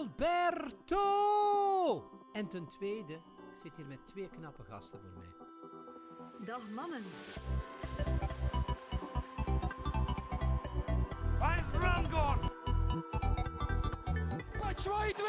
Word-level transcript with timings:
Alberto! 0.00 1.04
En 2.32 2.48
ten 2.48 2.66
tweede, 2.66 3.12
ik 3.12 3.60
zit 3.62 3.72
hier 3.76 3.86
met 3.86 4.06
twee 4.06 4.28
knappe 4.28 4.62
gasten 4.62 5.00
voor 5.00 5.10
mij. 5.18 5.32
Dag 6.46 6.68
mannen. 6.74 7.02
Waar 11.38 11.58
is 11.58 11.64
Rangor? 11.80 12.38
Batshuayi 14.60 15.12
2-0. 15.12 15.22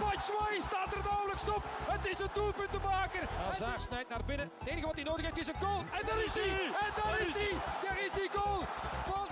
Batshuayi 0.00 0.60
staat 0.60 0.94
er 0.94 1.02
nauwelijks 1.04 1.48
op. 1.48 1.62
Het 1.64 2.06
is 2.06 2.18
een 2.18 2.28
doelpuntenmaker. 2.32 3.28
Hazard 3.28 3.82
snijdt 3.82 4.08
naar 4.08 4.24
binnen. 4.26 4.50
Het 4.58 4.68
enige 4.68 4.86
wat 4.86 4.94
hij 4.94 5.04
nodig 5.04 5.24
heeft 5.24 5.38
is 5.38 5.48
een 5.48 5.60
goal. 5.60 5.78
En 5.78 6.06
daar 6.06 6.24
is 6.24 6.34
hij. 6.34 6.66
En 6.66 6.92
daar 7.02 7.20
is 7.20 7.34
hij. 7.34 7.52
Daar 7.82 8.04
is 8.04 8.12
die 8.12 8.30
goal 8.30 8.60
van 9.06 9.27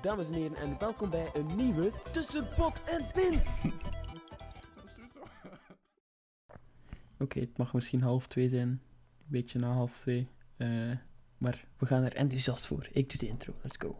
Dames 0.00 0.28
en 0.28 0.34
heren, 0.34 0.56
en 0.56 0.78
welkom 0.78 1.10
bij 1.10 1.30
een 1.34 1.56
nieuwe 1.56 1.92
Tussen 2.12 2.44
Pot 2.56 2.82
en 2.84 3.04
Pin. 3.12 3.40
Oké, 7.18 7.40
het 7.40 7.56
mag 7.56 7.72
misschien 7.74 8.02
half 8.02 8.26
twee 8.26 8.48
zijn. 8.48 8.68
Een 8.68 8.80
beetje 9.26 9.58
na 9.58 9.72
half 9.72 9.98
twee. 9.98 10.28
Eh, 10.56 10.90
maar 11.38 11.66
we 11.78 11.86
gaan 11.86 12.02
er 12.02 12.14
enthousiast 12.14 12.66
voor. 12.66 12.88
Ik 12.92 13.10
doe 13.10 13.18
de 13.18 13.28
intro. 13.28 13.54
Let's 13.62 13.76
go. 13.76 13.96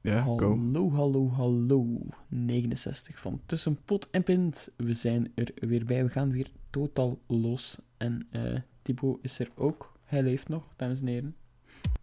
Ja, 0.00 0.22
go. 0.22 0.36
hallo, 0.36 0.90
hallo, 0.90 1.28
hallo. 1.28 1.86
69 2.28 3.18
van 3.18 3.40
Tussen 3.46 3.84
Pot 3.84 4.10
en 4.10 4.22
Pint. 4.22 4.70
We 4.76 4.94
zijn 4.94 5.32
er 5.34 5.52
weer 5.54 5.84
bij. 5.84 6.04
We 6.04 6.10
gaan 6.10 6.32
weer 6.32 6.50
totaal 6.70 7.18
los. 7.26 7.78
En 7.96 8.26
eh 8.30 8.60
Thibaut 8.82 9.18
is 9.22 9.38
er 9.38 9.50
ook. 9.54 9.92
Hij 10.04 10.22
leeft 10.22 10.48
nog, 10.48 10.64
dames 10.76 11.00
en 11.00 11.06
heren. 11.06 11.36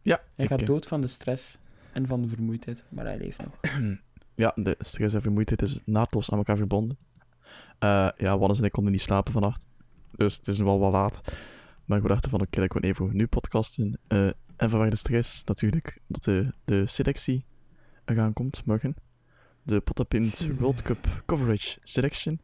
Ja, 0.01 0.21
Hij 0.35 0.45
ik, 0.45 0.51
gaat 0.51 0.61
eh, 0.61 0.67
dood 0.67 0.87
van 0.87 1.01
de 1.01 1.07
stress 1.07 1.57
en 1.91 2.07
van 2.07 2.21
de 2.21 2.27
vermoeidheid, 2.27 2.83
maar 2.89 3.05
hij 3.05 3.17
leeft 3.17 3.37
nog. 3.37 3.59
Ja, 4.35 4.51
de 4.55 4.75
stress 4.79 5.13
en 5.13 5.21
vermoeidheid 5.21 5.61
is 5.61 5.79
naadloos 5.85 6.31
aan 6.31 6.37
elkaar 6.37 6.57
verbonden. 6.57 6.97
Eh, 7.79 8.09
ja, 8.17 8.37
Wannes 8.37 8.59
en 8.59 8.65
ik 8.65 8.71
konden 8.71 8.91
niet 8.91 9.01
slapen 9.01 9.33
vannacht. 9.33 9.65
Dus 10.11 10.37
het 10.37 10.47
is 10.47 10.57
wel 10.57 10.79
wat 10.79 10.91
laat. 10.91 11.21
Maar 11.85 12.01
we 12.01 12.07
dachten 12.07 12.29
van, 12.29 12.41
oké, 12.41 12.63
ik 12.63 12.73
wil 12.73 12.81
even 12.81 13.15
nu 13.15 13.27
podcasten. 13.27 13.99
Eh, 14.07 14.25
en 14.55 14.69
vanwege 14.69 14.89
de 14.89 14.95
stress 14.95 15.43
natuurlijk, 15.43 15.99
dat 16.07 16.23
de, 16.23 16.53
de 16.65 16.87
selectie 16.87 17.45
eraan 18.05 18.33
komt 18.33 18.65
morgen. 18.65 18.95
De 19.63 19.79
Potapint 19.79 20.47
World 20.59 20.81
Cup 20.81 21.23
Coverage 21.25 21.77
Selection. 21.83 22.39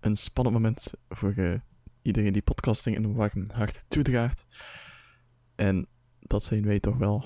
Een 0.00 0.16
spannend 0.16 0.56
moment 0.56 0.92
voor 1.08 1.62
iedereen 2.02 2.32
die 2.32 2.42
podcasting 2.42 2.96
een 2.96 3.14
warm 3.14 3.46
hart 3.52 3.84
toedraagt. 3.88 4.46
En 5.54 5.86
dat 6.18 6.42
zijn 6.42 6.64
wij 6.64 6.80
toch 6.80 6.96
wel. 6.96 7.24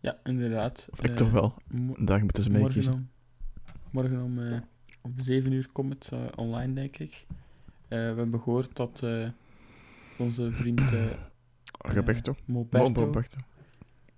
Ja, 0.00 0.18
inderdaad. 0.24 0.88
Of 0.90 0.98
ik 0.98 1.10
Eh, 1.10 1.14
toch 1.14 1.30
wel. 1.30 1.54
Daar 1.98 2.20
moeten 2.20 2.42
ze 2.42 2.50
mee 2.50 2.60
morgen 2.60 2.74
kiezen. 2.74 2.92
om, 2.92 3.08
morgen 3.90 4.22
om, 4.22 4.38
eh, 4.38 4.60
om 5.02 5.14
7 5.16 5.52
uur 5.52 5.68
komt 5.72 5.92
het 5.92 6.12
eh, 6.12 6.26
online, 6.36 6.72
denk 6.72 6.96
ik. 6.96 7.26
We 7.88 7.94
hebben 7.96 8.40
gehoord 8.40 8.76
dat 8.76 9.02
onze 10.18 10.52
vriend 10.52 10.80
eh, 10.80 11.06
Roberto. 11.78 12.36
Moberto, 12.44 13.04
Roberto. 13.04 13.38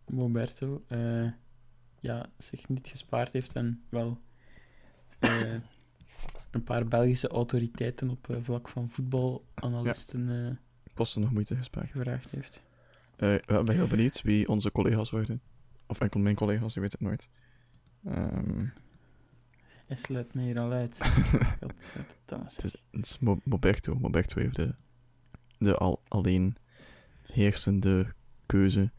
Moberto 0.06 0.84
ja, 2.00 2.26
zich 2.38 2.68
niet 2.68 2.86
gespaard 2.86 3.32
heeft 3.32 3.52
en 3.52 3.82
wel 3.88 4.20
een 6.50 6.64
paar 6.64 6.84
Belgische 6.84 7.28
autoriteiten 7.28 8.10
op 8.10 8.38
vlak 8.42 8.68
van 8.68 8.88
voetbalanalisten 8.88 10.58
Kosten 10.94 11.20
nog 11.20 11.30
moeite 11.32 11.56
gespaard. 11.56 11.90
gevraagd 11.90 12.30
heeft. 12.30 12.60
Eh, 13.16 13.34
ik 13.34 13.46
ben 13.46 13.70
heel 13.70 13.86
benieuwd 13.86 14.22
wie 14.22 14.48
onze 14.48 14.72
collega's 14.72 15.10
worden. 15.10 15.40
Of 15.86 16.00
enkel 16.00 16.20
mijn 16.20 16.34
collega's, 16.34 16.74
je 16.74 16.80
weet 16.80 16.92
het 16.92 17.00
nooit. 17.00 17.28
Ehm, 18.04 18.66
Hij 19.86 19.96
sluit 19.96 20.34
me 20.34 20.42
hier 20.42 20.58
al 20.58 20.72
uit. 20.72 20.98
Het, 22.26 22.64
is, 22.64 22.74
het 22.90 23.04
is 23.06 23.18
Mo- 23.18 23.40
Moberto. 23.44 23.94
Moberto 23.94 24.40
heeft 24.40 24.56
de, 24.56 24.74
de 25.58 25.76
al, 25.76 26.02
alleen 26.08 26.56
heersende 27.26 28.14
keuze 28.46 28.90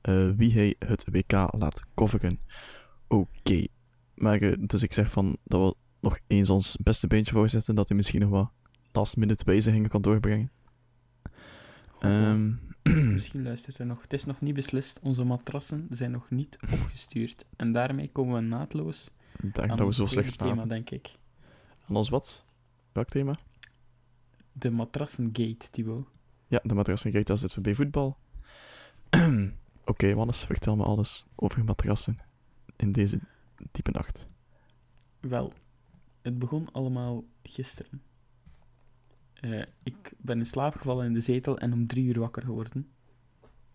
eh, 0.00 0.30
wie 0.36 0.52
hij 0.52 0.74
het 0.78 1.04
WK 1.10 1.32
laat 1.32 1.82
coveren. 1.94 2.38
Oké. 3.08 3.66
Maar, 4.14 4.40
eh, 4.40 4.52
dus 4.60 4.82
ik 4.82 4.92
zeg 4.92 5.10
van 5.10 5.36
dat 5.44 5.60
we 5.70 5.76
nog 6.00 6.18
eens 6.26 6.50
ons 6.50 6.76
beste 6.82 7.06
beentje 7.06 7.32
voorzetten, 7.34 7.74
dat 7.74 7.88
hij 7.88 7.96
misschien 7.96 8.20
nog 8.20 8.30
wat 8.30 8.50
last 8.92 9.16
minute 9.16 9.44
wijzigingen 9.44 9.88
kan 9.88 10.02
doorbrengen. 10.02 10.50
Ehm, 12.04 12.52
Misschien 13.12 13.42
luistert 13.42 13.76
hij 13.76 13.86
nog. 13.86 14.02
Het 14.02 14.12
is 14.12 14.24
nog 14.24 14.40
niet 14.40 14.54
beslist. 14.54 14.98
Onze 15.02 15.24
matrassen 15.24 15.86
zijn 15.90 16.10
nog 16.10 16.30
niet 16.30 16.56
opgestuurd. 16.72 17.44
En 17.56 17.72
daarmee 17.72 18.08
komen 18.12 18.34
we 18.34 18.40
naadloos 18.40 19.10
Dank 19.40 19.70
aan 19.70 19.76
dat 19.76 19.86
we 19.86 19.94
zo 19.94 20.06
slecht 20.06 20.32
staan. 20.32 20.48
thema, 20.48 20.66
denk 20.66 20.90
ik. 20.90 21.14
Aan 21.88 21.96
ons 21.96 22.08
wat? 22.08 22.44
Welk 22.92 23.08
thema? 23.08 23.38
De 24.52 24.70
matrassengate, 24.70 25.70
Thibaut. 25.70 26.06
Ja, 26.48 26.60
de 26.62 26.74
matrassengate, 26.74 27.24
daar 27.24 27.36
zitten 27.38 27.56
we 27.56 27.62
bij 27.64 27.74
voetbal. 27.74 28.16
Oké, 29.84 30.14
Wannes, 30.14 30.44
vertel 30.44 30.76
me 30.76 30.84
alles 30.84 31.26
over 31.34 31.64
matrassen 31.64 32.18
in 32.76 32.92
deze 32.92 33.20
diepe 33.72 33.90
nacht. 33.90 34.26
Wel, 35.20 35.52
het 36.22 36.38
begon 36.38 36.68
allemaal 36.72 37.24
gisteren. 37.42 38.02
Eh, 39.44 39.62
ik 39.82 40.12
ben 40.18 40.38
in 40.38 40.46
slaap 40.46 40.74
gevallen 40.74 41.06
in 41.06 41.12
de 41.12 41.20
zetel 41.20 41.58
en 41.58 41.72
om 41.72 41.86
drie 41.86 42.04
uur 42.04 42.18
wakker 42.18 42.42
geworden. 42.42 42.88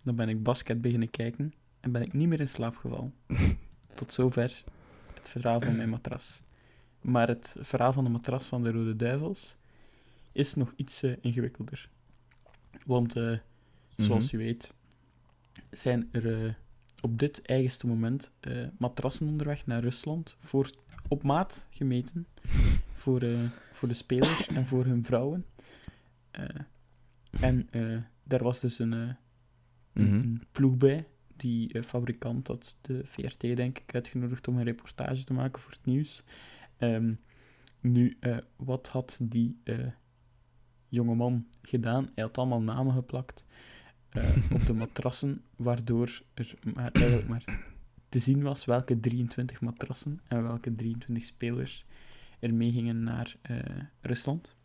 Dan 0.03 0.15
ben 0.15 0.29
ik 0.29 0.43
basket 0.43 0.81
beginnen 0.81 1.09
kijken 1.09 1.53
en 1.79 1.91
ben 1.91 2.01
ik 2.01 2.13
niet 2.13 2.27
meer 2.27 2.39
in 2.39 2.47
slaap 2.47 2.75
gevallen. 2.75 3.13
Tot 3.95 4.13
zover 4.13 4.63
het 5.13 5.29
verhaal 5.29 5.61
van 5.61 5.75
mijn 5.75 5.89
matras. 5.89 6.41
Maar 7.01 7.27
het 7.27 7.55
verhaal 7.59 7.93
van 7.93 8.03
de 8.03 8.09
matras 8.09 8.45
van 8.45 8.63
de 8.63 8.71
Rode 8.71 8.95
Duivels 8.95 9.55
is 10.31 10.55
nog 10.55 10.73
iets 10.75 11.03
eh, 11.03 11.13
ingewikkelder. 11.21 11.89
Want, 12.85 13.15
eh, 13.15 13.37
zoals 13.97 14.31
Mhm. 14.31 14.35
u 14.35 14.45
weet, 14.45 14.73
zijn 15.71 16.09
er 16.11 16.57
op 17.01 17.19
dit 17.19 17.41
eigenste 17.41 17.87
moment 17.87 18.31
matrassen 18.77 19.27
onderweg 19.27 19.65
naar 19.65 19.81
Rusland 19.81 20.35
voor 20.39 20.69
op 21.07 21.23
maat 21.23 21.67
gemeten 21.69 22.27
voor, 22.93 23.25
voor 23.71 23.87
de 23.87 23.93
spelers 23.93 24.47
en 24.47 24.65
voor 24.65 24.85
hun 24.85 25.03
vrouwen. 25.03 25.45
Eh, 26.31 26.45
en 27.39 27.67
eh, 27.71 27.97
daar 28.23 28.43
was 28.43 28.59
dus 28.59 28.79
een, 28.79 28.93
eh, 28.93 29.09
Mhm. 29.93 30.13
een 30.13 30.43
ploeg 30.51 30.77
bij. 30.77 31.07
Die 31.35 31.83
fabrikant 31.83 32.47
had 32.47 32.77
de 32.81 33.01
VRT, 33.05 33.39
denk 33.39 33.77
ik, 33.79 33.95
uitgenodigd 33.95 34.47
om 34.47 34.57
een 34.57 34.63
reportage 34.63 35.23
te 35.23 35.33
maken 35.33 35.61
voor 35.61 35.71
het 35.71 35.85
nieuws. 35.85 36.23
Ehm, 36.77 37.13
nu, 37.79 38.17
wat 38.55 38.87
had 38.87 39.19
die 39.21 39.59
eh 39.63 39.87
jongeman 40.89 41.47
gedaan? 41.61 42.09
Hij 42.15 42.23
had 42.23 42.37
allemaal 42.37 42.61
namen 42.61 42.93
geplakt 42.93 43.43
op 44.51 44.65
de 44.65 44.73
matrassen, 44.83 45.41
waardoor 45.55 46.21
er 46.33 46.53
maar, 46.73 46.91
eigenlijk 46.91 47.27
maar 47.27 47.43
te 48.09 48.19
zien 48.19 48.41
was 48.41 48.65
welke 48.65 48.99
23 48.99 49.61
matrassen 49.61 50.19
en 50.27 50.43
welke 50.43 50.75
23 50.75 51.25
spelers 51.25 51.85
er 52.39 52.53
mee 52.53 52.71
gingen 52.71 53.03
naar 53.03 53.35
Rusland. 54.01 54.55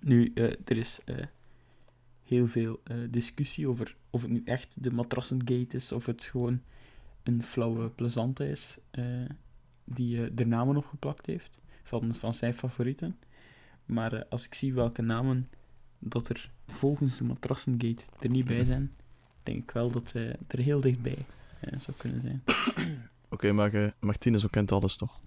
Nu, 0.00 0.32
eh, 0.34 0.44
er 0.44 0.76
is 0.76 1.00
eh, 1.04 1.16
heel 2.22 2.48
veel 2.48 2.80
eh, 2.84 2.96
discussie 3.10 3.68
over 3.68 3.96
of 4.10 4.22
het 4.22 4.30
nu 4.30 4.42
echt 4.44 4.82
de 4.82 4.90
matrassengate 4.90 5.76
is 5.76 5.92
of 5.92 6.06
het 6.06 6.22
gewoon 6.22 6.60
een 7.22 7.42
flauwe 7.42 7.88
plezante 7.88 8.48
is 8.48 8.78
die 9.84 10.34
de 10.34 10.46
namen 10.46 10.76
opgeplakt 10.76 11.26
heeft 11.26 11.58
van, 11.82 12.14
van 12.14 12.34
zijn 12.34 12.54
favorieten. 12.54 13.18
Maar 13.86 14.26
als 14.26 14.44
ik 14.44 14.54
zie 14.54 14.74
welke 14.74 15.02
namen 15.02 15.48
dat 15.98 16.28
er 16.28 16.50
volgens 16.66 17.16
de 17.16 17.24
matrassengate 17.24 18.04
er 18.20 18.30
niet 18.30 18.44
bij 18.44 18.64
zijn, 18.64 18.92
denk 19.42 19.62
ik 19.62 19.70
wel 19.70 19.90
dat 19.90 20.12
eh, 20.14 20.28
er 20.28 20.58
heel 20.58 20.80
dichtbij 20.80 21.18
zou 21.76 21.96
kunnen 21.96 22.20
zijn. 22.20 22.42
Oké, 23.28 23.52
maar 23.52 23.72
eh, 23.72 23.90
Martinez 24.00 24.44
ook 24.44 24.50
kent 24.50 24.72
alles 24.72 24.96
toch? 24.96 25.20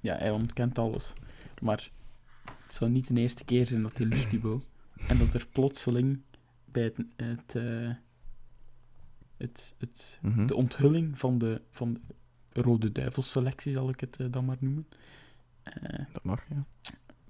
Ja, 0.00 0.16
hij 0.16 0.30
ontkent 0.30 0.78
alles. 0.78 1.12
Maar 1.60 1.90
het 2.68 2.76
zou 2.76 2.90
niet 2.90 3.08
de 3.14 3.20
eerste 3.20 3.44
keer 3.44 3.66
zijn 3.66 3.82
dat 3.82 3.98
hij 3.98 4.08
Thibaut. 4.08 4.68
En 5.08 5.18
dat 5.18 5.34
er 5.34 5.46
plotseling 5.52 6.20
bij 6.64 6.82
het, 6.82 6.98
het, 7.16 7.54
eh, 7.54 7.90
het, 9.36 9.74
het, 9.78 10.18
Mhm. 10.22 10.46
de 10.46 10.54
onthulling 10.54 11.18
van 11.18 11.38
de, 11.38 11.62
van 11.70 12.00
de 12.52 12.62
Rode 12.62 12.92
Duivelsselectie, 12.92 13.72
zal 13.72 13.88
ik 13.88 14.00
het 14.00 14.16
eh, 14.16 14.26
dan 14.30 14.44
maar 14.44 14.56
noemen, 14.60 14.86
eh, 15.62 16.04
Dat 16.12 16.24
mag, 16.24 16.44
ja. 16.48 16.64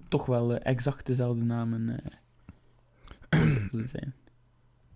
toch 0.07 0.25
wel 0.25 0.55
exact 0.57 1.05
dezelfde 1.05 1.43
namen 1.43 1.99
zijn. 3.85 4.13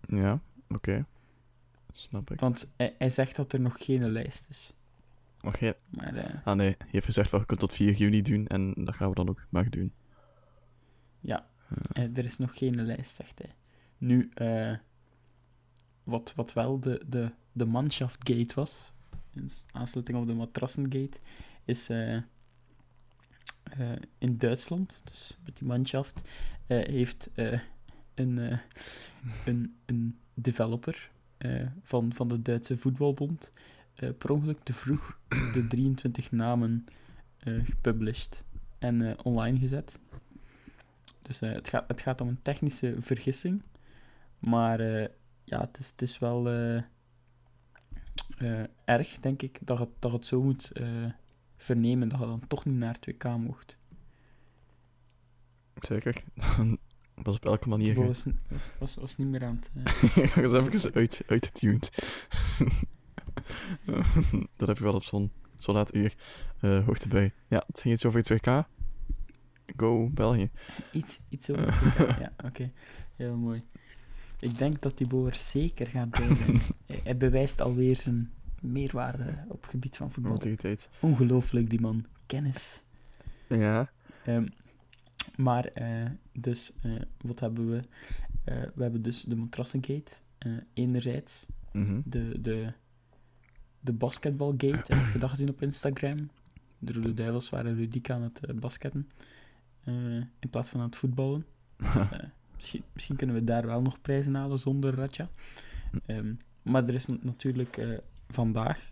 Ja, 0.08 0.40
oké. 0.70 1.06
Snap 1.94 2.32
ik. 2.32 2.40
Want 2.40 2.68
hij, 2.76 2.96
hij 2.98 3.10
zegt 3.10 3.36
dat 3.36 3.54
er 3.54 3.60
nog 3.60 3.86
geen 3.86 4.10
lijst 4.12 4.50
is. 4.50 4.74
Mag 5.42 5.60
jij... 5.60 5.78
Maar 5.90 6.42
Ah 6.44 6.56
nee, 6.56 6.70
je 6.70 6.86
heeft 6.92 7.06
gezegd 7.06 7.30
van 7.30 7.40
je 7.40 7.46
kunt 7.46 7.60
tot 7.60 7.74
4 7.74 7.94
juni 7.94 8.22
doen 8.22 8.48
en 8.48 8.74
dat 8.74 8.96
gaan 8.96 9.10
we 9.10 9.16
dan 9.16 9.30
ook 9.30 9.46
maar 9.50 9.70
doen. 9.70 9.94
Ja, 11.24 11.50
eh, 11.94 12.18
er 12.18 12.26
is 12.26 12.38
nog 12.38 12.58
geen 12.58 12.86
lijst, 12.86 13.16
zegt 13.16 13.40
hij. 13.40 13.56
Nu, 14.04 14.30
eh, 14.34 14.74
wat, 16.04 16.34
wat 16.36 16.54
wel 16.54 16.80
de, 16.80 17.02
de, 17.08 17.32
de 17.52 17.66
Mannschaftgate 17.66 18.56
was, 18.56 18.92
in 19.34 19.50
aansluiting 19.72 20.18
op 20.18 20.28
de 20.28 20.34
Matrassengate, 20.34 21.20
is 21.66 21.90
eh, 21.90 22.18
in 24.18 24.38
Duitsland, 24.38 25.02
dus 25.04 25.38
met 25.46 25.58
die 25.58 25.68
Mannschaft, 25.68 26.22
heeft 26.68 27.30
eh, 27.34 27.60
een, 28.14 28.38
een, 29.46 29.76
een 29.86 30.18
developer 30.34 31.12
van, 31.82 32.14
van 32.14 32.28
de 32.28 32.42
Duitse 32.42 32.78
voetbalbond 32.78 33.52
per 34.18 34.32
ongeluk 34.32 34.60
te 34.64 34.74
vroeg 34.74 35.20
de 35.28 35.68
23 35.70 36.32
namen 36.32 36.86
gepublished 37.44 38.44
en 38.80 39.24
online 39.24 39.60
gezet. 39.60 40.00
Dus 41.24 41.40
eh, 41.42 41.52
het, 41.52 41.68
gaat, 41.68 41.84
het 41.88 42.02
gaat 42.02 42.22
om 42.22 42.28
een 42.28 42.42
technische 42.42 42.96
vergissing. 43.00 43.62
Maar 44.40 44.80
eh, 44.80 45.08
ja, 45.44 45.60
het 45.60 45.80
is, 45.80 45.88
het 45.88 46.02
is 46.02 46.20
wel 46.20 46.50
eh, 46.50 46.82
erg, 48.86 49.20
denk 49.20 49.42
ik, 49.42 49.60
dat 49.62 49.80
het, 49.80 49.90
dat 50.00 50.12
het 50.12 50.26
zo 50.26 50.42
moet 50.42 50.72
vernemen 51.58 52.10
dat 52.10 52.20
je 52.20 52.26
dan 52.26 52.48
toch 52.48 52.66
niet 52.66 52.76
naar 52.76 52.98
2K 53.10 53.28
mocht. 53.38 53.78
Zeker. 55.76 56.24
dat 57.24 57.28
is 57.28 57.36
op 57.36 57.46
elke 57.46 57.70
manier. 57.70 57.94
Ge- 57.94 58.06
was, 58.06 58.24
was, 58.48 58.62
was, 58.80 58.96
was 58.96 59.18
niet 59.18 59.28
meer 59.28 59.46
aan 59.46 59.62
het... 59.62 60.16
Ik 60.26 60.36
eens 60.36 60.54
even 60.54 60.94
uit, 60.94 61.22
uitgetuned. 61.28 61.92
dat 64.58 64.68
heb 64.68 64.78
je 64.78 64.84
wel 64.84 64.94
op 64.94 65.04
zo'n 65.04 65.32
zo 65.58 65.74
laat 65.74 65.96
uur 65.96 66.16
hoogte 66.60 67.08
bij. 67.08 67.34
Ja, 67.48 67.64
het 67.68 67.82
ging 67.82 67.94
iets 67.94 68.06
over 68.06 68.34
2K. 68.34 68.73
Go 69.78 70.10
België. 70.10 70.50
iets, 70.92 71.20
iets 71.30 71.50
over 71.50 71.74
2K. 71.74 72.20
ja, 72.20 72.34
oké. 72.46 72.72
Heel 73.16 73.38
mooi. 73.38 73.64
Ik 74.40 74.58
denk 74.58 74.82
dat 74.82 74.96
Thibaut 74.96 75.28
er 75.28 75.36
zeker 75.36 75.88
gaat 75.88 76.08
zijn. 76.16 76.62
hij, 77.04 77.18
bewijst 77.18 77.62
alweer 77.62 77.96
zijn 77.96 78.32
meerwaarde 78.62 79.46
op 79.48 79.62
het 79.62 79.70
gebied 79.70 79.98
van 79.98 80.12
voetbal. 80.12 80.38
Ongelooflijk, 81.00 81.70
die 81.70 81.82
man. 81.82 82.06
Kennis. 82.26 82.82
Ja. 83.48 83.92
Ehm, 84.26 84.48
maar, 85.36 85.66
eh, 85.66 86.06
dus, 86.32 86.72
eh, 86.82 86.92
wat 87.22 87.40
hebben 87.40 87.70
we? 87.72 87.82
Eh, 88.44 88.62
we 88.76 88.84
hebben 88.84 89.02
dus 89.02 89.22
de 89.24 89.36
Matrassengate. 89.36 90.12
enerzijds 90.74 91.46
Mhm. 91.72 92.02
de, 92.06 92.42
de, 92.42 92.74
de 93.80 93.94
basketbalgate, 93.94 94.96
heb 94.96 95.14
je 95.14 95.20
dat 95.20 95.30
gezien 95.36 95.50
op 95.50 95.62
Instagram? 95.62 96.30
De 96.80 96.94
Rode 96.94 97.14
Duivels 97.14 97.50
waren 97.50 97.76
ludiek 97.76 98.10
aan 98.10 98.22
het 98.22 98.60
basketten. 98.60 99.10
Eh, 99.84 99.94
in 100.40 100.50
plaats 100.50 100.70
van 100.70 100.80
aan 100.80 100.86
het 100.86 100.96
voetballen. 100.96 101.46
Dus, 101.84 101.96
eh, 101.96 102.20
misschien, 102.56 102.84
misschien 102.94 103.16
kunnen 103.16 103.36
we 103.36 103.44
daar 103.44 103.66
wel 103.66 103.82
nog 103.82 104.02
prijzen 104.02 104.36
halen 104.36 104.60
zonder 104.60 104.96
Ratja. 104.96 105.30
Ehm, 106.06 106.34
maar 106.62 106.88
er 106.88 106.94
is 106.94 107.06
natuurlijk 107.08 107.78
eh, 107.78 107.98
vandaag, 108.28 108.92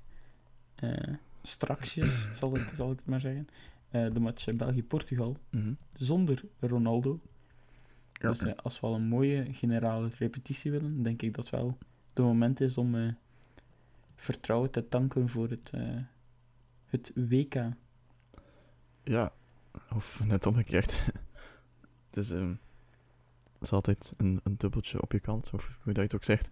straksjes, 1.42 2.28
zal 2.40 2.56
ik, 2.58 2.72
zal 2.76 2.92
ik 2.92 2.98
het 2.98 3.06
maar 3.08 3.20
zeggen, 3.20 3.48
de 3.90 4.20
match 4.20 4.46
België-Portugal 4.46 5.38
Mhm. 5.50 5.74
zonder 5.94 6.42
Ronaldo. 6.60 7.20
Ja. 8.12 8.30
Dus 8.32 8.56
als 8.56 8.80
we 8.80 8.88
al 8.88 8.96
een 8.96 9.08
mooie 9.08 9.54
generale 9.54 10.10
repetitie 10.18 10.72
willen, 10.72 11.04
denk 11.04 11.22
ik 11.22 11.34
dat 11.34 11.50
wel 11.50 11.78
het 12.14 12.24
moment 12.26 12.62
is 12.62 12.78
om 12.78 13.16
vertrouwen 14.16 14.72
te 14.72 14.88
tanken 14.88 15.30
voor 15.30 15.50
het, 15.50 15.72
het 16.86 17.12
WK. 17.16 17.56
Ja, 19.04 19.32
of 19.94 20.22
net 20.26 20.46
omgekeerd. 20.46 20.92
het, 22.10 22.18
is, 22.18 22.32
ehm, 22.32 22.50
het 23.54 23.62
is 23.62 23.72
altijd 23.72 24.14
een, 24.18 24.40
een 24.44 24.58
dubbeltje 24.58 25.02
op 25.02 25.12
je 25.12 25.20
kant, 25.20 25.50
of 25.54 25.78
hoe 25.84 25.94
dat 25.94 25.96
je 25.96 26.02
het 26.02 26.16
ook 26.16 26.24
zegt. 26.24 26.50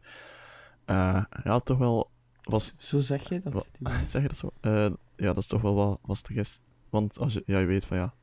Eh, 0.86 1.24
ja, 1.44 1.60
toch 1.60 1.78
wel 1.78 2.12
was... 2.44 2.74
Zo 2.78 3.00
zeg 3.00 3.30
je 3.30 3.42
dat? 3.44 3.68
Zeg 4.08 4.22
je 4.22 4.28
dat 4.28 4.38
zo? 4.38 4.52
Eh, 4.62 4.92
ja, 5.16 5.26
dat 5.26 5.38
is 5.38 5.48
toch 5.48 5.62
wel 5.62 5.76
wat 5.76 6.00
lastig 6.06 6.36
is. 6.36 6.60
Want 6.90 7.20
als 7.20 7.34
je, 7.34 7.44
ja, 7.46 7.60
je 7.60 7.66
weet 7.66 7.86
van 7.86 7.98
ja, 7.98 8.14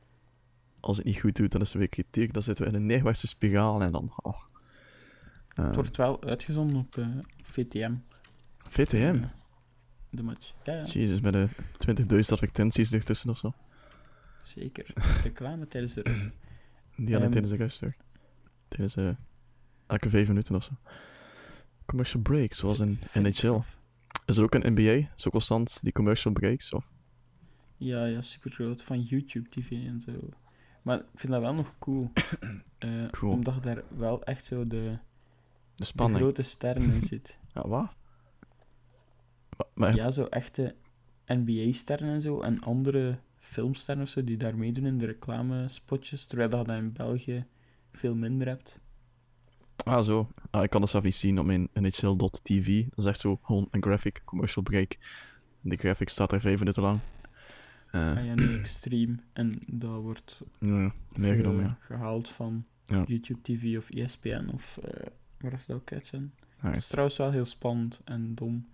als 0.79 0.97
het 0.97 1.05
niet 1.05 1.19
goed 1.19 1.35
doet, 1.35 1.51
dan 1.51 1.61
is 1.61 1.73
er 1.73 1.79
weer 1.79 1.89
kritiek. 1.89 2.33
Dan 2.33 2.43
zitten 2.43 2.63
we 2.65 2.69
in 2.69 2.75
een 2.75 2.85
neerwaartse 2.85 3.27
spiraal 3.27 3.81
en 3.81 3.91
dan... 3.91 4.13
Oh. 4.15 4.39
Eh, 5.53 5.65
Het 5.65 5.75
wordt 5.75 5.97
wel 5.97 6.23
uitgezonden 6.23 6.77
op 6.77 6.97
eh, 6.97 7.07
VTM. 7.41 7.93
VTM? 8.57 9.19
eh, 9.23 9.29
de 10.09 10.23
match. 10.23 10.53
Ja, 10.63 10.73
ja, 10.73 10.83
Jezus, 10.83 11.19
met 11.21 11.33
de 11.33 11.47
20.000 11.95 12.19
advertenties 12.19 12.91
ertussen 12.91 13.29
of 13.29 13.37
zo. 13.37 13.53
Zeker. 14.47 14.93
Reclame 15.23 15.67
tijdens 15.67 15.93
de 15.93 16.01
rust. 16.01 16.29
Die 16.95 17.07
alleen 17.07 17.21
Ehm, 17.21 17.31
tijdens 17.31 17.51
de 17.51 17.57
rust, 17.57 17.81
hoor. 17.81 17.95
Tijdens 18.67 18.95
eh, 18.95 19.09
elke 19.87 20.09
vijf 20.09 20.27
minuten 20.27 20.55
of 20.55 20.63
zo. 20.63 20.71
Commercial 21.85 22.21
breaks, 22.21 22.57
zoals 22.57 22.79
in 22.79 22.99
NHL. 23.13 23.59
Is 24.25 24.37
er 24.37 24.43
ook 24.43 24.53
een 24.55 24.73
NBA, 24.73 25.09
zo 25.15 25.29
constant, 25.29 25.79
die 25.83 25.91
commercial 25.91 26.33
breaks? 26.33 26.73
Of? 26.73 26.89
Ja, 27.77 28.05
ja, 28.05 28.21
super 28.21 28.51
groot. 28.51 28.83
Van 28.83 29.01
YouTube 29.01 29.49
TV 29.49 29.71
en 29.71 30.01
zo. 30.01 30.11
Maar 30.81 30.99
ik 30.99 31.05
vind 31.15 31.31
dat 31.33 31.41
wel 31.41 31.53
nog 31.53 31.73
cool. 31.79 32.11
Cool. 33.11 33.31
Omdat 33.31 33.63
daar 33.63 33.83
wel 33.97 34.23
echt 34.23 34.45
zo 34.45 34.67
de, 34.67 34.67
De 34.67 34.99
de 35.75 35.85
spanning. 35.85 36.19
grote 36.19 36.41
sterren 36.41 36.93
in 36.93 37.01
zit. 37.13 37.37
Ja, 37.53 37.67
wat? 37.67 37.93
Maar, 39.57 39.67
maar 39.73 39.95
Ja, 39.95 40.11
zo 40.11 40.23
echte 40.23 40.75
NBA-sterren 41.25 42.09
en 42.09 42.21
zo. 42.21 42.41
En 42.41 42.61
andere 42.61 43.19
filmsterren 43.47 44.03
of 44.03 44.09
zo 44.09 44.23
die 44.23 44.37
daar 44.37 44.57
meedoen 44.57 44.85
in 44.85 44.97
de 44.97 45.05
reclamespotjes. 45.05 46.25
Terwijl 46.25 46.49
dat 46.49 46.59
je 46.59 46.65
dat 46.65 46.77
in 46.77 46.93
België 46.93 47.45
veel 47.91 48.15
minder 48.15 48.47
hebt. 48.47 48.79
Ah, 49.83 50.03
zo. 50.03 50.29
Ah, 50.49 50.63
ik 50.63 50.69
kan 50.69 50.81
dat 50.81 50.89
zelf 50.89 51.03
niet 51.03 51.15
zien 51.15 51.39
op 51.39 51.45
mijn 51.45 51.69
NHL.tv. 51.73 52.83
Dat 52.83 52.97
is 52.97 53.05
echt 53.05 53.19
zo 53.19 53.39
gewoon 53.41 53.67
een 53.71 53.83
graphic, 53.83 54.21
commercial 54.25 54.63
break. 54.63 54.97
Die 55.61 55.77
graphic 55.77 56.09
staat 56.09 56.31
er 56.31 56.39
vijf 56.41 56.59
minuten 56.59 56.81
lang. 56.81 56.99
Eh 57.91 58.15
Ah 58.15 58.25
ja, 58.25 58.33
nu 58.35 58.59
extreme. 58.59 59.15
En 59.33 59.51
dat 59.67 60.01
wordt 60.01 60.41
ja, 60.59 60.93
meegenomen, 61.15 61.63
ja. 61.63 61.77
gehaald 61.79 62.29
van 62.29 62.65
Ja. 62.85 63.03
YouTube 63.07 63.41
TV 63.41 63.77
of 63.77 63.89
ESPN 63.89 64.49
of 64.53 64.79
uh, 64.85 65.05
waar 65.39 65.53
is 65.53 65.65
dat 65.65 65.75
ook 65.75 65.91
uit 65.91 66.07
zijn. 66.07 66.33
Het 66.57 66.75
is 66.75 66.87
trouwens 66.87 67.17
wel 67.17 67.31
heel 67.31 67.45
spannend 67.45 68.01
en 68.05 68.35
dom 68.35 68.67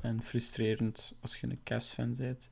en 0.00 0.22
frustrerend 0.22 1.14
als 1.20 1.36
je 1.36 1.46
een 1.46 1.62
Cavs-fan 1.64 2.14
bent. 2.16 2.48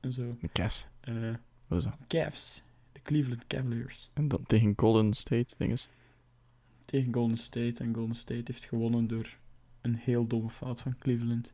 En 0.00 0.12
zo. 0.12 0.36
De 0.40 0.48
Cas. 0.52 0.86
eh 1.00 1.34
Wat 1.66 1.78
is 1.78 1.84
dat? 1.84 1.96
Cavs, 2.06 2.62
de 2.92 3.00
Cleveland 3.00 3.46
Cavaliers. 3.46 4.10
En 4.14 4.28
dan 4.28 4.42
tegen 4.46 4.72
Golden 4.76 5.12
State, 5.14 5.54
dinges. 5.58 5.88
tegen 6.84 7.14
Golden 7.14 7.36
State. 7.36 7.74
En 7.84 7.94
Golden 7.94 8.14
State 8.16 8.42
heeft 8.44 8.64
gewonnen 8.64 9.06
door 9.06 9.36
een 9.80 9.94
heel 9.94 10.26
domme 10.26 10.50
fout 10.50 10.80
van 10.80 10.98
Cleveland. 10.98 11.52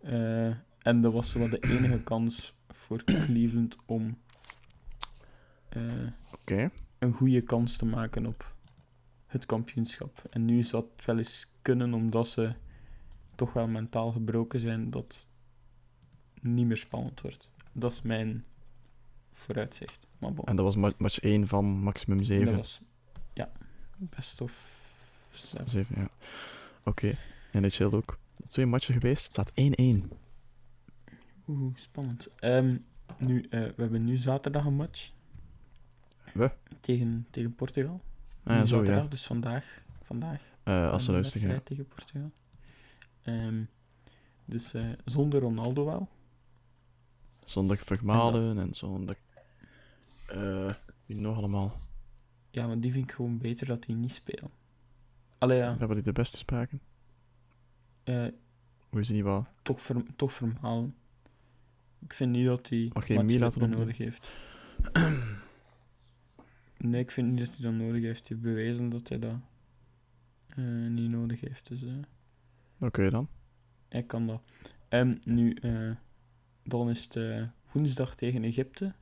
Eh, 0.00 0.46
en 0.78 1.00
dat 1.00 1.12
was 1.12 1.32
wel 1.32 1.48
de 1.48 1.58
enige 1.58 2.02
kans 2.02 2.54
voor 2.68 3.04
Cleveland 3.04 3.76
om 3.86 4.18
eh, 5.68 6.06
een 6.98 7.12
goede 7.12 7.40
kans 7.40 7.76
te 7.76 7.84
maken 7.84 8.26
op 8.26 8.54
het 9.26 9.46
kampioenschap. 9.46 10.22
En 10.30 10.44
nu 10.44 10.62
zou 10.62 10.84
het 10.96 11.04
wel 11.04 11.18
eens 11.18 11.46
kunnen, 11.62 11.94
omdat 11.94 12.28
ze 12.28 12.54
toch 13.34 13.52
wel 13.52 13.68
mentaal 13.68 14.12
gebroken 14.12 14.60
zijn, 14.60 14.90
dat 14.90 15.26
niet 16.40 16.66
meer 16.66 16.76
spannend 16.76 17.20
wordt. 17.20 17.48
Dat 17.72 17.92
is 17.92 18.02
mijn 18.02 18.44
vooruitzicht. 19.32 20.06
Maar 20.18 20.32
bon, 20.32 20.44
En 20.44 20.56
dat 20.56 20.64
was 20.64 20.76
ma- 20.76 20.92
match 20.98 21.20
1 21.20 21.46
van 21.46 21.64
maximum 21.64 22.22
7. 22.24 22.46
dat 22.46 22.54
was 22.56 22.80
ja, 23.34 23.52
best 23.96 24.40
of 24.40 24.52
zes. 25.32 25.70
7, 25.70 26.00
ja. 26.00 26.08
Oké. 26.84 27.14
NHL 27.52 27.84
ook. 27.84 28.18
Twee 28.44 28.66
matchen 28.66 28.94
geweest. 28.94 29.24
Staat 29.24 29.50
1-1. 29.54 30.10
Oeh, 31.48 31.76
spannend. 31.76 32.28
Ehm, 32.36 32.76
nu, 33.18 33.42
eh, 33.50 33.60
we 33.60 33.74
hebben 33.76 34.04
nu 34.04 34.16
zaterdag 34.16 34.64
een 34.64 34.74
match. 34.74 35.10
We? 36.34 36.50
Tegen, 36.80 37.26
tegen 37.30 37.54
Portugal. 37.54 38.00
Ah, 38.44 38.56
ja, 38.56 38.66
zo, 38.66 38.76
zaterdag, 38.76 39.02
ja. 39.02 39.08
dus 39.08 39.26
vandaag. 39.26 39.82
vandaag 40.02 40.40
Eh, 40.62 40.90
als 40.90 41.02
ze 41.02 41.08
een 41.08 41.14
luisteren, 41.14 41.50
ja. 41.54 41.60
tegen 41.60 41.86
Portugal. 41.86 42.30
Ehm, 43.22 43.62
dus 44.44 44.74
eh, 44.74 44.84
zonder 45.04 45.40
Ronaldo 45.40 45.84
wel. 45.84 46.08
Zonder 47.48 47.76
Vermalen 47.76 48.58
en 48.58 48.74
zonder... 48.74 49.16
eh 50.28 50.74
wie 51.06 51.20
nog 51.20 51.36
allemaal? 51.36 51.80
Ja, 52.50 52.66
maar 52.66 52.80
die 52.80 52.92
vind 52.92 53.04
ik 53.04 53.12
gewoon 53.12 53.38
beter 53.38 53.66
dat 53.66 53.86
hij 53.86 53.94
niet 53.94 54.12
speelt. 54.12 54.50
Allee 55.38 55.58
ja, 55.58 55.72
We 55.72 55.78
hebben 55.78 55.96
die 55.96 56.04
de 56.04 56.12
beste 56.12 56.36
spraken. 56.36 56.80
eh, 58.04 58.26
Hoe 58.88 59.00
is 59.00 59.06
die 59.06 59.16
niet 59.16 59.24
waar? 59.24 59.52
toch, 59.62 59.82
ver, 59.82 60.02
toch 60.16 60.32
vermalen. 60.32 60.94
Ik 62.00 62.12
vind 62.14 62.30
niet 62.32 62.46
dat 62.46 62.68
hij 62.68 62.90
Mag 62.92 63.06
je 63.06 63.14
laten 63.14 63.26
matchritme 63.26 63.62
opnemen? 63.64 63.78
nodig 63.78 63.96
heeft. 63.98 64.30
nee, 66.76 67.00
ik 67.00 67.10
vind 67.10 67.28
niet 67.28 67.38
dat 67.38 67.56
hij 67.56 67.70
dat 67.70 67.72
nodig 67.80 68.02
heeft. 68.02 68.28
Hij 68.28 68.36
heeft 68.36 68.40
bewezen 68.42 68.88
dat 68.88 69.08
hij 69.08 69.18
dat 69.18 69.34
eh, 70.48 70.64
niet 70.88 71.10
nodig 71.10 71.40
heeft. 71.40 71.68
Dus 71.68 71.82
eh, 71.82 71.92
Oké 72.80 73.10
dan. 73.10 73.28
hij 73.88 74.02
kan 74.02 74.26
dat. 74.26 74.42
En 74.88 75.20
nu, 75.24 75.52
eh, 75.54 75.90
dan 76.68 76.90
is 76.90 77.02
het 77.04 77.16
eh, 77.16 77.42
woensdag 77.72 78.14
tegen 78.14 78.44
Egypte. 78.44 78.92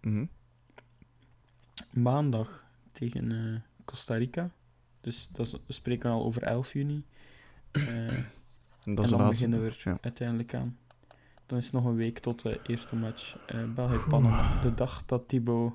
Mhm. 0.00 0.24
Maandag 1.90 2.64
tegen 2.92 3.32
eh, 3.32 3.60
Costa 3.84 4.14
Rica. 4.14 4.50
Dus 5.00 5.28
dat 5.32 5.46
is, 5.46 5.52
we 5.66 5.72
spreken 5.72 6.10
al 6.10 6.24
over 6.24 6.42
11 6.42 6.72
juni. 6.72 7.04
Eh, 7.70 7.82
En 8.84 8.90
en 8.90 8.94
de 9.02 9.08
dan 9.10 9.28
beginnen 9.28 9.62
we 9.62 9.68
er 9.68 9.80
Ja. 9.84 9.98
uiteindelijk 10.00 10.54
aan. 10.54 10.78
Dan 11.46 11.58
is 11.58 11.64
het 11.64 11.74
nog 11.74 11.84
een 11.84 11.94
week 11.96 12.18
tot 12.18 12.42
de 12.42 12.60
eerste 12.66 12.96
match. 12.96 13.36
eh 13.46 13.64
België-Panama. 13.74 14.60
De 14.62 14.74
dag 14.74 15.04
dat 15.06 15.28
Thibaut 15.28 15.72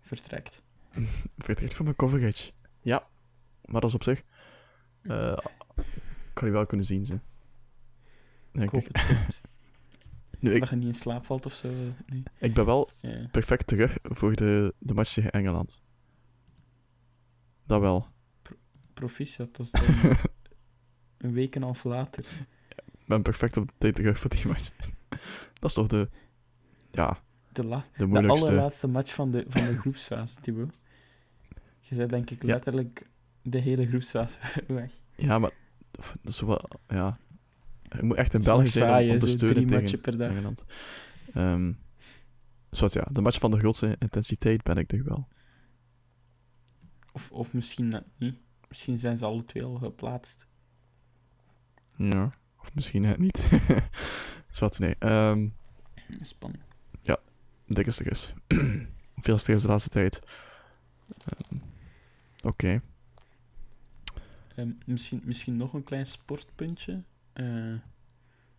vertrekt. 0.00 0.62
Vertrekt 1.38 1.74
van 1.74 1.84
mijn 1.84 1.96
coverage. 1.96 2.52
Ja, 2.80 3.06
maar 3.64 3.80
dat 3.80 3.90
is 3.90 3.94
op 3.96 4.02
zich. 4.02 4.22
kan 6.32 6.46
je 6.48 6.50
wel 6.50 6.66
kunnen 6.66 6.86
zien, 6.86 7.06
ze. 7.06 7.14
Ik 7.14 7.20
Denk 8.52 8.70
hoop 8.70 8.82
ik. 8.88 9.40
Nu, 10.42 10.52
ik, 10.54 10.60
Dat 10.60 10.68
je 10.68 10.76
niet 10.76 10.86
in 10.86 10.94
slaap 10.94 11.24
valt 11.26 11.46
of 11.46 11.52
zo. 11.54 11.68
Nee. 12.06 12.22
ik 12.38 12.54
ben 12.54 12.64
wel 12.64 12.90
Ja. 13.00 13.26
perfect 13.30 13.66
terug 13.66 13.96
voor 14.02 14.34
de, 14.36 14.74
de 14.78 14.94
match 14.94 15.12
tegen 15.12 15.30
Engeland. 15.30 15.82
Dat 17.66 17.80
wel. 17.80 18.06
Proficiat, 18.94 19.56
dat 19.56 19.68
dan 19.70 19.82
een 21.18 21.32
week 21.32 21.54
en 21.54 21.60
een 21.60 21.66
half 21.66 21.84
later. 21.84 22.24
Ik 22.98 23.06
ben 23.06 23.22
perfect 23.22 23.56
op 23.56 23.70
tijd 23.78 23.94
terug 23.94 24.18
voor 24.18 24.30
die 24.30 24.46
match. 24.46 24.70
dat 25.60 25.70
is 25.70 25.72
toch 25.74 25.86
de. 25.86 26.08
Ja, 26.90 27.18
De, 27.52 27.64
la 27.66 27.84
de 27.96 28.08
de 28.08 28.28
allerlaatste 28.28 28.86
match 28.88 29.14
van 29.14 29.30
de, 29.30 29.44
van 29.48 29.64
de 29.64 29.78
groepsfase, 29.78 30.34
Thibaut. 30.40 30.78
Je 31.80 31.94
zei 31.94 32.06
denk 32.08 32.30
ik 32.30 32.42
Ja. 32.42 32.52
letterlijk 32.52 33.06
de 33.42 33.58
hele 33.58 33.86
groepsfase 33.86 34.38
weg. 34.66 34.90
Ja, 35.16 35.38
maar. 35.38 35.52
Dat 35.90 36.32
is 36.32 36.40
wel. 36.40 36.68
Ja. 36.88 37.18
Je 37.96 38.02
moet 38.02 38.16
echt 38.16 38.34
is 38.34 38.44
België 38.44 38.68
zijn 38.68 39.04
om, 39.04 39.10
om 39.10 39.18
te 39.18 39.26
steunen 39.26 39.66
drie 39.66 39.80
tegen 39.80 40.00
per 40.00 40.16
dag. 40.16 40.30
Engeland. 40.30 40.64
Wat, 42.80 42.92
ja, 42.92 43.06
de 43.10 43.20
match 43.20 43.38
van 43.38 43.50
de 43.50 43.58
grootste 43.58 43.96
intensiteit 43.98 44.62
ben 44.62 44.76
ik 44.76 44.86
toch 44.86 45.02
wel. 45.02 45.28
Of, 47.12 47.30
of 47.30 47.52
misschien 47.52 47.88
net 47.88 48.04
niet. 48.18 48.38
Misschien 48.68 48.98
zijn 48.98 49.16
ze 49.16 49.24
alle 49.24 49.44
twee 49.44 49.62
al 49.62 49.74
geplaatst. 49.74 50.46
Ja. 51.96 52.30
Of 52.60 52.74
misschien 52.74 53.02
net 53.02 53.18
niet. 53.18 53.50
wat, 54.58 54.78
nee. 54.78 54.94
Ehm 54.98 55.48
Spannend. 56.20 56.62
dikke 57.66 57.90
stress. 57.90 58.32
Veel 59.26 59.38
stress 59.38 59.62
de 59.62 59.68
laatste 59.68 59.88
tijd. 59.88 60.20
Ehm, 61.08 61.60
Oké. 62.42 62.82
Ehm, 64.56 64.70
misschien, 64.86 65.20
misschien 65.24 65.56
nog 65.56 65.72
een 65.72 65.84
klein 65.84 66.06
sportpuntje. 66.06 67.02
Eh, 67.32 67.74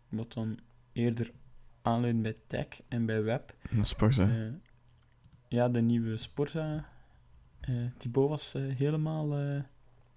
wat 0.10 0.34
dan 0.34 0.60
eerder 0.92 1.32
aanleunt 1.82 2.22
bij 2.22 2.36
tech 2.48 2.68
en 2.88 3.06
bij 3.06 3.24
web. 3.24 3.56
Eh, 4.30 4.48
ja, 5.48 5.70
de 5.70 5.82
nieuwe 5.82 6.18
Sporza. 6.18 6.86
eh 7.62 7.76
Thibaut 7.98 8.30
was 8.30 8.54
helemaal 8.58 9.62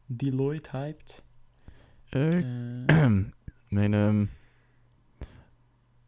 Deloitte 0.06 0.70
hyped. 0.76 1.22
Mijn 3.68 3.94
ehm, 3.94 4.24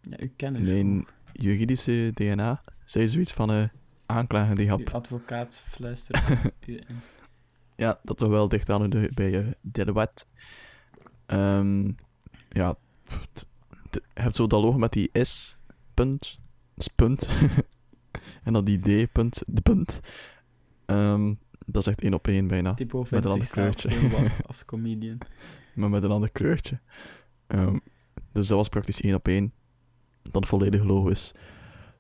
ja, 0.01 0.21
u 0.21 0.33
kent 0.37 0.63
Mijn- 0.63 1.07
juridische 1.33 2.11
DNA 2.15 2.63
zei 2.85 3.09
zoiets 3.09 3.33
van 3.33 3.71
aanklagen 4.07 4.55
die 4.57 4.69
hap. 4.69 4.89
advocaat 4.89 5.55
fluistert. 5.55 6.21
Ja, 7.77 8.01
dat 8.03 8.21
er 8.21 8.31
wel 8.31 8.49
dicht 8.49 8.71
aan 8.71 8.91
de, 8.91 9.11
bij 9.15 9.31
uh, 9.45 9.53
Deloitte. 9.61 10.25
Ehm 11.27 11.91
ja, 12.49 12.77
je 13.91 14.01
hebt 14.15 14.37
zo 14.37 14.47
dat 14.47 14.63
logo 14.63 14.79
met 14.79 14.93
die 14.93 15.25
S, 15.25 15.57
punt, 15.95 16.39
spunt, 16.77 17.29
en 18.45 18.53
dan 18.53 18.65
die 18.65 19.07
D, 19.07 19.13
punt, 19.13 19.43
de 19.47 19.63
punt. 19.63 20.01
Ehm, 20.87 21.35
dat 21.67 21.83
is 21.83 21.89
echt 21.89 22.03
één 22.03 22.15
op 22.15 22.29
één 22.29 22.47
bijna, 22.47 22.75
Met 23.11 23.25
een 23.25 23.31
ander 23.31 23.49
kleurtje. 23.49 24.11
als 24.47 24.65
comedian. 24.65 25.19
maar 25.75 25.91
met 25.91 26.03
een 26.03 26.11
ander 26.11 26.31
kleurtje. 26.31 26.81
Ehm, 27.47 27.79
dus 28.33 28.49
dat 28.49 28.57
was 28.57 28.69
praktisch 28.69 29.01
één 29.01 29.15
op 29.15 29.29
één. 29.29 29.53
Dan 30.23 30.41
het 30.41 30.51
volledige 30.51 30.85
logo 30.85 31.09
is 31.09 31.35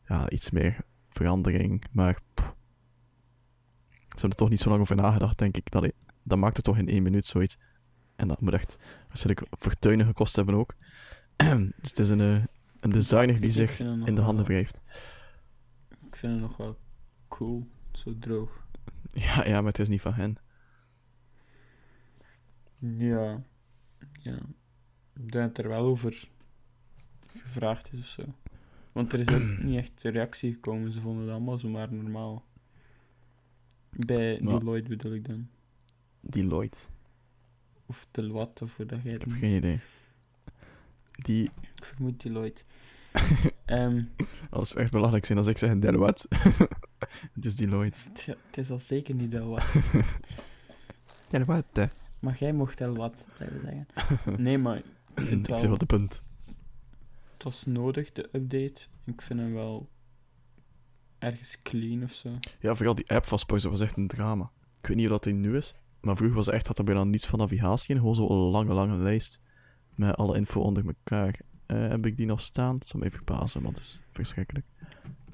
ja, 0.06 0.30
iets 0.30 0.50
meer 0.50 0.76
verandering, 1.08 1.84
maar 1.92 2.20
pff, 2.34 2.56
ze 4.18 4.24
hebben 4.24 4.30
er 4.30 4.36
toch 4.36 4.48
niet 4.48 4.60
zo 4.60 4.68
lang 4.68 4.80
over 4.80 4.96
nagedacht, 4.96 5.38
denk 5.38 5.56
ik. 5.56 5.70
Dat, 5.70 5.92
dat 6.22 6.38
maakt 6.38 6.56
het 6.56 6.64
toch 6.64 6.78
in 6.78 6.88
één 6.88 7.02
minuut 7.02 7.26
zoiets. 7.26 7.58
En 8.18 8.28
dat 8.28 8.40
moet 8.40 8.52
echt 8.52 8.76
waarschijnlijk 9.08 9.46
fortuinen 9.58 10.06
gekost 10.06 10.36
hebben 10.36 10.54
ook. 10.54 10.74
dus 11.80 11.88
het 11.90 11.98
is 11.98 12.10
een, 12.10 12.20
eh, 12.20 12.44
een 12.80 12.90
designer 12.90 13.40
die 13.40 13.50
zich 13.50 13.78
in 13.80 14.14
de 14.14 14.20
handen 14.20 14.44
wrijft. 14.44 14.80
Ik 16.06 16.16
vind 16.16 16.32
het 16.32 16.40
nog 16.42 16.56
wel 16.56 16.78
cool, 17.28 17.66
zo 17.92 18.18
droog. 18.18 18.50
Ja, 19.08 19.44
ja, 19.46 19.56
maar 19.60 19.70
het 19.70 19.78
is 19.78 19.88
niet 19.88 20.00
van 20.00 20.12
hen. 20.14 20.36
Ja. 22.78 23.42
Ja. 24.22 24.38
Ik 25.14 25.32
denk 25.32 25.54
dat 25.54 25.58
er 25.64 25.68
wel 25.70 25.84
over 25.84 26.28
gevraagd 27.26 27.92
is 27.92 27.98
of 27.98 28.06
zo. 28.06 28.22
Want 28.92 29.12
er 29.12 29.20
is 29.20 29.28
ook 29.28 29.58
niet 29.64 29.76
echt 29.78 30.02
reactie 30.02 30.52
gekomen. 30.52 30.92
Ze 30.92 31.00
vonden 31.00 31.22
het 31.22 31.32
allemaal 31.32 31.58
zomaar 31.58 31.92
normaal. 31.92 32.44
Bij 33.90 34.40
Maar- 34.42 34.58
Deloitte 34.58 34.88
bedoel 34.88 35.12
ik 35.14 35.26
dan. 35.26 35.48
Deloitte. 36.20 36.78
Of 37.88 38.06
Deloitte, 38.10 38.64
of 38.64 38.76
hoe 38.76 38.86
dat 38.86 39.02
jij 39.02 39.12
Ik 39.14 39.20
heb 39.20 39.32
geen 39.32 39.56
idee. 39.56 39.80
Die, 41.12 41.44
Ik 41.76 41.84
vermoed 41.84 42.22
Deloitte. 42.22 42.62
Ehm, 43.64 44.02
als 44.50 44.72
we 44.72 44.80
echt 44.80 44.90
belangrijk 44.90 45.24
zijn 45.26 45.38
als 45.38 45.46
ik 45.46 45.58
zeg 45.58 45.78
Deloitte. 45.78 46.28
het 47.34 47.44
is 47.44 47.56
Deloitte. 47.56 48.12
tja, 48.12 48.34
het 48.46 48.58
is 48.58 48.70
al 48.70 48.78
zeker 48.78 49.14
niet 49.14 49.30
Deloitte. 49.30 49.82
Deloitte. 51.28 51.90
Maar 52.20 52.36
jij 52.38 52.52
mocht 52.52 52.78
Deloitte 52.78 53.24
blijven 53.36 53.60
zeggen. 53.60 53.86
Nee, 54.42 54.58
maar 54.58 54.76
ik 54.76 54.84
vind 55.14 55.40
Ik 55.40 55.46
wel... 55.46 55.58
zeg 55.58 55.68
wel 55.68 55.78
de 55.78 55.86
punt. 55.86 56.22
Het 57.32 57.42
was 57.42 57.66
nodig, 57.66 58.12
de 58.12 58.28
update. 58.32 58.86
Ik 59.04 59.22
vind 59.22 59.40
hem 59.40 59.54
wel 59.54 59.88
ergens 61.18 61.56
clean 61.62 62.02
of 62.02 62.12
zo. 62.12 62.38
Ja, 62.60 62.74
vooral 62.74 62.94
die 62.94 63.10
app 63.10 63.26
van 63.26 63.38
Spoiler 63.38 63.70
was 63.70 63.80
echt 63.80 63.96
een 63.96 64.08
drama. 64.08 64.50
Ik 64.80 64.88
weet 64.88 64.96
niet 64.96 65.06
of 65.06 65.12
dat 65.12 65.22
die 65.22 65.32
nu 65.34 65.56
is, 65.56 65.74
maar 66.00 66.16
vroeger 66.16 66.36
was 66.36 66.48
echt, 66.48 66.66
had 66.66 66.78
er 66.78 66.84
bijna 66.84 67.04
niets 67.04 67.26
van 67.26 67.38
navigatie 67.38 67.94
in. 67.94 68.00
Gewoon 68.00 68.14
zo'n 68.14 68.28
lange, 68.32 68.72
lange 68.72 68.96
lijst 68.96 69.40
met 69.94 70.16
alle 70.16 70.36
info 70.36 70.60
onder 70.60 70.86
elkaar. 70.86 71.38
Eh, 71.66 71.88
heb 71.88 72.06
ik 72.06 72.16
die 72.16 72.26
nog 72.26 72.40
staan? 72.40 72.74
Het 72.74 72.86
zou 72.86 73.02
me 73.02 73.08
even 73.08 73.24
verbazen, 73.24 73.62
want 73.62 73.76
het 73.76 73.86
is 73.86 74.00
verschrikkelijk. 74.10 74.66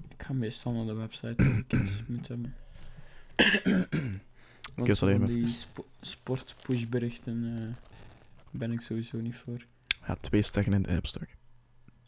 Ik 0.09 0.23
ga 0.23 0.33
meestal 0.33 0.73
naar 0.73 0.87
de 0.87 0.92
website 0.92 1.64
ik 1.68 1.90
moet 2.09 2.28
hebben. 2.28 2.54
Want 4.75 4.88
is 4.88 5.02
alleen 5.02 5.18
maar 5.18 5.28
die 5.28 5.44
even- 5.44 5.59
spo 5.59 5.87
sportpushberichten 6.00 7.56
eh 7.59 7.75
ben 8.50 8.73
ik 8.73 8.80
sowieso 8.80 9.21
niet 9.21 9.37
voor. 9.37 9.66
Ja, 10.06 10.14
twee 10.14 10.42
sterren 10.42 10.73
in 10.73 10.83
de 10.83 10.90
App 10.97 11.06
Store. 11.06 11.28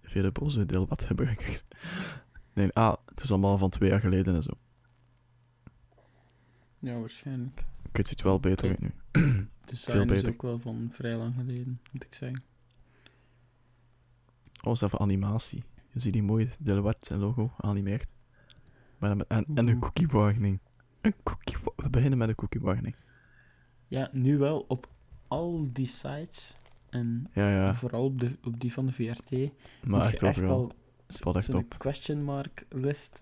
Vele 0.03 0.33
boze 0.33 0.67
deel 0.67 0.87
wat 0.87 1.03
gebruikers. 1.03 1.63
Nee, 2.55 2.73
ah, 2.73 2.95
het 3.07 3.23
is 3.23 3.31
allemaal 3.31 3.59
van 3.59 3.71
twee 3.71 3.89
jaar 3.91 4.01
geleden 4.01 4.35
en 4.35 4.43
zo. 4.43 4.51
Ja, 6.79 6.99
waarschijnlijk. 6.99 7.65
Weet 7.97 8.09
het 8.09 8.23
wel 8.23 8.41
beter 8.41 8.77
nu. 8.79 8.95
De 9.13 9.73
design 9.73 10.13
is 10.13 10.25
ook 10.25 10.43
wel 10.43 10.59
van 10.59 10.89
vrij 10.93 11.17
lang 11.17 11.35
geleden, 11.35 11.81
moet 11.93 12.05
ik 12.05 12.15
zeggen. 12.15 12.43
Oh, 14.63 14.75
voor 14.75 14.99
animatie? 14.99 15.65
Je 15.93 16.01
ziet 16.01 16.13
die 16.13 16.23
mooie 16.23 16.49
Deloitte 16.59 17.17
logo 17.17 17.53
animeerd. 17.57 18.13
Maar 18.99 19.09
dan 19.09 19.19
met, 19.19 19.27
en, 19.29 19.45
en 19.55 19.69
een 19.69 19.75
Oeh. 19.75 19.81
cookie 19.81 20.07
warning. 20.07 20.59
Een 21.01 21.15
cookie 21.23 21.57
We 21.77 21.91
beginnen 21.91 22.19
met 22.19 22.29
een 22.29 22.35
cookie 22.35 22.61
warning. 22.61 22.95
Ja, 23.89 24.09
nu 24.13 24.39
wel 24.39 24.65
op 24.69 24.89
al 25.29 25.69
die 25.73 25.87
sites 25.87 26.57
en 26.91 27.27
Ja, 27.33 27.51
ja. 27.51 27.75
vooral 27.75 28.05
op, 28.05 28.21
de, 28.21 28.37
op 28.45 28.61
die 28.61 28.73
van 28.73 28.87
de 28.87 28.93
VRT. 28.93 29.51
Maar 29.85 30.07
echt 30.07 30.23
overal. 30.23 30.59
al 30.59 30.73
valt 31.07 31.37
echt 31.37 31.55
op. 31.55 31.75
question 31.79 32.25
mark 32.25 32.67
list 32.69 33.21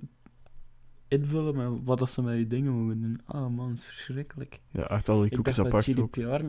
invullen 1.08 1.56
met 1.56 1.84
wat 1.84 1.99
dat 1.99 2.11
ze 2.11 2.23
met 2.23 2.38
je 2.38 2.46
dingen 2.46 2.73
mogen 2.73 3.00
doen. 3.02 3.20
Oh 3.26 3.49
man, 3.49 3.73
is 3.73 3.84
verschrikkelijk. 3.84 4.61
Ja, 4.70 4.88
echt 4.88 5.08
al 5.08 5.16
die 5.20 5.26
Ik 5.30 5.34
cookies 5.37 5.56
dacht, 5.56 5.70
dat 5.70 5.84
apart. 5.87 6.11
GDPR, 6.11 6.44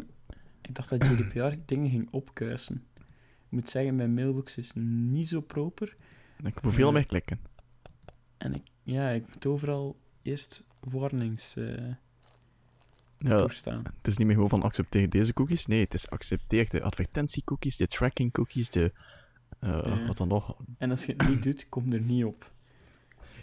ik 0.61 0.75
dacht 0.75 0.89
dat 0.89 1.03
GDPR 1.03 1.55
dingen 1.65 1.89
ging 1.89 2.07
opkuisen. 2.11 2.83
Ik 3.45 3.61
moet 3.61 3.69
zeggen, 3.69 3.95
mijn 3.95 4.13
mailbox 4.13 4.57
is 4.57 4.71
niet 4.75 5.27
zo 5.27 5.41
proper. 5.41 5.95
Ik 6.43 6.61
moet 6.61 6.73
veel 6.73 6.87
Ja. 6.87 6.93
meer 6.93 7.05
klikken. 7.05 7.39
En 8.37 8.53
ik, 8.53 8.63
ja, 8.83 9.09
ik 9.09 9.27
moet 9.33 9.45
overal 9.45 9.95
eerst 10.21 10.63
warnings 10.79 11.55
eh 11.55 11.93
Ja, 13.17 13.37
doorstaan. 13.37 13.83
het 13.97 14.07
is 14.07 14.17
niet 14.17 14.25
meer 14.27 14.35
gewoon 14.35 14.49
van 14.49 14.61
accepteer 14.63 15.09
deze 15.09 15.33
cookies. 15.33 15.65
Nee, 15.65 15.79
het 15.83 15.93
is 15.93 16.09
accepteer 16.09 16.69
de 16.69 16.81
advertentiecookies, 16.81 17.77
de 17.77 17.87
tracking 17.87 18.31
cookies, 18.31 18.69
de... 18.69 18.91
eh. 19.59 20.07
Wat 20.07 20.17
dan 20.17 20.27
nog? 20.27 20.55
En 20.77 20.91
als 20.91 21.05
je 21.05 21.13
het 21.17 21.27
niet 21.27 21.43
doet, 21.43 21.69
komt 21.69 21.93
er 21.93 22.01
niet 22.01 22.23
op. 22.25 22.51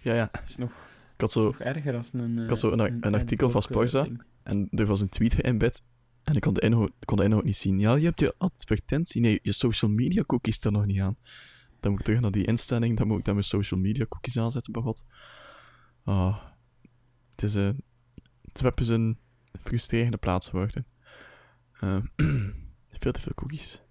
Ja, 0.02 0.14
ja. 0.14 0.28
Het 0.33 0.49
is 0.49 0.57
nog, 0.57 0.73
had 1.23 1.33
zo... 1.33 1.55
erger 1.59 1.97
als 1.97 2.12
een... 2.12 2.37
eh, 2.38 2.43
Ik 2.43 2.49
had 2.49 2.59
zo 2.59 2.71
een- 2.71 3.07
een 3.07 3.14
artikel 3.14 3.50
van 3.50 3.61
adblock, 3.61 3.83
eh. 3.88 4.05
En 4.43 4.69
er 4.71 4.87
was 4.87 5.00
een 5.00 5.09
tweet 5.09 5.35
geëmbed. 5.35 5.83
En 6.23 6.35
ik 6.35 6.41
kon 6.41 6.55
de, 6.55 6.61
inhoud, 6.61 6.93
kon 7.05 7.17
de 7.17 7.25
inhoud 7.25 7.45
niet 7.45 7.57
zien. 7.57 7.79
Ja, 7.79 7.95
je 7.95 8.05
hebt 8.05 8.21
je 8.21 8.35
advertentie. 8.38 9.21
Nee, 9.21 9.38
je 9.43 9.52
social 9.52 9.91
media 9.91 10.23
cookies 10.26 10.61
er 10.64 10.73
nog 10.73 10.87
niet 10.87 11.00
aan. 11.00 11.17
Dan 11.81 11.91
moet 11.91 12.00
ik 12.00 12.07
terug 12.07 12.21
naar 12.21 12.31
die 12.31 12.45
instelling. 12.47 12.97
Dan 12.97 13.07
moet 13.07 13.19
ik 13.19 13.25
dan 13.25 13.35
mijn 13.35 13.47
social 13.47 13.81
media 13.81 14.07
cookies 14.09 14.38
aanzetten, 14.38 14.73
bij 14.73 14.83
god. 14.83 15.05
Ah. 16.05 16.43
Het 17.31 17.43
is 17.43 17.55
een... 17.55 17.85
Het 18.43 18.61
web 18.61 18.81
is 18.81 18.88
een 18.88 19.19
frustrerende 19.61 20.17
plaats 20.17 20.49
geworden. 20.49 20.87
Eh, 21.81 21.97
Veel 23.02 23.12
te 23.12 23.21
veel 23.21 23.35
cookies. 23.35 23.83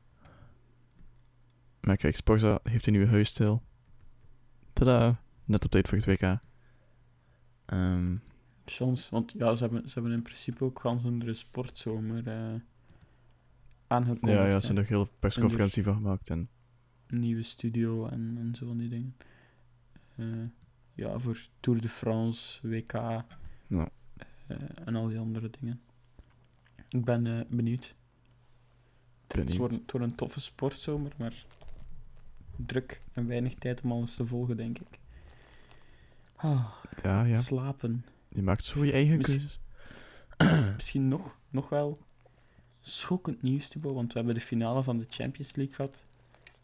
Maar 1.82 1.96
kijk, 1.98 2.16
Sporza 2.16 2.60
heeft 2.64 2.86
een 2.86 2.92
nieuwe 2.94 3.08
huisstijl. 3.08 3.64
Tada! 4.74 5.22
Net 5.46 5.66
op 5.66 5.72
tijd 5.72 5.88
voor 5.88 5.98
het 5.98 6.06
WK. 6.06 6.40
Ehm, 7.72 8.16
Soms, 8.66 9.10
want 9.10 9.34
ja, 9.38 9.56
ze 9.56 9.64
hebben, 9.64 9.90
ze 9.90 9.94
hebben 9.94 10.12
in 10.12 10.22
principe 10.22 10.64
ook 10.64 10.80
gans 10.80 11.04
een 11.04 11.36
sportzomer 11.36 12.28
eh 12.28 12.54
aangekondigd. 13.88 14.38
ja, 14.38 14.48
ja, 14.48 14.60
ze 14.60 14.66
hebben 14.66 14.84
er 14.84 14.90
heel 14.90 15.08
persconferentie 15.20 15.84
van 15.84 15.94
gemaakt. 15.94 16.30
En 16.30 16.50
Een 17.08 17.20
nieuwe 17.20 17.44
studio 17.44 18.08
en, 18.08 18.36
en 18.40 18.56
zo 18.56 18.68
van 18.68 18.78
die 18.78 18.90
dingen. 18.90 19.16
Eh, 20.16 20.26
ja, 20.94 21.20
voor 21.20 21.48
Tour 21.60 21.82
de 21.82 21.90
France, 21.90 22.68
WK 22.68 22.94
eh, 22.94 23.24
en 24.86 24.96
al 24.96 25.08
die 25.08 25.20
andere 25.20 25.50
dingen. 25.60 25.82
Ik 26.90 27.06
ben 27.06 27.48
benieuwd. 27.50 27.96
Het 29.28 29.38
Benieuwd. 29.38 29.58
wordt, 29.58 29.74
het 29.74 29.92
wordt 29.92 30.08
een 30.08 30.16
toffe 30.16 30.40
sportzomer, 30.40 31.12
maar 31.18 31.46
druk 32.56 33.02
en 33.14 33.28
weinig 33.28 33.54
tijd 33.54 33.82
om 33.82 33.92
alles 33.92 34.16
te 34.16 34.26
volgen, 34.26 34.58
denk 34.58 34.80
ik. 34.80 35.00
Ah, 36.42 36.66
ja, 37.04 37.24
ja, 37.24 37.42
Slapen. 37.42 38.06
je 38.30 38.42
maakt 38.42 38.64
zo 38.64 38.86
je 38.86 38.92
eigen 38.92 39.22
keuzes. 39.22 39.60
Misschien 40.76 41.08
nog, 41.08 41.36
nog 41.50 41.70
wel 41.70 42.00
schokkend 42.80 43.42
nieuws, 43.42 43.68
Thibaut, 43.68 43.96
want 43.96 44.08
we 44.14 44.18
hebben 44.18 44.36
de 44.36 44.42
finale 44.42 44.84
van 44.84 44.98
de 44.98 45.06
Champions 45.10 45.56
League 45.56 45.76
gehad. 45.76 46.06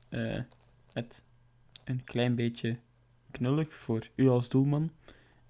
eh, 0.09 0.41
met 0.93 1.23
een 1.83 2.03
klein 2.03 2.35
beetje 2.35 2.77
knullig 3.31 3.73
voor 3.75 4.09
u 4.15 4.29
als 4.29 4.49
doelman. 4.49 4.91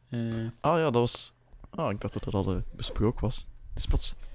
Eh, 0.10 0.19
Ah 0.60 0.77
ja, 0.77 0.84
dat 0.84 0.93
was... 0.93 1.34
Ah, 1.69 1.91
ik 1.91 2.01
dacht 2.01 2.13
dat 2.13 2.24
dat 2.24 2.34
al 2.34 2.55
eh, 2.55 2.62
besproken 2.75 3.22
was. 3.22 3.48
Het 3.74 3.77
is 3.77 3.88
nee, 3.88 4.29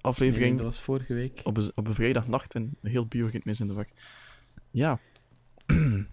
aflevering 0.00 0.56
dat 0.56 0.66
was 0.66 0.80
vorige 0.80 1.14
week. 1.14 1.40
op, 1.44 1.56
een, 1.56 1.72
op 1.74 1.86
een 1.86 1.94
vrijdagnacht 1.94 2.54
en 2.54 2.76
heel 2.82 3.06
bio 3.06 3.24
begint 3.24 3.44
mis 3.44 3.60
in 3.60 3.66
de 3.66 3.74
weg. 3.74 3.88
Ja, 4.70 4.98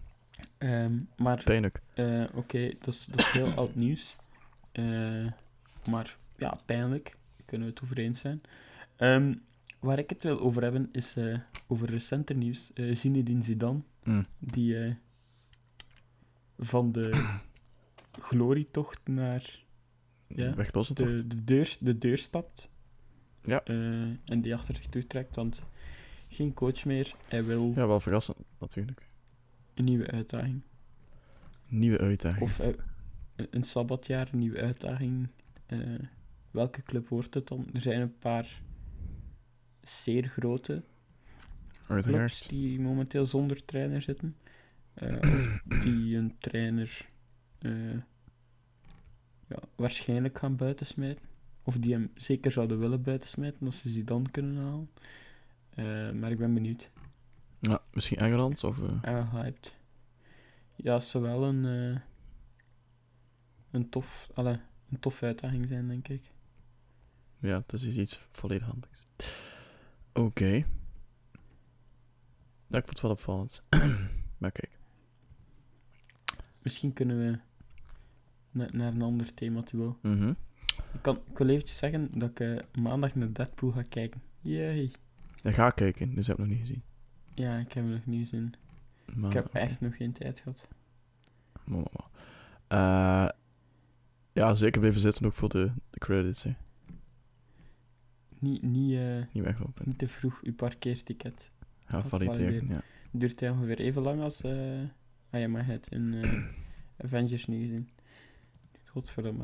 Ehm, 0.58 0.98
maar 1.18 1.44
pijnlijk. 1.44 1.82
eh, 1.94 2.24
oké, 2.34 2.72
dat, 2.80 2.88
is, 2.94 3.06
dat 3.06 3.20
is 3.20 3.32
heel 3.32 3.52
oud 3.54 3.76
nieuws. 3.76 4.16
Eh, 4.72 5.28
maar 5.90 6.18
ja, 6.38 6.58
pijnlijk. 6.66 7.04
Daar 7.04 7.46
kunnen 7.46 7.68
we 7.68 7.74
het 7.74 7.84
over 7.84 7.98
eens 7.98 8.20
zijn. 8.20 8.42
Ehm, 8.96 9.34
waar 9.80 10.00
ik 10.00 10.10
het 10.10 10.24
wil 10.24 10.40
over 10.40 10.62
hebben, 10.64 10.90
is 10.92 11.16
eh, 11.16 11.38
over 11.68 11.90
recenter 11.90 12.36
nieuws. 12.36 12.72
Eh 12.74 12.96
Zinedine 12.96 13.44
Zidane. 13.44 13.80
Mm. 14.04 14.26
die 14.40 14.96
van 16.60 16.92
de 16.92 17.34
glorietocht 18.30 19.00
naar 19.08 19.64
Ja, 20.28 20.52
de, 20.52 21.28
de, 21.28 21.44
deur, 21.44 21.78
de 21.80 21.98
deur 21.98 22.18
stapt. 22.18 22.70
Ja. 23.44 23.64
En 23.64 24.42
die 24.42 24.56
achter 24.56 24.76
zich 24.76 24.86
toetrekt, 24.88 25.36
want 25.36 25.64
geen 26.28 26.54
coach 26.54 26.86
meer. 26.86 27.16
Hij 27.30 27.44
wil 27.44 27.72
Ja, 27.76 27.88
wel 27.88 28.00
verrassend, 28.00 28.38
natuurlijk. 28.60 29.08
Een 29.76 29.84
nieuwe 29.84 30.08
uitdaging. 30.12 30.62
Nieuwe 31.68 31.98
uitdaging. 31.98 32.42
Of 32.44 32.60
eh, 32.60 32.68
een- 33.36 33.48
een 33.50 33.64
sabbatjaar, 33.64 34.30
een 34.32 34.40
nieuwe 34.40 34.62
uitdaging. 34.62 35.28
Eh, 35.66 35.80
welke 36.52 36.84
club 36.84 37.08
wordt 37.08 37.34
het 37.34 37.48
dan? 37.48 37.68
Er 37.74 37.82
zijn 37.82 38.02
een 38.02 38.18
paar 38.18 38.62
zeer 39.82 40.28
grote 40.28 40.84
clubs 42.02 42.48
die 42.48 42.80
momenteel 42.80 43.26
zonder 43.26 43.66
trainer 43.66 44.02
zitten. 44.02 44.36
Eh, 44.94 45.16
of 45.20 45.60
die 45.84 46.18
een 46.18 46.38
trainer 46.40 47.08
ja, 49.48 49.60
waarschijnlijk 49.76 50.38
gaan 50.40 50.56
buitensmijten. 50.56 51.26
Of 51.64 51.78
die 51.78 51.94
hem 51.94 52.12
zeker 52.16 52.52
zouden 52.52 52.80
willen 52.80 53.02
buitensmijten 53.02 53.66
als 53.66 53.80
ze 53.80 53.92
die 53.92 54.04
dan 54.04 54.32
kunnen 54.32 54.56
halen. 54.64 56.20
Maar 56.20 56.32
ik 56.32 56.38
ben 56.38 56.54
benieuwd. 56.54 56.92
Misschien 57.96 58.18
Engeland 58.18 58.64
of... 58.64 58.82
eh, 58.82 58.98
Ja, 59.02 59.30
hyped. 59.32 59.76
Ja, 60.76 60.94
het 60.94 61.04
zou 61.04 61.24
wel 61.24 61.44
een, 61.44 61.66
eh, 61.66 62.02
een, 63.72 63.90
tof, 63.90 64.30
alle, 64.34 64.60
een 64.90 65.00
tof 65.00 65.24
uitdaging 65.24 65.68
zijn, 65.68 65.88
denk 65.88 66.08
ik. 66.08 66.32
Ja, 67.40 67.64
dat 67.66 67.82
is 67.82 67.98
iets 67.98 68.20
volledig 68.32 68.68
handigs. 68.68 69.08
Oké. 70.14 70.46
Ja, 72.68 72.78
ik 72.78 72.86
vond 72.86 72.90
het 72.90 73.02
wel 73.02 73.12
opvallend. 73.12 73.64
maar 74.40 74.52
kijk. 74.52 74.78
Misschien 76.62 76.94
kunnen 76.94 77.18
we 77.18 77.40
na- 78.52 78.70
naar 78.72 78.94
een 78.94 79.02
ander 79.02 79.34
thema 79.34 79.62
toe. 79.64 79.96
Mhm. 80.02 80.30
Ik, 80.94 81.02
kan, 81.02 81.16
ik 81.32 81.38
wil 81.38 81.48
eventjes 81.50 81.78
zeggen 81.78 82.12
dat 82.20 82.30
ik 82.30 82.40
eh, 82.40 82.82
maandag 82.82 83.16
naar 83.16 83.34
Deadpool 83.34 83.72
ga 83.72 83.82
kijken. 83.90 84.22
Yay. 84.42 84.92
Ja, 85.44 85.52
ga 85.52 85.70
kijken, 85.70 86.16
dus 86.16 86.28
heb 86.28 86.36
ik 86.38 86.42
nog 86.46 86.52
niet 86.52 86.60
gezien. 86.68 86.84
Ja, 87.36 87.58
ik 87.58 87.74
heb 87.74 87.84
hem 87.84 87.94
nog 87.94 88.06
niet 88.06 88.20
gezien. 88.20 88.54
Maar, 89.16 89.30
Ik 89.30 89.36
heb 89.36 89.54
echt 89.54 89.82
nog 89.82 89.96
geen 89.98 90.12
tijd 90.14 90.40
gehad. 90.40 90.68
maar, 91.64 91.80
maar, 91.80 91.92
maar. 91.94 92.10
Eh, 93.28 93.30
ja, 94.32 94.56
zeker 94.56 94.80
blijven 94.80 95.02
zitten 95.02 95.26
ook 95.26 95.34
voor 95.34 95.50
de, 95.50 95.72
de 95.90 96.00
credits, 96.00 96.44
hè. 96.44 96.54
Niet, 98.40 98.62
niet, 98.62 98.94
eh, 98.98 99.24
Niet 99.34 99.44
weglopen. 99.44 99.84
niet 99.88 99.98
te 99.98 100.08
vroeg 100.08 100.40
uw 100.44 100.54
parkeerticket. 100.56 101.52
Ja, 101.88 102.04
valideren, 102.04 102.68
ja. 102.68 102.82
Duurt 103.12 103.40
hij 103.40 103.50
ongeveer 103.50 103.80
even 103.80 104.02
lang 104.02 104.22
als... 104.22 104.42
eh 104.42 104.80
ah 105.30 105.40
ja, 105.40 105.48
maar 105.48 105.66
het 105.66 105.88
in 105.96 106.24
Avengers 106.98 107.46
niet 107.46 107.62
gezien. 107.62 107.90
Godverdomme, 108.86 109.44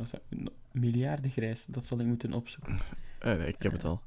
miljarden 0.71 1.31
grijs, 1.31 1.65
dat 1.65 1.85
zal 1.85 1.99
ik 1.99 2.05
moeten 2.05 2.33
opzoeken. 2.33 2.79
Nee, 3.23 3.47
ik 3.47 3.55
heb 3.63 3.71
het 3.71 3.83
al. 3.83 4.01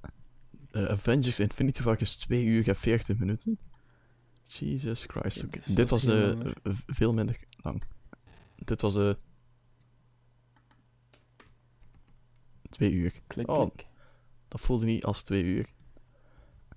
Avengers 0.73 1.41
Infinity 1.41 1.83
War 1.83 2.01
is 2.01 2.17
2 2.17 2.45
uur 2.45 2.69
en 2.69 2.77
40 2.77 3.19
minuten. 3.19 3.59
Jesus 4.45 5.05
Christ. 5.07 5.45
Ja, 5.67 5.75
Dit 5.75 5.91
was 5.91 6.05
v- 6.05 6.81
veel 6.87 7.13
minder 7.13 7.39
lang. 7.63 7.83
Dit 8.57 8.81
was 8.81 8.97
eh 8.97 9.15
2 12.71 12.91
uur. 12.93 13.21
Klik, 13.27 13.49
Oh. 13.51 13.59
klik. 13.71 13.87
Dat 14.49 14.61
voelde 14.61 14.85
niet 14.85 15.05
als 15.05 15.23
2 15.23 15.43
uur. 15.45 15.67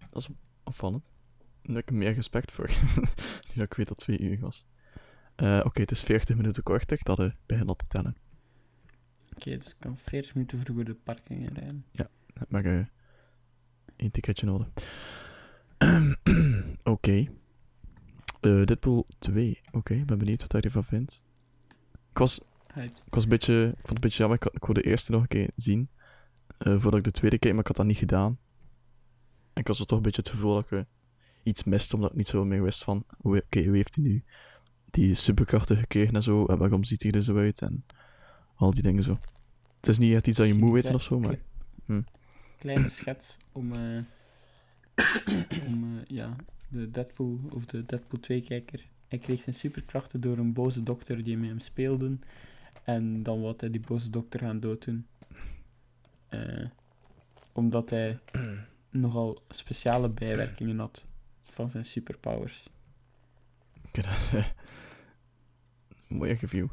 Dat 0.09 0.21
is 0.21 0.29
opvallend. 0.63 1.03
Nu 1.61 1.73
heb 1.73 1.83
ik 1.83 1.89
er 1.89 1.95
meer 1.95 2.13
respect 2.13 2.51
voor. 2.51 2.67
nu 3.47 3.53
dat 3.53 3.63
ik 3.63 3.73
weet 3.73 3.87
dat 3.87 4.05
het 4.05 4.17
2 4.17 4.19
uur 4.19 4.39
was. 4.39 4.65
Eh, 5.35 5.61
Oké, 5.63 5.81
het 5.81 5.91
is 5.91 6.01
40 6.01 6.35
minuten 6.35 6.63
korter. 6.63 6.99
Dat 7.03 7.19
eh 7.19 7.31
begint 7.45 7.67
al 7.69 7.75
te 7.75 7.85
tellen. 7.87 8.15
Oké, 9.35 9.57
dus 9.57 9.67
ik 9.69 9.75
kan 9.79 9.97
40 9.97 10.33
minuten 10.33 10.59
vroeger 10.59 10.85
de 10.85 10.93
parking 11.03 11.41
inrijden. 11.41 11.85
Maar 12.49 12.65
eh 12.65 12.85
één 13.95 14.11
ticketje 14.11 14.45
nodig. 14.45 14.67
Oké. 16.83 17.27
Eh, 18.41 18.63
Deadpool 18.63 19.05
2. 19.19 19.59
Oké, 19.71 19.93
ik 19.93 20.05
ben 20.05 20.17
benieuwd 20.17 20.41
wat 20.41 20.51
hij 20.51 20.61
ervan 20.61 20.83
vindt. 20.83 21.21
Ik 22.11 22.17
was, 22.17 22.39
ik 23.05 23.13
was 23.13 23.23
een 23.23 23.29
beetje... 23.29 23.53
Ik 23.67 23.73
vond 23.73 23.81
het 23.87 23.95
een 23.95 23.99
beetje 24.01 24.17
jammer. 24.17 24.37
Ik, 24.37 24.43
had- 24.43 24.55
ik 24.55 24.65
wilde 24.65 24.81
de 24.81 24.87
eerste 24.89 25.11
nog 25.11 25.21
een 25.21 25.27
keer 25.27 25.49
zien. 25.55 25.89
eh, 26.57 26.71
voordat 26.79 26.99
ik 26.99 27.03
de 27.03 27.11
tweede 27.11 27.37
keek, 27.37 27.51
maar 27.51 27.59
ik 27.61 27.67
had 27.67 27.75
dat 27.75 27.85
niet 27.85 27.97
gedaan. 27.97 28.37
En 29.53 29.61
ik 29.61 29.67
had 29.67 29.75
zo 29.75 29.83
toch 29.83 29.97
een 29.97 30.03
beetje 30.03 30.21
het 30.21 30.29
gevoel 30.31 30.53
dat 30.53 30.63
ik 30.63 30.71
eh, 30.71 30.83
iets 31.43 31.63
miste, 31.63 31.95
omdat 31.95 32.09
ik 32.11 32.17
niet 32.17 32.27
zo 32.27 32.45
meer 32.45 32.63
wist 32.63 32.83
van... 32.83 33.03
hoe- 33.17 33.43
Oké, 33.45 33.63
hoe 33.65 33.75
heeft 33.75 33.95
hij 33.95 34.03
nu 34.03 34.23
die 34.85 35.13
superkrachten 35.13 35.77
gekregen 35.77 36.15
en 36.15 36.23
zo? 36.23 36.45
En 36.45 36.57
waarom 36.57 36.83
ziet 36.83 37.03
hij 37.03 37.11
er 37.11 37.23
zo 37.23 37.37
uit? 37.37 37.61
En 37.61 37.85
al 38.55 38.71
die 38.71 38.81
dingen 38.81 39.03
zo. 39.03 39.17
Het 39.77 39.87
is 39.87 39.97
niet 39.97 40.13
echt 40.13 40.27
iets 40.27 40.37
dat 40.37 40.47
je 40.47 40.53
moet 40.53 40.73
weten 40.73 40.93
of 40.95 41.03
zo, 41.03 41.19
maar... 41.19 41.39
Hm. 41.85 42.01
Kleine 42.59 42.89
schets 42.89 43.37
om, 43.51 43.71
om 45.67 45.99
ja, 46.07 46.35
de 46.67 46.91
Deadpool 46.91 47.39
of 47.53 47.65
de 47.65 47.85
Deadpool 47.85 48.19
2-kijker. 48.19 48.87
Hij 49.07 49.19
kreeg 49.19 49.41
zijn 49.41 49.55
superkrachten 49.55 50.21
door 50.21 50.37
een 50.37 50.53
boze 50.53 50.83
dokter 50.83 51.23
die 51.23 51.37
met 51.37 51.49
hem 51.49 51.59
speelde. 51.59 52.17
En 52.83 53.23
dan 53.23 53.41
wat 53.41 53.61
hij 53.61 53.69
die 53.69 53.81
boze 53.81 54.09
dokter 54.09 54.39
gaan 54.39 54.59
dooddoen. 54.59 55.07
Eh, 56.27 56.65
omdat 57.51 57.89
hij 57.89 58.19
nogal 58.89 59.41
speciale 59.49 60.09
bijwerkingen 60.09 60.79
had 60.79 61.05
van 61.43 61.69
zijn 61.69 61.85
superpowers. 61.85 62.69
Oké, 63.85 64.01
dat 64.01 64.11
is 64.11 64.31
een 64.31 66.17
mooie 66.17 66.33
review. 66.33 66.67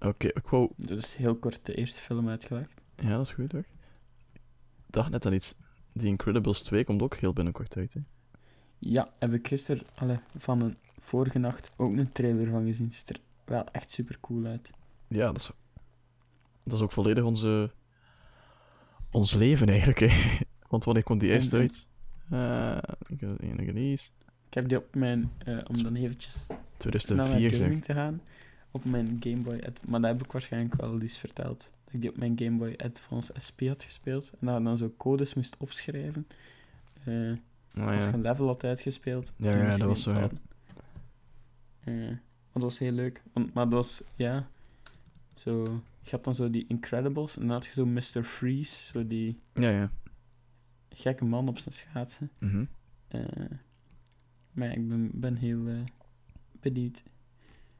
Oké, 0.00 0.26
ik 0.26 0.46
wou... 0.46 0.72
Dus 0.76 1.16
heel 1.16 1.36
kort 1.36 1.66
de 1.66 1.74
eerste 1.74 2.00
film 2.00 2.28
uitgelegd. 2.28 2.72
Ja, 2.96 3.16
dat 3.16 3.26
is 3.26 3.32
goed 3.32 3.52
hoor. 3.52 3.64
Ik 4.86 4.90
dacht 4.90 5.10
net 5.10 5.26
aan 5.26 5.32
iets. 5.32 5.54
The 5.98 6.06
Incredibles 6.06 6.62
2 6.62 6.84
komt 6.84 7.02
ook 7.02 7.14
heel 7.14 7.32
binnenkort 7.32 7.76
uit, 7.76 7.92
hè. 7.92 8.00
Ja, 8.78 9.08
heb 9.18 9.32
ik 9.32 9.48
gisteren 9.48 9.82
van 10.36 10.60
een 10.60 10.76
vorige 11.00 11.38
nacht 11.38 11.70
ook 11.76 11.96
een 11.96 12.12
trailer 12.12 12.50
van 12.50 12.66
gezien. 12.66 12.92
Ziet 12.92 13.10
er 13.10 13.20
wel 13.44 13.64
echt 13.64 13.90
super 13.90 14.18
cool 14.20 14.44
uit. 14.44 14.70
Ja, 15.08 15.26
dat 15.26 15.36
is... 15.36 15.50
Dat 16.62 16.74
is 16.74 16.80
ook 16.80 16.92
volledig 16.92 17.24
onze... 17.24 17.70
Ons 19.10 19.34
leven 19.34 19.68
eigenlijk, 19.68 19.98
hè. 19.98 20.38
Want 20.70 20.84
wanneer 20.84 21.02
komt 21.02 21.20
die 21.20 21.30
eerst 21.30 21.52
en- 21.52 21.60
uit? 21.60 21.88
Eh, 22.30 22.78
ik 23.06 23.20
heb 23.20 23.42
een 23.42 23.64
release. 23.64 24.10
Ik 24.48 24.54
heb 24.54 24.68
die 24.68 24.78
op 24.78 24.94
mijn, 24.94 25.32
eh, 25.38 25.58
om 25.66 25.82
dan 25.82 25.94
eventjes 25.94 26.34
snel 26.34 26.58
naar 26.58 26.68
2004 26.76 27.50
zeg. 27.50 27.58
gaming 27.58 27.84
te 27.84 27.92
gaan, 27.94 28.20
op 28.70 28.84
mijn 28.84 29.16
Game 29.20 29.42
Boy. 29.42 29.60
Maar 29.86 30.00
dat 30.00 30.10
heb 30.10 30.24
ik 30.24 30.32
waarschijnlijk 30.32 30.74
wel 30.74 31.00
eens 31.00 31.18
verteld. 31.18 31.70
Ik 31.94 32.00
die 32.00 32.10
op 32.10 32.16
mijn 32.16 32.38
Game 32.38 32.56
Boy 32.56 32.74
Advance 32.76 33.32
SP 33.46 33.60
had 33.60 33.82
gespeeld. 33.82 34.30
En 34.40 34.54
je 34.54 34.62
dan 34.62 34.76
zo 34.76 34.94
codes 34.96 35.34
moest 35.34 35.56
opschrijven. 35.58 36.26
eh, 37.04 37.32
Oh, 37.78 37.86
als 37.86 38.02
je 38.02 38.08
ja. 38.08 38.12
een 38.12 38.20
level 38.20 38.46
had 38.46 38.64
uitgespeeld. 38.64 39.32
Ja, 39.36 39.56
ja, 39.56 39.76
dat 39.76 39.88
was 39.88 40.02
zo, 40.02 40.12
ja. 40.12 40.30
Eh, 41.84 42.16
dat 42.52 42.62
was 42.62 42.78
heel 42.78 42.92
leuk. 42.92 43.22
Want, 43.32 43.54
maar 43.54 43.64
dat 43.64 43.72
was, 43.72 44.02
ja... 44.16 44.48
Zo... 45.36 45.62
Je 46.02 46.10
had 46.10 46.24
dan 46.24 46.34
zo 46.34 46.50
die 46.50 46.64
Incredibles. 46.68 47.34
En 47.36 47.40
dan 47.42 47.50
had 47.50 47.66
je 47.66 47.72
zo 47.72 47.86
Mr. 47.86 48.24
Freeze. 48.24 48.86
Zo 48.86 49.06
die 49.06 49.38
Ja, 49.54 49.68
ja. 49.70 49.90
gekke 50.88 51.24
man 51.24 51.48
op 51.48 51.58
zijn 51.58 51.74
schaatsen. 51.74 52.30
Mhm. 52.38 52.64
Eh, 53.08 53.20
maar 54.52 54.68
ja, 54.68 54.74
ik 54.74 54.88
ben, 54.88 55.10
ben 55.12 55.36
heel 55.36 55.84
benieuwd. 56.60 57.02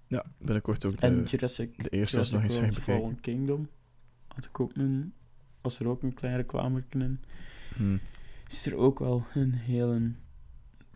Ja, 0.07 0.25
binnenkort 0.39 0.85
ook 0.85 0.99
de, 0.99 1.07
en 1.07 1.25
Jurassic, 1.25 1.83
de 1.83 1.89
eerste 1.91 2.17
was 2.17 2.31
nog 2.31 2.43
eens 2.43 2.55
Jurassic 2.57 2.85
World. 2.85 3.01
Fallen 3.03 3.21
Kingdom 3.21 3.69
had 4.35 4.45
ik 4.45 4.61
ook 4.61 4.77
een, 4.77 5.13
was 5.61 5.79
er 5.79 5.87
ook 5.87 6.03
een 6.03 6.15
klein 6.15 6.37
reclame 6.37 6.85
in. 6.91 7.21
Hm. 7.77 7.97
Is 8.49 8.67
er 8.67 8.77
ook 8.77 8.99
wel 8.99 9.27
een 9.35 9.53
hele 9.53 10.13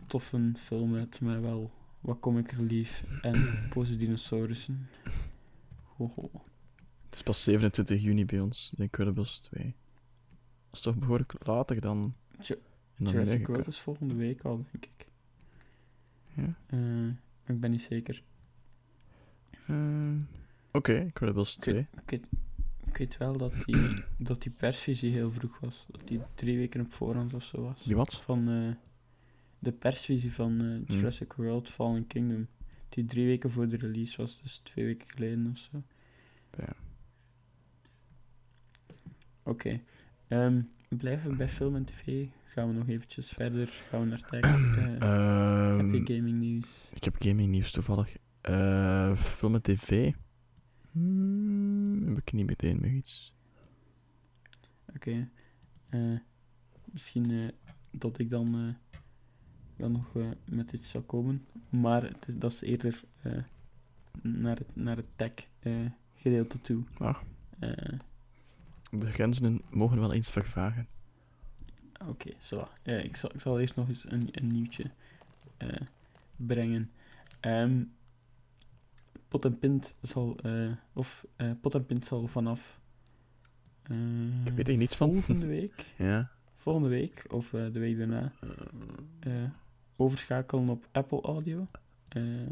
toffe 0.07 0.51
film 0.55 0.95
uit, 0.95 1.21
met 1.21 1.41
wel 1.41 1.71
wat 1.99 2.19
comic 2.19 2.51
relief 2.51 3.03
en 3.21 3.53
boze 3.73 3.97
dinosaurussen. 3.97 4.87
Ho, 5.83 6.11
ho. 6.15 6.29
Het 7.05 7.15
is 7.15 7.23
pas 7.23 7.43
27 7.43 8.01
juni 8.01 8.25
bij 8.25 8.39
ons, 8.39 8.73
The 8.75 8.83
Incredibles 8.83 9.39
2. 9.39 9.63
Dat 9.63 10.77
is 10.77 10.81
toch 10.81 10.95
behoorlijk 10.95 11.33
later 11.45 11.81
dan 11.81 12.15
in 12.97 13.05
Jurassic. 13.05 13.47
World 13.47 13.67
is 13.67 13.79
volgende 13.79 14.13
week 14.13 14.41
al, 14.41 14.65
denk 14.71 14.85
ik. 14.85 15.07
Ja? 16.33 16.55
Eh, 16.65 16.79
maar 17.43 17.55
ik 17.55 17.59
ben 17.59 17.71
niet 17.71 17.81
zeker. 17.81 18.23
Eh, 19.67 20.15
Oké, 20.71 20.93
Incredibles 20.99 21.55
Ik 21.55 21.61
2. 21.61 21.73
weet, 21.75 21.87
ik, 22.01 22.09
weet, 22.09 22.27
ik 22.89 22.97
weet 22.97 23.17
wel 23.17 23.37
dat 23.37 23.53
die, 23.65 24.03
dat 24.29 24.41
die 24.41 24.51
persvisie 24.51 25.11
heel 25.11 25.31
vroeg 25.31 25.59
was. 25.59 25.85
Dat 25.89 26.07
die 26.07 26.21
drie 26.35 26.57
weken 26.57 26.81
op 26.81 26.91
voorhand 26.91 27.33
of 27.33 27.43
zo 27.43 27.61
was. 27.61 27.83
Die 27.83 27.95
wat? 27.95 28.15
Van 28.15 28.49
eh, 28.49 28.75
de 29.59 29.71
persvisie 29.71 30.33
van 30.33 30.61
eh, 30.61 30.95
Jurassic 30.95 31.33
World 31.33 31.69
Fallen 31.69 32.07
Kingdom. 32.07 32.47
Die 32.89 33.05
drie 33.05 33.25
weken 33.25 33.51
voor 33.51 33.67
de 33.67 33.77
release 33.77 34.17
was, 34.17 34.41
dus 34.41 34.57
twee 34.63 34.85
weken 34.85 35.07
geleden 35.09 35.49
of 35.51 35.57
zo. 35.57 35.83
Ja. 36.57 36.73
Oké. 39.43 39.79
Ehm, 40.27 40.61
blijven 40.89 41.31
we 41.31 41.37
bij 41.37 41.49
film 41.49 41.75
en 41.75 41.85
tv? 41.85 42.25
Gaan 42.43 42.67
we 42.67 42.73
nog 42.73 42.87
eventjes 42.87 43.29
verder? 43.29 43.67
Gaan 43.89 43.99
we 44.01 44.05
naar 44.05 44.21
tech? 44.25 44.41
Eh, 44.77 45.01
Ehm, 45.01 45.91
heb 45.91 46.07
je 46.07 46.15
gaming 46.15 46.39
nieuws? 46.39 46.89
ik 46.93 47.03
heb 47.03 47.15
gaming 47.19 47.49
nieuws 47.49 47.71
toevallig. 47.71 48.15
Film 49.17 49.53
en 49.55 49.61
tv? 49.61 50.11
Hmm, 50.91 51.68
heb 52.09 52.17
ik 52.17 52.33
niet 52.33 52.45
meteen 52.45 52.77
meer 52.81 52.91
iets. 52.91 53.33
Oké. 54.95 55.29
Eh, 55.89 56.17
misschien 56.85 57.31
eh, 57.31 57.47
dat 57.91 58.19
ik 58.19 58.29
dan, 58.29 58.55
eh, 58.55 58.99
dan 59.75 59.91
nog 59.91 60.13
met 60.45 60.71
iets 60.71 60.89
zou 60.89 61.03
komen. 61.03 61.45
Maar 61.69 62.03
het 62.03 62.27
is, 62.27 62.37
dat 62.37 62.51
is 62.51 62.61
eerder 62.61 63.03
naar, 64.21 64.57
het, 64.57 64.75
naar 64.75 64.95
het 64.95 65.05
tech 65.15 65.31
eh, 65.59 65.85
gedeelte 66.15 66.61
toe. 66.61 66.83
Ah. 66.97 67.17
De 68.91 69.11
grenzen 69.11 69.61
mogen 69.69 69.99
wel 69.99 70.13
eens 70.13 70.29
vervagen. 70.29 70.87
Oké, 72.07 72.33
zo. 72.39 72.67
Eh, 72.83 73.03
ik, 73.03 73.15
zal, 73.15 73.29
ik 73.33 73.41
zal 73.41 73.59
eerst 73.59 73.75
nog 73.75 73.89
eens 73.89 74.11
een, 74.11 74.27
een 74.31 74.47
nieuwtje 74.47 74.91
brengen. 76.35 76.91
Ehm, 77.39 77.83
Pot 79.29 79.45
en 79.45 79.59
Pint 79.59 79.93
zal, 80.01 80.37
eh, 80.37 80.71
of 80.93 81.25
eh, 81.35 81.51
Pot 81.61 81.75
en 81.75 81.85
Pint 81.85 82.05
zal 82.05 82.27
vanaf 82.27 82.79
eh, 83.83 84.45
Ik 84.45 84.53
weet 84.53 84.67
er 84.67 84.77
niets 84.77 84.95
van. 84.95 85.09
volgende 85.13 85.45
week, 85.45 85.85
Ja. 85.97 86.29
volgende 86.55 86.89
week 86.89 87.25
of 87.29 87.49
de 87.49 87.79
week 87.79 87.97
daarna 87.97 88.31
overschakelen 89.95 90.69
op 90.69 90.87
Apple 90.91 91.21
Audio. 91.21 91.65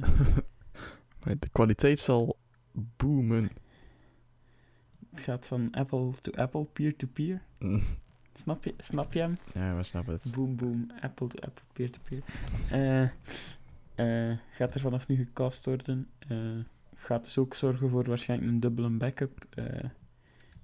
Maar 1.23 1.39
de 1.39 1.49
kwaliteit 1.51 1.99
zal 1.99 2.37
boomen. 2.97 3.49
het 5.11 5.21
gaat 5.21 5.47
van 5.47 5.71
Apple 5.71 6.11
to 6.21 6.31
Apple, 6.31 6.63
peer-to-peer. 6.65 7.41
Mm. 7.59 7.81
Snap 8.33 8.63
je, 8.63 8.73
snap 8.77 9.13
je 9.13 9.19
hem? 9.19 9.37
Ja, 9.53 9.75
we 9.77 9.83
snappen 9.83 10.13
het. 10.13 10.31
Boom, 10.35 10.55
boom, 10.55 10.91
Apple 11.01 11.27
to 11.27 11.39
Apple, 11.39 11.63
peer-to-peer. 11.73 12.23
Eh, 12.71 13.09
eh, 13.97 14.37
gaat 14.51 14.73
er 14.73 14.79
vanaf 14.79 15.07
nu 15.07 15.15
gecast 15.15 15.65
worden. 15.65 16.07
Eh, 16.27 16.37
gaat 16.95 17.23
dus 17.23 17.37
ook 17.37 17.53
zorgen 17.53 17.89
voor 17.89 18.03
waarschijnlijk 18.03 18.51
een 18.51 18.59
dubbele 18.59 18.89
backup. 18.89 19.45
eh 19.49 19.83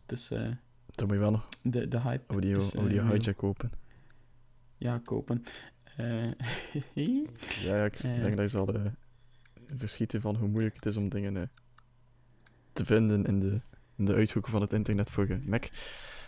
dus 0.05 0.27
Dan 0.27 1.07
moet 1.07 1.11
je 1.11 1.17
wel 1.17 1.31
nog 1.31 1.47
de, 1.61 1.87
de 1.87 2.01
hype 2.01 2.33
audio, 2.33 2.59
is, 2.59 2.71
eh, 2.71 2.79
audio 2.79 3.01
real. 3.01 3.13
hijack 3.13 3.43
open. 3.43 3.71
ja, 4.77 4.97
kopen. 5.03 5.43
Ja, 7.63 7.85
ik 7.85 8.01
denk 8.01 8.35
dat 8.35 8.39
je 8.39 8.47
zal 8.47 8.69
verschieten 9.75 10.21
van 10.21 10.35
hoe 10.35 10.47
moeilijk 10.47 10.75
het 10.75 10.85
is 10.85 10.97
om 10.97 11.09
dingen 11.09 11.51
te 12.73 12.85
vinden 12.85 13.25
in 13.25 13.39
de, 13.39 13.61
in 13.95 14.05
de 14.05 14.13
uithoeken 14.13 14.51
van 14.51 14.61
het 14.61 14.73
internet 14.73 15.09
voor 15.09 15.27
je 15.27 15.39
Mac. 15.45 15.65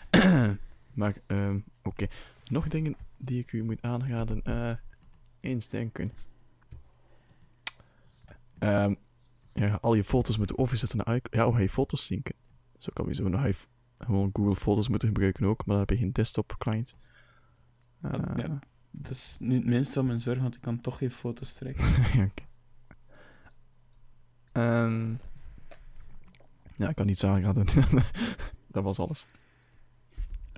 maar, 0.93 1.17
ehm, 1.27 1.59
oké. 1.83 2.07
Nog 2.45 2.67
dingen 2.67 2.95
die 3.17 3.39
ik 3.39 3.51
u 3.51 3.63
moet 3.63 3.81
aanraden. 3.81 4.41
eh 4.43 4.71
eens 5.39 5.69
denken. 5.69 6.11
Ehm, 8.65 8.95
ja, 9.54 9.78
al 9.82 9.93
je 9.93 10.04
foto's 10.04 10.38
moeten 10.38 10.58
overzetten 10.58 10.97
naar 10.97 11.15
iCloud. 11.15 11.34
Ja, 11.34 11.43
hoe 11.45 11.54
ga 11.54 11.60
je 11.60 11.69
foto's 11.69 12.06
zinken? 12.06 12.36
Zo 12.78 12.89
kan 12.93 13.06
je 13.08 13.13
zo 13.13 13.28
nog 13.28 13.43
even 13.45 13.67
gewoon 13.97 14.30
Google 14.34 14.56
Foto's 14.56 14.88
moeten 14.88 15.08
gebruiken 15.08 15.45
ook, 15.45 15.58
maar 15.65 15.75
dan 15.78 15.86
heb 15.88 15.89
je 15.89 15.97
geen 16.04 16.12
desktop 16.12 16.56
client. 16.58 16.95
Ja, 18.01 18.12
Eh, 18.12 18.45
ja. 18.45 18.60
dat 18.91 19.12
is 19.12 19.36
nu 19.39 19.56
het 19.56 19.65
minste 19.65 19.93
van 19.93 20.06
mijn 20.06 20.21
zorg, 20.21 20.39
want 20.39 20.56
ik 20.56 20.62
kan 20.62 20.82
toch 20.82 20.97
geen 20.97 21.12
foto's 21.12 21.54
trekken. 21.54 21.86
ja. 22.19 22.30
Ehm, 24.51 25.13
ja, 26.75 26.89
ik 26.89 26.95
kan 26.95 27.06
niets 27.06 27.23
aanraden. 27.23 27.65
dat 28.71 28.84
was 28.84 28.99
alles. 28.99 29.25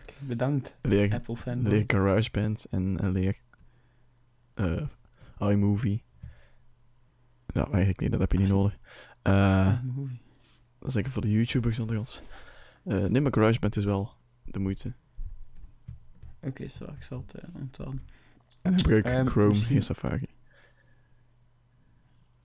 Oké, 0.02 0.14
bedankt, 0.20 0.76
Leer, 0.82 1.14
Apple 1.14 1.36
fanboy. 1.38 1.72
leer 1.72 1.84
GarageBand 1.88 2.66
en 2.70 3.12
leer 3.12 3.38
eh, 4.54 4.88
iMovie. 5.40 6.04
Nou, 7.58 7.70
eigenlijk 7.70 8.00
niet, 8.00 8.12
dat 8.12 8.20
heb 8.20 8.32
je 8.32 8.38
niet 8.38 8.48
nodig. 8.48 8.78
Eh, 9.22 9.34
Ah, 9.68 9.84
dat 10.80 10.88
is 10.88 10.94
zeker 10.94 11.12
voor 11.12 11.22
de 11.22 11.32
YouTubers 11.32 11.80
onder 11.80 12.00
ons. 12.00 12.22
Eh 12.84 13.06
nee, 13.06 13.22
maar 13.22 13.34
GarageBand 13.34 13.76
is 13.76 13.84
wel 13.84 14.12
de 14.44 14.60
moeite. 14.60 14.94
Oké, 16.42 16.68
zo, 16.68 16.84
ik 16.86 17.04
zal 17.04 17.24
het 17.28 17.42
eh, 17.42 17.50
onthouden. 17.56 18.02
En 18.62 18.78
gebruik 18.78 19.06
Ehm, 19.06 19.26
Chrome, 19.26 19.48
misschien- 19.48 19.68
geen 19.72 19.82
Safari. 19.84 20.26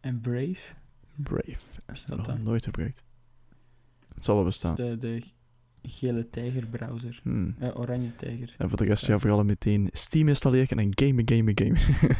En 0.00 0.20
Brave, 0.20 0.74
Brave. 1.16 1.80
Nog 2.06 2.26
dat? 2.26 2.38
nooit 2.38 2.64
gebruikt. 2.64 3.04
Het 4.14 4.24
zal 4.24 4.34
wel 4.36 4.46
is 4.46 4.50
bestaan. 4.60 4.74
de, 4.74 4.98
de 4.98 5.22
gele 5.82 6.30
tijger 6.30 6.66
browser. 6.66 7.20
Hmm. 7.22 7.56
Oranje 7.74 8.16
tijger. 8.16 8.54
En 8.58 8.68
voor 8.68 8.78
de 8.78 8.84
rest, 8.84 9.06
Ja. 9.06 9.12
ja, 9.12 9.18
vooral 9.18 9.44
meteen 9.44 9.88
Steam 9.92 10.28
installeren 10.28 10.78
en 10.78 10.90
gamen, 10.94 11.28
gamen, 11.28 11.58
gamen. 11.58 11.80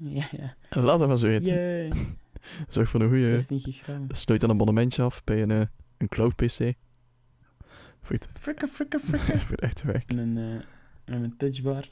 Ja, 0.18 0.28
ja. 0.30 0.56
Laat 0.80 0.98
dat 0.98 1.08
maar 1.08 1.18
zo 1.18 1.26
weten. 1.26 1.52
Yay. 1.52 1.92
Zorg 2.68 2.88
voor 2.88 3.00
een 3.00 3.08
goede... 3.08 3.28
16 3.28 3.60
gigram. 3.60 4.06
Sluit 4.08 4.40
dan 4.40 4.50
een 4.50 4.54
abonnementje 4.54 5.02
af 5.02 5.24
bij 5.24 5.42
een, 5.42 5.50
eh, 5.50 5.62
een 5.96 6.08
cloud 6.08 6.36
PC. 6.36 6.74
Voor 8.02 8.16
het, 8.16 8.28
Frikker, 8.38 8.68
frikker, 8.68 9.00
frikker. 9.08 9.40
voor 9.40 9.50
het 9.50 9.60
echte 9.60 9.86
werk. 9.86 10.10
En 10.10 10.18
een, 10.18 10.36
eh, 10.36 11.14
en 11.14 11.22
een 11.22 11.36
touchbar. 11.36 11.88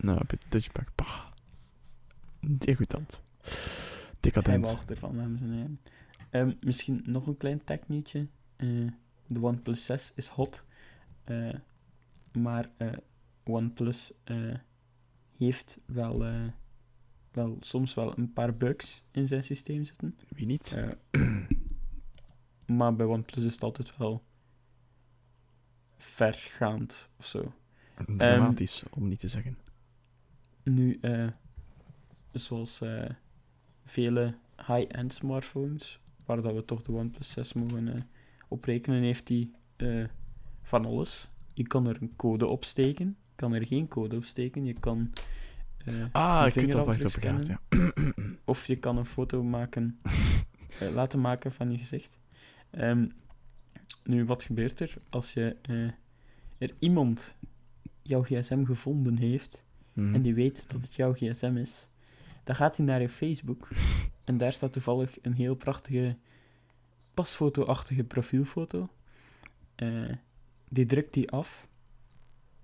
Nou, 0.00 0.18
heb 0.18 0.30
je 0.30 0.38
touchback. 0.48 0.88
Bah. 0.94 1.24
Degoutant. 2.40 3.22
Decadent. 4.20 4.66
wacht 4.66 4.90
ervan, 4.90 5.16
dames 5.16 5.40
en 5.40 5.50
heren. 5.50 5.80
Ehm, 6.30 6.52
misschien 6.60 7.02
nog 7.06 7.26
een 7.26 7.36
klein 7.36 7.64
technietje. 7.64 8.26
Eh, 8.56 8.68
de 9.26 9.42
OnePlus 9.42 9.84
6 9.84 10.12
is 10.14 10.28
hot. 10.28 10.64
Eh, 11.24 11.54
maar 12.32 12.70
OnePlus 13.44 14.12
heeft 15.38 15.78
wel, 15.86 16.24
wel 17.36 17.56
soms 17.60 17.94
wel 17.94 18.18
een 18.18 18.32
paar 18.32 18.52
bugs 18.52 19.02
in 19.10 19.26
zijn 19.26 19.44
systeem 19.44 19.84
zitten. 19.84 20.18
Wie 20.28 20.46
niet? 20.46 20.76
Eh, 21.10 21.20
maar 22.78 22.96
bij 22.96 23.06
OnePlus 23.06 23.44
is 23.44 23.52
het 23.52 23.62
altijd 23.62 23.96
wel 23.96 24.22
vergaand 25.96 27.10
of 27.18 27.26
zo. 27.26 27.52
Dramatisch, 28.16 28.84
om 28.90 29.08
niet 29.08 29.18
te 29.18 29.28
zeggen. 29.28 29.58
Nu, 30.62 30.98
eh, 31.00 31.28
zoals 32.32 32.80
eh, 32.80 33.10
vele 33.84 34.34
high-end 34.56 35.12
smartphones, 35.12 36.00
waar 36.26 36.42
dat 36.42 36.54
we 36.54 36.64
toch 36.64 36.82
de 36.82 36.92
OnePlus 36.92 37.30
6 37.30 37.52
mogen 37.52 38.08
oprekenen, 38.48 39.02
heeft 39.02 39.26
die 39.26 39.54
van 40.62 40.84
alles. 40.84 41.30
Je 41.54 41.66
kan 41.66 41.86
er 41.86 42.02
een 42.02 42.16
code 42.16 42.46
op 42.46 42.64
steken, 42.64 43.06
je 43.06 43.34
kan 43.36 43.52
er 43.52 43.66
geen 43.66 43.88
code 43.88 44.16
op 44.16 44.24
steken, 44.24 44.64
je 44.64 44.80
kan 44.80 45.12
Ah, 46.12 46.42
je 46.42 46.48
ik 46.60 46.66
weet 46.66 46.74
al 46.74 46.86
gaat, 46.86 47.10
scannen. 47.10 47.46
ja. 47.46 47.60
of 48.44 48.66
je 48.66 48.76
kan 48.76 48.96
een 48.96 49.04
foto 49.06 49.42
maken, 49.42 49.98
eh, 50.80 50.88
laten 50.94 51.20
maken 51.20 51.52
van 51.52 51.70
je 51.70 51.78
gezicht. 51.78 52.18
Ehm, 52.70 53.06
Nu, 54.04 54.24
wat 54.24 54.42
gebeurt 54.42 54.80
er 54.80 54.94
als 55.10 55.32
je, 55.32 55.56
eh, 55.62 55.90
er 56.58 56.70
iemand 56.78 57.34
jouw 58.02 58.22
gsm 58.22 58.64
gevonden 58.64 59.16
heeft 59.16 59.64
Mhm. 59.92 60.14
en 60.14 60.22
die 60.22 60.34
weet 60.34 60.64
dat 60.66 60.82
het 60.82 60.94
jouw 60.94 61.12
gsm 61.12 61.56
is? 61.56 61.88
Dan 62.44 62.54
gaat 62.56 62.76
hij 62.76 62.86
naar 62.86 63.00
je 63.00 63.08
Facebook 63.08 63.68
en 64.24 64.38
daar 64.38 64.52
staat 64.52 64.72
toevallig 64.72 65.18
een 65.22 65.32
heel 65.32 65.54
prachtige 65.54 66.16
pasfoto-achtige 67.14 68.04
profielfoto. 68.04 68.88
Eh, 69.74 70.12
die 70.68 70.86
drukt 70.86 71.14
hij 71.14 71.26
af 71.26 71.66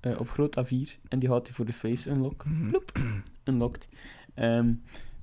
eh, 0.02 0.20
op 0.20 0.28
groot 0.28 0.56
A4 0.60 1.00
en 1.08 1.18
die 1.18 1.28
houdt 1.28 1.46
hij 1.46 1.56
voor 1.56 1.64
de 1.64 1.72
face 1.72 2.10
unlock. 2.10 2.44
Mhm. 2.44 2.68
Ploep, 2.70 2.92
unlocked. 3.44 3.88
Ehm, 4.34 4.74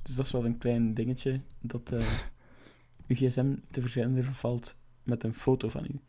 dus 0.02 0.15
dat 0.15 0.26
is 0.26 0.32
wel 0.32 0.46
een 0.46 0.58
klein 0.58 0.94
dingetje 0.94 1.42
dat 1.62 1.92
eh 1.92 2.08
uw 3.08 3.15
gsm 3.15 3.56
te 3.72 3.82
vergrenderen 3.82 4.34
valt 4.36 4.76
met 5.04 5.24
een 5.24 5.34
foto 5.34 5.70
van 5.70 5.86
u. 5.92 6.00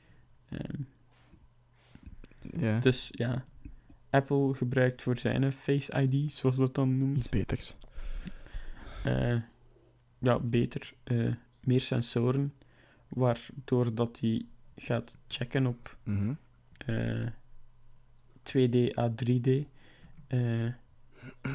Ja, 2.58 2.78
dus 2.78 3.08
ja, 3.12 3.44
Apple 4.10 4.54
gebruikt 4.54 5.02
voor 5.02 5.18
zijn 5.18 5.52
Face 5.52 6.02
ID, 6.02 6.32
zoals 6.32 6.56
dat 6.56 6.74
dan 6.74 6.98
noemt, 6.98 7.16
iets 7.16 7.28
beters. 7.28 7.76
eh, 9.04 9.36
ja, 10.18 10.38
beter, 10.38 10.94
meer 11.64 11.80
sensoren, 11.80 12.54
waardoor 13.08 13.94
dat 13.94 14.20
hij 14.20 14.46
gaat 14.76 15.16
checken 15.28 15.66
op 15.66 15.96
Mhm. 16.04 16.34
2D 18.50 18.96
à 18.98 19.08
3D. 19.24 19.48
eh, 20.26 20.64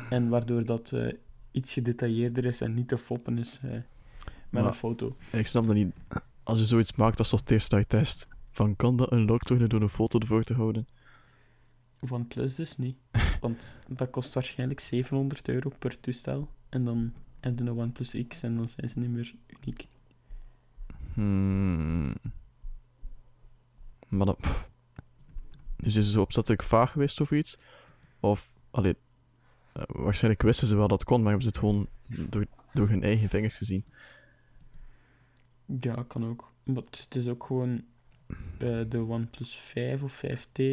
en 0.09 0.29
waardoor 0.29 0.65
dat 0.65 0.91
eh, 0.91 1.13
iets 1.51 1.73
gedetailleerder 1.73 2.45
is 2.45 2.61
en 2.61 2.73
niet 2.73 2.87
te 2.87 2.97
foppen 2.97 3.37
is 3.37 3.59
eh, 3.63 3.69
met 3.71 3.83
Maar- 4.49 4.65
een 4.65 4.73
foto. 4.73 5.15
En 5.31 5.39
ik 5.39 5.47
snap 5.47 5.65
dat 5.67 5.75
niet. 5.75 5.93
Als 6.43 6.59
je 6.59 6.65
zoiets 6.65 6.95
maakt, 6.95 7.17
dat 7.17 7.25
is 7.25 7.31
toch 7.31 7.39
het 7.39 7.51
eerste 7.51 7.69
dat 7.75 7.79
je 7.79 7.97
test. 7.97 8.27
Van, 8.51 8.75
kan 8.75 8.97
dat 8.97 9.11
unlocked 9.11 9.49
worden 9.49 9.69
door 9.69 9.81
een 9.81 9.89
foto 9.89 10.19
ervoor 10.19 10.43
te 10.43 10.53
houden? 10.53 10.87
OnePlus 12.09 12.55
dus 12.55 12.77
niet. 12.77 12.95
Want 13.41 13.77
dat 13.89 14.09
kost 14.09 14.33
waarschijnlijk 14.33 14.79
700 14.79 15.47
euro 15.49 15.71
per 15.79 15.99
toestel. 15.99 16.49
En 16.69 16.85
dan 16.85 17.13
heb 17.39 17.59
je 17.59 17.65
een 17.65 17.71
OnePlus 17.71 18.15
X 18.27 18.41
en 18.41 18.55
dan 18.55 18.69
zijn 18.69 18.89
ze 18.89 18.99
niet 18.99 19.09
meer 19.09 19.33
uniek. 19.63 19.87
Hmm. 21.13 22.13
Maar 24.07 24.35
pff. 24.35 24.69
Dus 25.77 25.95
is 25.95 26.05
ze 26.05 26.11
zo 26.11 26.21
opzettelijk 26.21 26.63
vaag 26.63 26.91
geweest 26.91 27.21
of 27.21 27.31
iets? 27.31 27.57
Of, 28.19 28.55
allee... 28.71 28.95
eh, 29.73 29.83
waarschijnlijk 29.87 30.43
wisten 30.43 30.67
ze 30.67 30.75
wel 30.75 30.87
dat 30.87 30.99
het 30.99 31.09
kon, 31.09 31.21
maar 31.21 31.31
hebben 31.31 31.51
ze 31.51 31.57
het 31.57 31.57
gewoon 31.57 31.87
door, 32.29 32.45
door 32.73 32.89
hun 32.89 33.03
eigen 33.03 33.29
vingers 33.29 33.57
gezien. 33.57 33.85
Ja, 35.79 36.03
kan 36.07 36.25
ook. 36.25 36.51
Maar 36.63 36.83
het 36.89 37.15
is 37.15 37.27
ook 37.27 37.43
gewoon 37.43 37.83
eh, 38.57 38.81
de 38.89 39.05
OnePlus 39.07 39.55
5 39.55 40.03
of 40.03 40.23
5T 40.25 40.63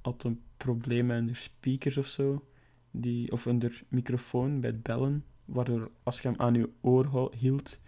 had 0.00 0.24
een 0.24 0.40
probleem 0.56 1.06
met 1.06 1.16
hun 1.16 1.36
speakers 1.36 1.96
of 1.96 2.06
zo. 2.06 2.44
Die, 2.90 3.32
of 3.32 3.44
hun 3.44 3.72
microfoon 3.88 4.60
bij 4.60 4.70
het 4.70 4.82
bellen. 4.82 5.24
Waardoor 5.44 5.90
als 6.02 6.20
je 6.20 6.28
hem 6.28 6.40
aan 6.40 6.54
je 6.54 6.70
oor 6.80 7.32
hield, 7.36 7.78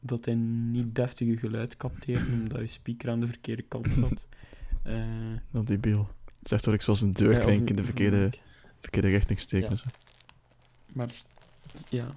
dat 0.00 0.24
hij 0.24 0.34
niet 0.34 0.94
deftig 0.94 1.28
je 1.28 1.36
geluid 1.36 1.76
capteerde, 1.76 2.32
omdat 2.32 2.60
je 2.60 2.66
speaker 2.66 3.10
aan 3.10 3.20
de 3.20 3.26
verkeerde 3.26 3.62
kant 3.62 3.92
zat. 4.00 4.26
Eh, 4.82 5.36
Dat 5.50 5.66
die 5.66 5.78
beeld. 5.78 6.08
Het 6.24 6.44
is 6.44 6.50
echt 6.52 6.64
wel 6.64 6.74
ik 6.74 6.82
zoals 6.82 7.00
een 7.00 7.12
deur 7.12 7.32
ja, 7.32 7.38
of 7.38 7.44
klinken 7.44 7.68
in 7.68 7.76
de 7.76 7.84
verkeerde, 7.84 8.30
verkeerde 8.78 9.08
richting 9.08 9.40
steken. 9.40 9.78
Zo. 9.78 9.84
Maar 10.92 11.14
ja, 11.88 12.16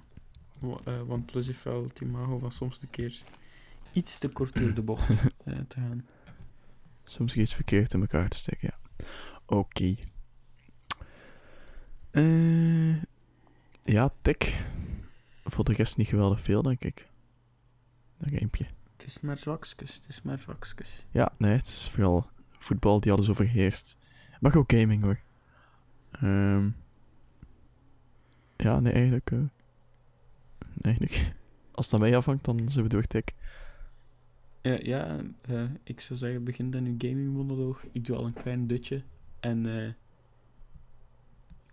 Wa- 0.58 0.80
eh, 0.84 1.10
OnePlus 1.10 1.46
heeft 1.46 1.62
wel 1.64 1.82
het 1.82 2.00
imago 2.00 2.38
van 2.38 2.52
soms 2.52 2.78
een 2.82 2.90
keer 2.90 3.20
iets 3.92 4.18
te 4.18 4.28
kort 4.28 4.54
door 4.54 4.74
de 4.74 4.82
bocht 4.82 5.08
eh, 5.44 5.54
te 5.68 5.80
gaan. 5.80 6.06
Soms 7.04 7.34
iets 7.36 7.54
verkeerd 7.54 7.92
in 7.94 8.00
elkaar 8.00 8.28
te 8.28 8.38
steken, 8.38 8.70
ja. 8.72 9.06
Oké. 9.46 9.94
Eh, 12.10 12.96
ja, 13.82 14.10
tik. 14.22 14.56
Voor 15.44 15.64
de 15.64 15.72
rest 15.72 15.96
niet 15.96 16.08
geweldig 16.08 16.42
veel, 16.42 16.62
denk 16.62 16.84
ik. 16.84 17.08
Dat 18.18 18.28
gamepje. 18.38 18.64
Het 18.96 19.06
is 19.06 19.20
maar 19.20 19.38
zwakskes, 19.38 19.94
het 19.94 20.04
is 20.08 20.22
maar 20.22 20.38
zwakskes. 20.38 20.88
Ja, 21.10 21.32
nee, 21.38 21.56
het 21.56 21.66
is 21.66 21.88
vooral 21.90 22.30
voetbal 22.66 23.00
die 23.00 23.12
alles 23.12 23.28
overheerst. 23.30 23.96
Maar 24.40 24.56
ook 24.56 24.72
gaming 24.72 25.02
hoor. 25.02 25.20
Ehm, 26.10 26.70
ja, 28.56 28.80
nee, 28.80 28.92
eigenlijk. 28.92 29.30
eh, 29.30 29.38
eigenlijk. 30.80 31.32
Als 31.72 31.92
aan 31.94 32.00
mij 32.00 32.16
afhangt, 32.16 32.44
dan 32.44 32.68
zijn 32.68 32.84
we 32.84 32.90
door 32.90 33.02
tik. 33.02 33.34
Ja, 34.62 34.78
ja 34.82 35.16
eh, 35.40 35.64
ik 35.82 36.00
zou 36.00 36.18
zeggen, 36.18 36.44
begin 36.44 36.70
dan 36.70 36.84
uw 36.84 36.94
gaming 36.98 37.32
monoloog. 37.32 37.84
Ik 37.92 38.04
doe 38.06 38.16
al 38.16 38.24
een 38.26 38.32
klein 38.32 38.66
dutje. 38.66 39.02
En 39.40 39.66
eh 39.66 39.86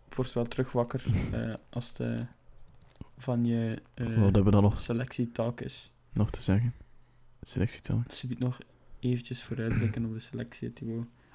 ik 0.07 0.19
word 0.19 0.33
wel 0.33 0.47
terug 0.47 0.71
wakker 0.71 1.05
als 1.69 1.93
het 1.97 2.25
van 3.17 3.45
je 3.45 3.81
Wat 3.95 4.07
hebben 4.07 4.43
we 4.43 4.51
dan 4.51 4.63
nog, 4.63 4.79
selectietalk 4.79 5.61
is. 5.61 5.91
nog 6.11 6.29
te 6.31 6.41
zeggen? 6.41 6.73
Selectietalk. 7.41 8.11
Je 8.11 8.27
biedt 8.27 8.39
nog 8.39 8.57
eventjes 9.03 9.43
vooruitblikken 9.43 10.05
op 10.05 10.13
de 10.13 10.19
selectie. 10.19 10.73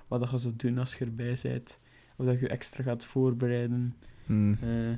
Wat 0.09 0.21
dat 0.21 0.31
je 0.31 0.39
zou 0.39 0.55
doen 0.57 0.79
als 0.79 0.95
je 0.95 1.05
erbij 1.05 1.39
bent. 1.43 1.81
Of 2.17 2.27
dat 2.27 2.41
je 2.41 2.49
extra 2.49 2.83
gaat 2.83 3.05
voorbereiden. 3.05 3.97
Hmm. 4.27 4.59
Eh, 4.63 4.93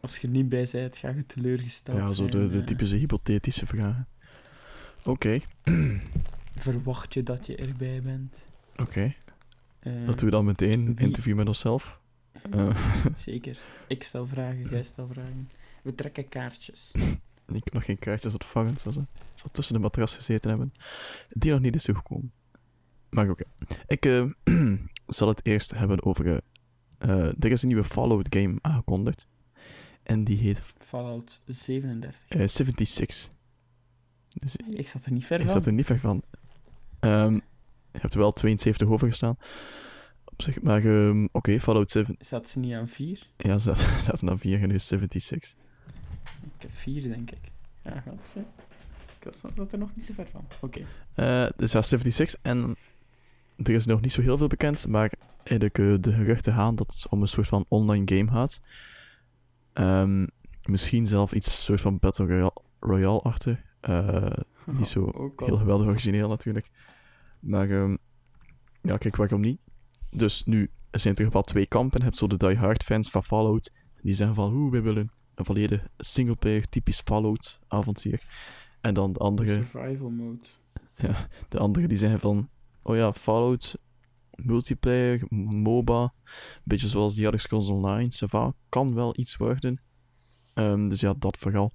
als 0.00 0.16
je 0.18 0.26
er 0.26 0.32
niet 0.32 0.48
bij 0.48 0.68
bent, 0.72 0.96
ga 0.96 1.08
je 1.08 1.26
teleurgesteld 1.26 1.98
Ja, 1.98 2.08
zo 2.12 2.26
de, 2.26 2.48
de 2.48 2.58
eh. 2.58 2.64
typische 2.64 2.96
hypothetische 2.96 3.66
vragen. 3.66 4.08
Oké, 5.04 5.38
Verwacht 6.56 7.14
je 7.14 7.22
dat 7.22 7.46
je 7.46 7.56
erbij 7.56 8.02
bent? 8.02 8.34
oké. 8.76 9.14
Eh, 9.80 10.06
Dat 10.06 10.18
doen 10.18 10.24
we 10.28 10.34
dan 10.34 10.44
meteen. 10.44 10.80
Een 10.86 10.94
wie- 10.94 11.04
interview 11.06 11.36
met 11.36 11.46
onszelf. 11.46 12.00
Zeker. 13.16 13.58
Ik 13.88 14.02
stel 14.02 14.26
vragen, 14.26 14.68
jij 14.70 14.82
stel 14.82 15.08
vragen. 15.12 15.48
We 15.82 15.94
trekken 15.94 16.28
kaartjes. 16.28 16.92
ik 17.46 17.64
heb 17.64 17.72
nog 17.72 17.84
geen 17.84 17.98
kaartjes 17.98 18.32
ontvangen. 18.32 18.78
Zoals 18.78 18.96
het 18.96 19.06
zal 19.34 19.48
tussen 19.52 19.74
de 19.74 19.80
matras 19.80 20.14
gezeten 20.16 20.48
hebben. 20.50 20.72
Die 21.28 21.50
nog 21.50 21.60
niet 21.60 21.74
is 21.74 21.82
toegekomen. 21.84 22.32
Maar 23.10 23.28
oké. 23.30 23.44
Ik 23.86 24.06
eh, 24.06 24.24
zal 25.06 25.28
het 25.28 25.46
eerst 25.46 25.70
hebben 25.70 26.04
over... 26.04 26.26
eh, 26.28 26.38
eh, 26.98 27.26
er 27.38 27.50
is 27.50 27.62
een 27.62 27.68
nieuwe 27.68 27.84
Fallout 27.84 28.26
game 28.36 28.58
aangekondigd. 28.60 29.26
En 30.02 30.24
die 30.24 30.36
heet 30.38 30.60
Fallout 30.78 31.40
37. 31.46 32.24
eh 32.28 32.46
76. 32.46 33.32
Dus 34.28 34.56
Ik 34.56 34.88
zat 34.88 35.04
er 35.04 35.12
niet 35.12 35.26
ver 35.26 35.38
ik 35.40 35.44
van. 35.44 35.52
zat 35.54 35.66
er 35.66 35.72
niet 35.72 35.86
ver 35.86 36.00
van. 36.00 36.22
Ehm 37.00 37.34
je 37.92 38.00
hebt 38.00 38.12
er 38.12 38.18
wel 38.20 38.32
72 38.32 38.88
over 38.88 39.08
gestaan. 39.08 39.36
Op 40.24 40.42
zich, 40.42 40.62
maar 40.62 40.84
ehm, 40.84 41.26
oké, 41.32 41.60
Fallout 41.60 41.90
7. 41.90 42.16
Zat 42.18 42.48
ze 42.48 42.58
niet 42.58 42.72
aan 42.74 42.88
4? 42.88 43.30
Ja, 43.36 43.58
ze 43.58 43.76
ze 43.76 44.02
zaten 44.02 44.30
aan 44.30 44.38
4 44.38 44.62
en 44.62 44.68
nu 44.68 44.74
is 44.74 44.86
76. 44.86 45.54
Ik 46.64 46.70
heb 46.70 46.78
4, 46.78 47.02
denk 47.02 47.30
ik. 47.30 47.50
Ja, 47.82 48.00
gaat 48.00 48.28
ze. 48.32 48.38
Ik 49.20 49.34
zat 49.56 49.72
er 49.72 49.78
nog 49.78 49.96
niet 49.96 50.06
zo 50.06 50.12
ver 50.12 50.26
van. 50.26 50.44
Oké. 50.60 50.80
Eh, 51.14 51.46
dus 51.56 51.72
ja, 51.72 51.82
76. 51.82 52.40
En 52.42 52.76
er 53.56 53.70
is 53.70 53.86
nog 53.86 54.00
niet 54.00 54.12
zo 54.12 54.20
heel 54.22 54.38
veel 54.38 54.46
bekend, 54.46 54.86
maar 54.88 55.12
eigenlijk 55.42 55.78
eh, 55.78 55.94
de 56.00 56.12
geruchten 56.12 56.52
gaan 56.52 56.74
dat 56.74 56.92
het 56.92 57.06
om 57.08 57.20
een 57.22 57.28
soort 57.28 57.48
van 57.48 57.64
online 57.68 58.16
game 58.16 58.30
gaat. 58.30 58.60
Ehm, 59.72 60.26
misschien 60.64 61.06
zelf 61.06 61.32
iets 61.32 61.64
soort 61.64 61.80
van 61.80 61.98
Battle 61.98 62.26
Royale- 62.26 62.62
Royale 62.78 63.20
achter. 63.20 63.64
Eh, 63.80 64.30
Niet 64.66 64.88
zo 64.88 65.10
heel 65.36 65.56
geweldig 65.58 65.86
origineel 65.86 66.28
natuurlijk. 66.28 66.70
Maar 67.40 67.70
ehm, 67.70 67.96
ja, 68.82 68.96
kijk, 68.96 69.16
waarom 69.16 69.40
niet? 69.40 69.58
Dus 70.10 70.44
nu 70.44 70.70
zijn 70.90 71.16
er 71.16 71.30
wel 71.30 71.42
twee 71.42 71.66
kampen. 71.66 71.98
Je 71.98 72.04
hebt 72.04 72.16
zo 72.16 72.26
de 72.26 72.36
die-hard 72.36 72.82
fans 72.82 73.10
van 73.10 73.24
Fallout. 73.24 73.72
Die 74.02 74.14
zeggen 74.14 74.34
van, 74.36 74.52
oeh, 74.52 74.70
we 74.72 74.80
willen 74.80 75.10
een 75.34 75.44
volledig 75.44 75.86
singleplayer, 75.96 76.68
typisch 76.68 77.00
Fallout 77.00 77.60
avontuur. 77.68 78.26
En 78.80 78.94
dan 78.94 79.12
de 79.12 79.18
andere... 79.18 79.52
Survival 79.52 80.10
mode. 80.10 80.44
De 81.48 81.58
anderen 81.58 81.88
die 81.88 81.98
zeggen 81.98 82.20
van, 82.20 82.48
oh 82.82 82.96
ja, 82.96 83.12
Fallout, 83.12 83.78
multiplayer, 84.34 85.24
MOBA, 85.28 86.12
beetje 86.64 86.88
zoals 86.88 87.14
die 87.14 87.24
Elder 87.24 87.40
Scrolls 87.40 87.68
Online, 87.68 88.12
ça 88.12 88.28
va, 88.28 88.54
kan 88.68 88.94
wel 88.94 89.18
iets 89.18 89.36
worden. 89.36 89.80
Ehm, 90.54 90.88
dus 90.88 91.00
ja, 91.00 91.14
dat 91.18 91.38
vooral. 91.38 91.72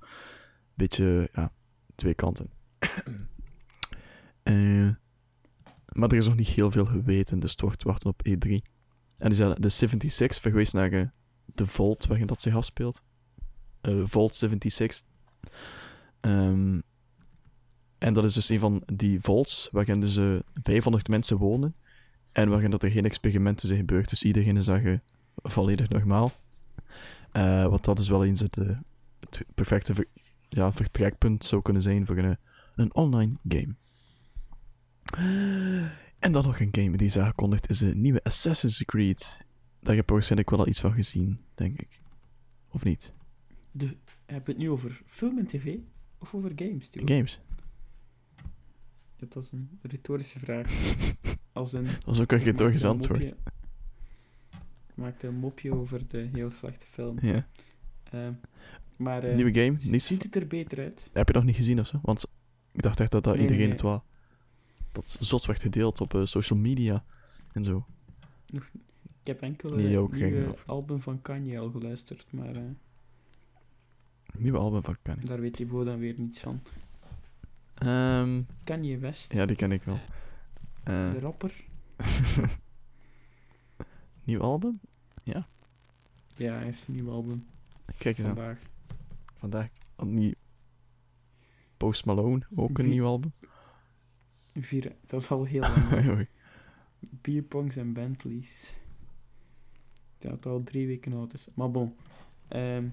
Beetje, 0.73 1.29
ja, 1.33 1.51
twee 1.95 2.13
kanten. 2.13 2.49
Eh, 4.43 4.89
maar 5.93 6.09
er 6.09 6.17
is 6.17 6.27
nog 6.27 6.35
niet 6.35 6.47
heel 6.47 6.71
veel 6.71 6.85
geweten, 6.85 7.39
dus 7.39 7.51
het 7.51 7.61
wordt 7.61 7.83
wachten 7.83 8.09
op 8.09 8.27
E3. 8.27 8.49
En 9.17 9.27
die 9.27 9.33
zijn 9.33 9.55
de 9.59 9.69
76 9.69 10.41
verwees 10.41 10.71
naar 10.71 10.91
eh, 10.91 11.07
de 11.45 11.65
Vault 11.65 12.05
waarin 12.05 12.27
dat 12.27 12.41
zich 12.41 12.55
afspeelt. 12.55 13.03
Eh, 13.81 14.01
Vault 14.03 14.35
76. 14.35 15.07
Ehm, 16.21 16.79
en 17.97 18.13
dat 18.13 18.23
is 18.23 18.33
dus 18.33 18.49
een 18.49 18.59
van 18.59 18.83
die 18.93 19.19
vaults 19.21 19.69
waarin 19.71 19.99
dus 19.99 20.17
eh, 20.17 20.39
500 20.53 21.07
mensen 21.07 21.37
wonen. 21.37 21.75
En 22.31 22.49
waarin 22.49 22.71
dat 22.71 22.83
er 22.83 22.91
geen 22.91 23.05
experimenten 23.05 23.67
zijn 23.67 23.79
gebeurd. 23.79 24.09
Dus 24.09 24.23
iedereen 24.23 24.57
is 24.57 24.65
daar 24.65 24.85
eh, 24.85 24.97
volledig 25.35 25.89
normaal. 25.89 26.31
Eh, 27.31 27.65
wat 27.65 27.85
dat 27.85 27.99
is 27.99 28.09
wel 28.09 28.25
eens 28.25 28.39
het, 28.39 28.57
eh, 28.57 28.77
het 29.19 29.43
perfecte 29.55 30.07
ja, 30.49 30.73
vertrekpunt 30.73 31.45
zou 31.45 31.61
kunnen 31.61 31.81
zijn 31.81 32.05
voor 32.05 32.17
een, 32.17 32.37
een 32.75 32.95
online 32.95 33.37
game. 33.47 33.75
En 36.19 36.31
dan 36.31 36.43
nog 36.43 36.59
een 36.59 36.69
game 36.71 36.97
die 36.97 37.07
is 37.07 37.17
aangekondigd, 37.17 37.69
is 37.69 37.77
de 37.77 37.95
nieuwe 37.95 38.23
Assassin's 38.23 38.83
Creed. 38.85 39.37
Daar 39.79 39.95
heb 39.95 40.07
je 40.07 40.13
waarschijnlijk 40.13 40.49
wel 40.49 40.59
al 40.59 40.67
iets 40.67 40.79
van 40.79 40.93
gezien, 40.93 41.39
denk 41.55 41.79
ik. 41.79 42.01
Of 42.71 42.83
niet? 42.83 43.13
De, 43.79 43.95
heb 44.25 44.45
je 44.45 44.51
het 44.51 44.61
nu 44.61 44.69
over 44.69 45.01
film 45.05 45.37
en 45.37 45.47
tv? 45.47 45.77
Of 46.17 46.33
over 46.33 46.51
games? 46.55 46.89
Games. 46.91 47.41
Dat 49.15 49.33
was 49.33 49.51
een 49.51 49.69
retorische 49.81 50.39
vraag. 50.39 50.95
Als 51.51 51.73
een... 51.73 51.87
Was 52.05 52.19
ook 52.19 52.31
een 52.31 52.39
retorisch 52.39 52.85
antwoord. 52.85 53.29
Ik 54.87 54.95
maakte 54.95 55.27
een 55.27 55.35
mopje 55.35 55.73
over 55.75 56.07
de 56.07 56.29
heel 56.33 56.49
slechte 56.49 56.85
film. 56.87 57.17
Ja. 57.21 57.47
Ehm, 58.11 58.33
maar 58.97 59.23
eh, 59.23 59.35
Nieuwe 59.35 59.53
game, 59.53 59.99
ziet 59.99 60.23
het 60.23 60.35
er 60.35 60.47
beter 60.47 60.79
uit? 60.79 61.09
Heb 61.13 61.27
je 61.27 61.33
nog 61.33 61.43
niet 61.43 61.55
gezien 61.55 61.79
of 61.79 61.87
zo? 61.87 61.99
Want 62.01 62.25
ik 62.71 62.81
dacht 62.81 62.99
echt 62.99 63.11
dat 63.11 63.23
dat 63.23 63.33
Nee, 63.33 63.41
iedereen 63.41 63.63
nee, 63.63 63.71
het 63.71 63.81
was. 63.81 64.01
Dat 64.91 65.17
zot 65.19 65.45
werd 65.45 65.61
gedeeld 65.61 66.01
op 66.01 66.13
eh, 66.13 66.25
social 66.25 66.59
media 66.59 67.05
en 67.51 67.63
zo. 67.63 67.85
Ik 68.45 68.63
heb 69.23 69.41
enkel 69.41 69.69
het 69.69 69.77
nieuwe 69.87 70.51
of- 70.51 70.63
album 70.67 71.01
van 71.01 71.21
Kanye 71.21 71.59
al 71.59 71.71
geluisterd, 71.71 72.27
maar 72.31 72.55
eh, 72.55 72.61
Nieuwe 74.37 74.57
album 74.57 74.83
van 74.83 74.97
Kanye. 75.01 75.25
daar 75.25 75.39
weet 75.39 75.53
Thibaut 75.53 75.85
dan 75.85 75.99
weer 75.99 76.13
niets 76.17 76.39
van. 76.39 76.61
Ehm, 77.73 78.41
Kanye 78.63 78.97
West, 78.97 79.33
ja, 79.33 79.45
die 79.45 79.55
ken 79.55 79.71
ik 79.71 79.83
wel. 79.83 79.99
Eh, 80.83 81.11
de 81.11 81.19
rapper. 81.19 81.63
nieuw 84.23 84.41
album? 84.41 84.79
Ja, 86.35 86.53
hij 86.53 86.63
heeft 86.63 86.87
een 86.87 86.93
nieuw 86.93 87.09
album 87.11 87.47
Kijk 87.97 88.17
eens 88.17 88.27
aan. 88.27 88.35
vandaag. 88.35 88.61
Vandaag. 89.37 89.69
Oh, 89.95 90.05
nieuw. 90.05 90.33
Post 91.77 92.05
Malone, 92.05 92.41
ook 92.55 92.77
een 92.77 92.89
nieuw 92.89 93.05
album. 93.05 93.33
Vier, 94.53 94.95
dat 95.05 95.21
is 95.21 95.29
al 95.31 95.43
heel 95.43 95.61
lang. 95.75 96.27
Bierpongs 96.99 97.75
en 97.75 97.93
Bentleys. 97.93 98.73
Dat 100.17 100.31
het 100.31 100.45
al 100.45 100.63
drie 100.63 100.87
weken 100.87 101.13
oud 101.13 101.33
is. 101.33 101.47
Maar 101.55 101.71
bon. 101.71 101.95
Ehm 102.47 102.87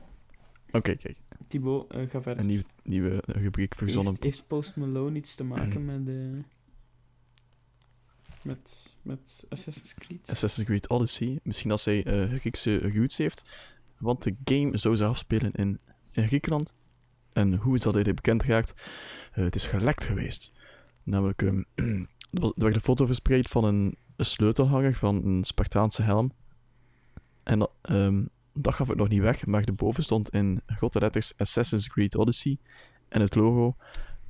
Oké, 0.76 0.96
kijk. 0.96 1.16
Thibaut, 1.48 1.90
eh, 1.90 2.08
ga 2.08 2.22
verder. 2.22 2.38
Een 2.38 2.46
nieuw, 2.46 2.62
nieuwe 2.82 3.22
rubriek 3.26 3.74
verzonnen. 3.74 4.12
Heeft, 4.12 4.24
heeft 4.24 4.46
Post 4.46 4.76
Malone 4.76 5.16
iets 5.16 5.34
te 5.34 5.44
maken 5.44 5.84
met, 5.84 6.08
eh 6.08 6.44
met, 8.42 8.96
met 9.02 9.44
Assassin's 9.48 9.94
Creed? 9.94 10.30
Assassin's 10.30 10.66
Creed 10.68 10.88
Odyssey. 10.88 11.40
Misschien 11.42 11.70
als 11.70 11.84
hij 11.84 12.04
eh 12.04 12.38
Griekse 12.38 12.90
roots 12.90 13.16
heeft. 13.16 13.50
Want 13.98 14.22
de 14.22 14.36
game 14.44 14.76
zou 14.78 14.96
zich 14.96 15.06
afspelen 15.06 15.52
in, 15.52 15.78
in 16.12 16.26
Griekenland. 16.26 16.74
En 17.32 17.54
hoe 17.54 17.74
is 17.74 17.80
dat 17.80 17.94
eigenlijk 17.94 18.24
bekend 18.24 18.42
geraakt? 18.42 18.74
Eh, 19.32 19.44
het 19.44 19.54
is 19.54 19.66
gelekt 19.66 20.04
geweest. 20.04 20.52
Namelijk, 21.02 21.42
ehm, 21.42 21.62
er, 22.30 22.40
was, 22.40 22.50
er 22.50 22.62
werd 22.62 22.74
een 22.74 22.80
foto 22.80 23.06
verspreid 23.06 23.48
van 23.48 23.64
een, 23.64 23.96
een 24.16 24.24
sleutelhanger 24.24 24.94
van 24.94 25.24
een 25.24 25.44
Spartaanse 25.44 26.02
helm. 26.02 26.32
En 27.42 27.58
dat, 27.58 27.70
ehm, 27.82 28.24
dat 28.56 28.74
gaf 28.74 28.88
het 28.88 28.98
nog 28.98 29.08
niet 29.08 29.20
weg, 29.20 29.46
maar 29.46 29.64
erboven 29.64 30.02
stond 30.02 30.30
in 30.30 30.60
grote 30.66 30.98
letters 30.98 31.32
Assassin's 31.36 31.88
Creed 31.88 32.16
Odyssey. 32.16 32.58
En 33.08 33.20
het 33.20 33.34
logo. 33.34 33.76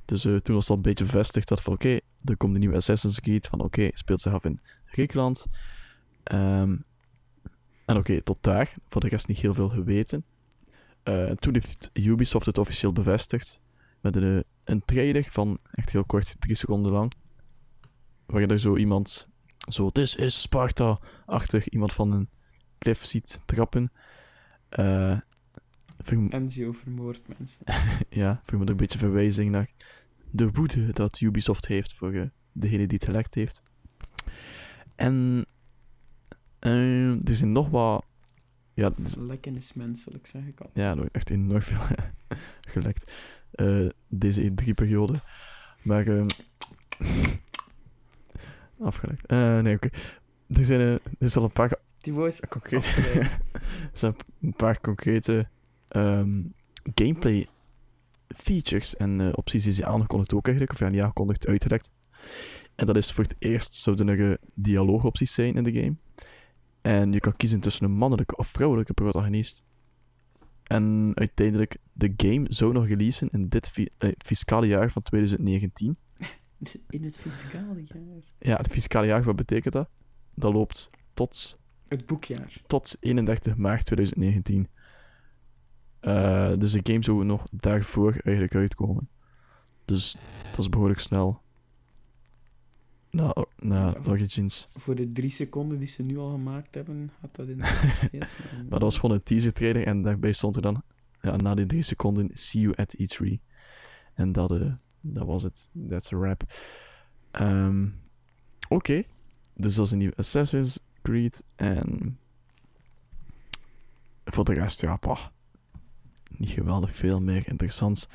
Dus 0.05 0.25
eh, 0.25 0.35
toen 0.35 0.55
was 0.55 0.67
dat 0.67 0.75
een 0.75 0.83
beetje 0.83 1.03
bevestigd 1.03 1.47
dat 1.47 1.61
van 1.61 1.73
oké, 1.73 1.99
er 2.23 2.37
komt 2.37 2.53
een 2.53 2.59
nieuwe 2.59 2.75
Assassin's 2.75 3.19
Creed. 3.19 3.47
Van 3.47 3.59
oké, 3.59 3.89
speelt 3.93 4.21
zich 4.21 4.33
af 4.33 4.45
in 4.45 4.59
Griekenland. 4.85 5.45
Ehm, 6.23 6.77
en 7.85 7.97
oké, 7.97 8.21
tot 8.21 8.37
daar. 8.41 8.73
Voor 8.87 9.01
de 9.01 9.07
rest 9.07 9.27
niet 9.27 9.37
heel 9.37 9.53
veel 9.53 9.69
geweten. 9.69 10.25
Eh, 11.03 11.31
toen 11.31 11.53
heeft 11.53 11.89
Ubisoft 11.93 12.45
het 12.45 12.57
officieel 12.57 12.93
bevestigd. 12.93 13.61
Met 14.01 14.15
een, 14.15 14.37
eh, 14.37 14.43
een 14.63 14.85
trailer 14.85 15.25
van 15.29 15.57
echt 15.71 15.91
heel 15.91 16.05
kort, 16.05 16.35
drie 16.39 16.55
seconden 16.55 16.91
lang. 16.91 17.13
Waar 18.25 18.41
je 18.41 18.47
er 18.47 18.59
zo 18.59 18.75
iemand, 18.75 19.27
zo 19.69 19.89
This 19.89 20.15
is 20.15 20.41
Sparta, 20.41 20.99
achter 21.25 21.63
iemand 21.69 21.93
van 21.93 22.11
een 22.11 22.29
cliff 22.79 23.05
ziet 23.05 23.41
trappen. 23.45 23.91
Eh 24.69 25.17
vind 25.99 26.25
ik- 26.25 26.33
Enzio 26.33 26.71
vermoordt 26.71 27.37
mensen. 27.37 27.65
ja, 28.09 28.41
vind 28.43 28.61
me 28.63 28.69
een 28.69 28.77
beetje 28.77 28.97
verwijzing 28.97 29.51
naar 29.51 29.69
de 30.31 30.51
woede 30.51 30.91
dat 30.93 31.19
Ubisoft 31.19 31.67
heeft 31.67 31.93
voor 31.93 32.13
eh, 32.13 32.21
degene 32.51 32.87
die 32.87 32.97
het 32.97 33.05
gelekt 33.05 33.33
heeft. 33.33 33.61
En 34.95 35.45
eh, 36.59 37.27
er 37.27 37.35
zijn 37.35 37.51
nog 37.51 37.69
wat. 37.69 38.05
Ja, 38.73 38.91
is- 39.03 39.15
Lekken 39.15 39.55
is 39.55 39.73
menselijk, 39.73 40.27
zeg 40.27 40.43
ik 40.45 40.59
al. 40.61 40.69
ja, 40.73 40.89
er 40.89 40.95
wordt 40.97 41.15
echt 41.15 41.29
enorm 41.29 41.61
veel 41.61 41.95
gelekt. 42.73 43.13
eh, 43.51 43.87
deze 44.07 44.51
E3-periode. 44.51 45.13
Maar. 45.83 46.07
ehm 46.17 46.27
afgelekt. 48.79 49.25
Eh, 49.25 49.59
nee, 49.59 49.75
oké. 49.75 49.89
Er 50.47 50.65
zijn 50.65 50.79
eh, 50.81 50.91
er 50.93 50.99
is 51.19 51.37
al 51.37 51.43
een 51.43 51.51
paar 51.51 51.73
Concrete, 52.49 52.87
afgeleid. 52.87 53.15
er 53.53 53.89
zijn 53.93 54.15
een 54.41 54.53
paar 54.53 54.81
concrete 54.81 55.47
ehm, 55.87 56.41
gameplay 56.95 57.47
features 58.27 58.95
en 58.95 59.21
eh, 59.21 59.29
opties 59.35 59.63
die 59.63 59.73
ze 59.73 59.85
aangekondigd 59.85 60.33
ook 60.33 60.45
eigenlijk, 60.47 60.73
of 60.73 60.79
ja, 60.79 60.89
niet 60.89 61.01
aangekondigd, 61.01 61.47
uitgelekt. 61.47 61.93
En 62.75 62.85
dat 62.85 62.95
is 62.97 63.11
voor 63.11 63.23
het 63.23 63.35
eerst 63.39 63.73
zouden 63.73 64.07
er 64.07 64.31
eh, 64.31 64.37
dialoogopties 64.53 65.33
zijn 65.33 65.55
in 65.55 65.63
de 65.63 65.73
game. 65.73 65.95
En 66.81 67.11
je 67.11 67.19
kan 67.19 67.35
kiezen 67.35 67.59
tussen 67.59 67.85
een 67.85 67.91
mannelijke 67.91 68.35
of 68.35 68.47
vrouwelijke 68.47 68.93
protagonist. 68.93 69.63
En 70.63 71.11
uiteindelijk, 71.13 71.77
de 71.93 72.13
game 72.17 72.45
zou 72.49 72.73
nog 72.73 72.87
releasen 72.87 73.29
in 73.29 73.47
dit 73.47 73.69
fi- 73.69 73.89
eh, 73.97 74.11
fiscale 74.17 74.67
jaar 74.67 74.91
van 74.91 75.01
2019. 75.01 75.97
In 76.89 77.03
het 77.03 77.17
fiscale 77.17 77.83
jaar. 77.83 78.23
Ja, 78.39 78.55
het 78.55 78.67
fiscale 78.67 79.05
jaar, 79.05 79.23
wat 79.23 79.35
betekent 79.35 79.73
dat? 79.73 79.89
Dat 80.33 80.53
loopt 80.53 80.89
tot 81.13 81.59
Het 81.87 82.05
boekjaar. 82.05 82.61
tot 82.67 82.97
31 82.99 83.55
maart 83.57 83.85
2019. 83.85 84.67
Eh, 85.99 86.53
dus 86.57 86.71
de 86.71 86.79
game 86.83 87.03
zou 87.03 87.25
nog 87.25 87.47
daarvoor 87.51 88.11
eigenlijk 88.11 88.55
uitkomen. 88.55 89.09
Dus 89.85 90.17
dat 90.51 90.59
is 90.59 90.69
behoorlijk 90.69 90.99
snel. 90.99 91.41
Na, 93.11 93.33
na 93.57 93.87
Ja. 93.89 93.95
Origins. 94.05 94.67
Voor 94.71 94.95
de 94.95 95.11
drie 95.11 95.29
seconden 95.29 95.79
die 95.79 95.87
ze 95.87 96.03
nu 96.03 96.17
al 96.17 96.31
gemaakt 96.31 96.75
hebben, 96.75 97.11
gaat 97.21 97.35
dat 97.35 97.47
heel 97.47 97.55
snel. 98.11 98.49
Maar 98.59 98.69
dat 98.69 98.81
was 98.81 98.99
gewoon 98.99 99.15
een 99.15 99.23
teaser 99.23 99.53
trailer 99.53 99.85
en 99.87 100.01
daarbij 100.01 100.31
stond 100.31 100.55
er 100.55 100.61
dan, 100.61 100.83
ja, 101.21 101.35
na 101.35 101.55
die 101.55 101.65
drie 101.65 101.81
seconden, 101.83 102.29
see 102.33 102.61
you 102.61 102.75
at 102.75 102.95
E3. 102.99 103.39
En 104.13 104.31
dat, 104.31 104.51
eh, 104.51 104.73
dat 105.01 105.25
was 105.25 105.43
het. 105.43 105.69
That's 105.89 106.13
a 106.13 106.17
wrap. 106.17 106.43
Ehm, 107.31 107.87
Oké. 108.69 109.03
Dus 109.55 109.75
dat 109.75 109.85
is 109.85 109.91
een 109.91 109.97
nieuwe 109.97 110.15
Assassin's 110.15 110.79
Creed. 111.07 111.43
En 111.55 112.19
voor 114.25 114.45
de 114.45 114.53
rest, 114.53 114.81
ja. 114.81 114.99
Niet 116.37 116.49
geweldig 116.49 116.95
veel 116.95 117.21
meer 117.21 117.47
interessants. 117.47 118.07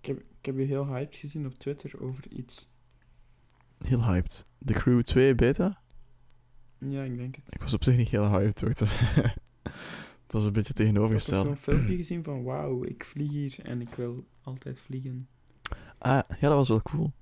Ik 0.00 0.06
heb, 0.06 0.18
ik 0.18 0.46
heb 0.46 0.56
je 0.56 0.64
heel 0.64 0.86
hyped 0.86 1.16
gezien 1.16 1.46
op 1.46 1.54
Twitter 1.54 2.00
over 2.00 2.28
iets. 2.28 2.68
Heel 3.78 4.04
hyped. 4.04 4.46
The 4.64 4.72
Crew 4.72 5.02
2 5.02 5.34
beta? 5.34 5.80
Ja, 6.78 7.02
ik 7.02 7.16
denk 7.16 7.36
het. 7.36 7.44
Ik 7.48 7.60
was 7.60 7.74
op 7.74 7.84
zich 7.84 7.96
niet 7.96 8.08
heel 8.08 8.28
hyped 8.30 8.60
hoor. 8.60 8.70
Het 8.70 8.80
was, 8.80 9.00
het 10.26 10.32
was 10.32 10.44
een 10.44 10.52
beetje 10.52 10.60
Ik 10.72 10.76
heb 10.76 10.86
tegenovergesteld. 10.86 11.46
zo'n 11.46 11.56
filmpje 11.56 11.96
gezien 11.96 12.22
van 12.22 12.42
wauw, 12.42 12.84
ik 12.84 13.04
vlieg 13.04 13.30
hier 13.30 13.56
en 13.62 13.80
ik 13.80 13.94
wil 13.94 14.26
altijd 14.42 14.80
vliegen. 14.80 15.28
Ah, 15.98 16.22
ja, 16.28 16.48
dat 16.48 16.54
was 16.54 16.68
wel 16.68 16.82
cool. 16.82 17.12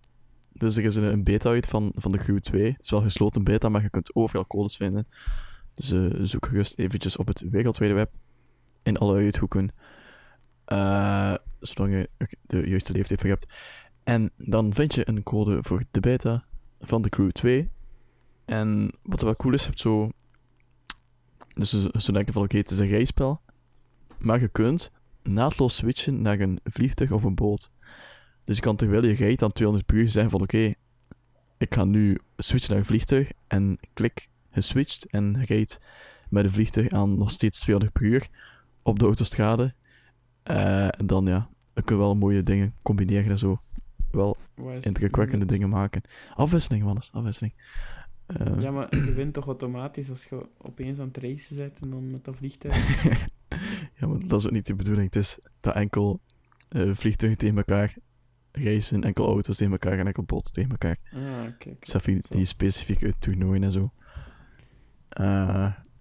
Dus 0.54 0.76
er 0.76 0.84
is 0.84 0.96
een, 0.96 1.24
beta 1.24 1.50
uit 1.50 1.66
van, 1.66 1.92
van 1.96 2.12
de 2.12 2.18
Crew 2.18 2.38
2. 2.38 2.72
Het 2.72 2.82
is 2.82 2.90
wel 2.90 3.00
gesloten 3.00 3.44
beta, 3.44 3.68
maar 3.68 3.82
je 3.82 3.90
kunt 3.90 4.14
overal 4.14 4.46
codes 4.46 4.76
vinden. 4.76 5.06
Dus 5.72 5.90
eh, 5.90 6.20
zoek 6.22 6.46
gerust 6.46 6.78
eventjes 6.78 7.16
op 7.16 7.26
het 7.26 7.44
wereldwijde 7.50 7.94
web. 7.94 8.10
In 8.82 8.96
alle 8.96 9.16
uithoeken. 9.16 9.72
Eh, 10.64 11.34
zolang 11.60 11.92
je 11.92 12.28
de 12.42 12.68
juiste 12.68 12.92
leeftijd 12.92 13.20
voor 13.20 13.28
hebt. 13.28 13.46
En 14.04 14.30
dan 14.36 14.74
vind 14.74 14.94
je 14.94 15.08
een 15.08 15.22
code 15.22 15.62
voor 15.62 15.82
de 15.90 16.00
beta 16.00 16.44
van 16.80 17.02
de 17.02 17.08
Crew 17.08 17.30
2. 17.30 17.68
En 18.44 18.94
wat 19.02 19.20
wel 19.20 19.36
cool 19.36 19.54
is, 19.54 19.60
je 19.60 19.66
hebt 19.66 19.80
zo... 19.80 20.10
Dus 21.54 21.90
zo 21.92 22.12
denken 22.12 22.32
van, 22.32 22.42
oké, 22.42 22.56
het 22.56 22.70
is 22.70 22.78
een 22.78 22.86
rijspel. 22.86 23.40
Maar 24.18 24.40
je 24.40 24.48
kunt 24.48 24.92
naadloos 25.22 25.76
switchen 25.76 26.22
naar 26.22 26.40
een 26.40 26.60
vliegtuig 26.64 27.12
of 27.12 27.22
een 27.22 27.34
boot. 27.34 27.70
Dus 28.44 28.56
je 28.56 28.62
kan 28.62 28.76
terwijl 28.76 29.06
je 29.06 29.14
rijdt 29.14 29.42
aan 29.42 29.52
200 29.52 29.86
per 29.86 29.96
uur 29.96 30.08
zeggen 30.08 30.30
van 30.30 30.40
oké, 30.40 30.72
ik 31.58 31.74
ga 31.74 31.84
nu 31.84 32.18
switchen 32.36 32.70
naar 32.70 32.78
een 32.78 32.84
vliegtuig 32.84 33.30
en 33.46 33.78
klik, 33.92 34.28
geswitcht 34.50 35.06
en 35.06 35.44
rijdt 35.44 35.80
met 36.28 36.44
een 36.44 36.50
vliegtuig 36.50 36.88
aan 36.88 37.18
nog 37.18 37.30
steeds 37.30 37.60
200 37.60 37.92
per 37.98 38.02
uur 38.02 38.28
op 38.82 38.98
de 38.98 39.04
autostrade. 39.04 39.74
Eh, 40.42 41.00
en 41.00 41.06
dan 41.06 41.26
ja, 41.26 41.48
dan 41.72 41.84
kun 41.84 41.96
je 41.96 42.02
wel 42.02 42.16
mooie 42.16 42.42
dingen 42.42 42.74
combineren 42.82 43.30
en 43.30 43.38
zo. 43.38 43.60
Wel 44.10 44.36
indrukwekkende 44.80 45.44
dingen 45.44 45.68
maken. 45.68 46.02
Afwisseling, 46.34 46.84
Wannes, 46.84 47.12
afwisseling. 47.12 47.54
Eh, 48.26 48.60
Ja, 48.60 48.70
maar 48.70 48.96
je 48.96 49.12
wint 49.12 49.34
toch 49.34 49.46
automatisch 49.46 50.10
als 50.10 50.24
je 50.24 50.46
opeens 50.58 50.98
aan 50.98 51.06
het 51.06 51.16
racen 51.16 51.56
bent 51.56 51.78
en 51.80 51.90
dan 51.90 52.10
met 52.10 52.24
dat 52.24 52.36
vliegtuig. 52.36 53.04
ja, 53.98 54.06
maar 54.06 54.26
dat 54.26 54.40
is 54.40 54.46
ook 54.46 54.52
niet 54.52 54.66
de 54.66 54.74
bedoeling. 54.74 55.06
Het 55.06 55.16
is 55.16 55.38
dat 55.60 55.74
enkel 55.74 56.20
eh, 56.68 56.94
vliegtuigen 56.94 57.38
tegen 57.38 57.56
elkaar 57.56 57.94
racen, 58.56 59.04
enkel 59.04 59.26
auto's 59.26 59.56
tegen 59.56 59.72
elkaar 59.72 59.98
en 59.98 60.06
enkel 60.06 60.22
boten 60.22 60.52
tegen 60.52 60.70
elkaar. 60.70 60.98
Ah, 61.12 61.20
oké. 61.20 61.68
oké. 61.70 61.76
Zelfs 61.80 62.06
die, 62.28 62.44
specifieke 62.44 63.14
toernooien 63.18 63.62
en 63.62 63.72
zo. 63.72 63.92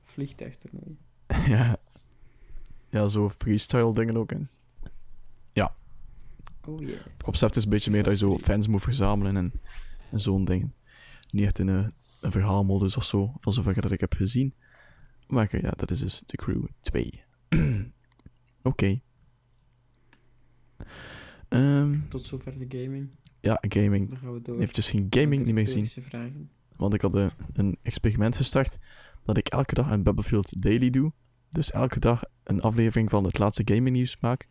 Vliegtuigtoernooi. 0.04 0.97
ja. 1.56 1.78
Ja, 2.89 3.08
zo 3.08 3.30
freestyle 3.30 3.93
dingen 3.93 4.18
ook. 4.18 4.32
En 4.32 4.49
Oh 6.68 6.82
yeah. 6.82 7.04
het 7.04 7.24
concept 7.24 7.56
is 7.56 7.64
een 7.64 7.70
beetje 7.70 7.91
meer 7.91 8.04
dat 8.04 8.12
je 8.12 8.18
zo 8.18 8.38
fans 8.38 8.68
moet 8.68 8.82
verzamelen 8.82 9.38
en, 9.38 9.54
en 10.12 10.20
zo'n 10.20 10.45
dingen. 10.45 10.74
Niet 11.32 11.45
echt 11.45 11.60
in 11.60 11.68
een, 11.68 11.93
een 12.22 12.32
verhaalmodus 12.32 12.97
of 12.97 13.06
zo, 13.06 13.34
van 13.39 13.54
zover 13.54 13.82
dat 13.82 13.91
ik 13.91 13.99
heb 13.99 14.14
gezien. 14.14 14.54
Maar 15.28 15.62
ja, 15.62 15.72
dat 15.76 15.91
is 15.91 15.99
dus 15.99 16.24
The 16.26 16.36
Crew 16.36 16.66
2. 16.82 17.24
Oké. 18.64 18.99
Ehm, 21.54 21.99
Tot 22.10 22.26
zover 22.26 22.58
de 22.68 22.82
gaming. 22.82 23.10
ja, 23.39 23.58
gaming. 23.62 24.10
Dan 24.10 24.18
gaan 24.18 24.34
we 24.34 24.41
door. 24.41 24.60
Eventjes 24.60 24.89
geen 24.89 25.08
gaming 25.10 25.45
niet 25.45 25.54
meer 25.54 25.68
zien. 25.68 25.88
Vragen. 25.88 26.49
Want 26.76 26.93
ik 26.93 27.01
had 27.01 27.16
eh, 27.16 27.28
een 27.54 27.78
experiment 27.82 28.36
gestart 28.36 28.78
dat 29.24 29.38
ik 29.38 29.47
elke 29.47 29.74
dag 29.74 29.91
een 29.91 30.04
Battlefield 30.04 30.62
Daily 30.62 30.89
doe. 30.89 31.12
Dus 31.49 31.72
elke 31.72 31.99
dag 31.99 32.24
een 32.43 32.62
aflevering 32.62 33.10
van 33.10 33.24
het 33.24 33.38
laatste 33.38 33.62
gaming 33.66 33.95
nieuws 33.95 34.18
maak. 34.20 34.47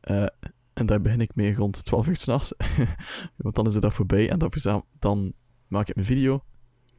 Eh, 0.00 0.26
en 0.72 0.86
daar 0.86 1.00
begin 1.00 1.20
ik 1.20 1.34
mee 1.34 1.54
rond 1.54 1.84
12 1.84 2.08
uur 2.08 2.16
s'nachts. 2.16 2.54
Want 3.36 3.54
dan 3.54 3.66
is 3.66 3.72
de 3.72 3.80
dag 3.80 3.94
voorbij 3.94 4.30
en 4.30 4.38
dan, 4.38 4.84
dan 4.98 5.32
maak 5.68 5.88
ik 5.88 5.96
een 5.96 6.04
video. 6.04 6.44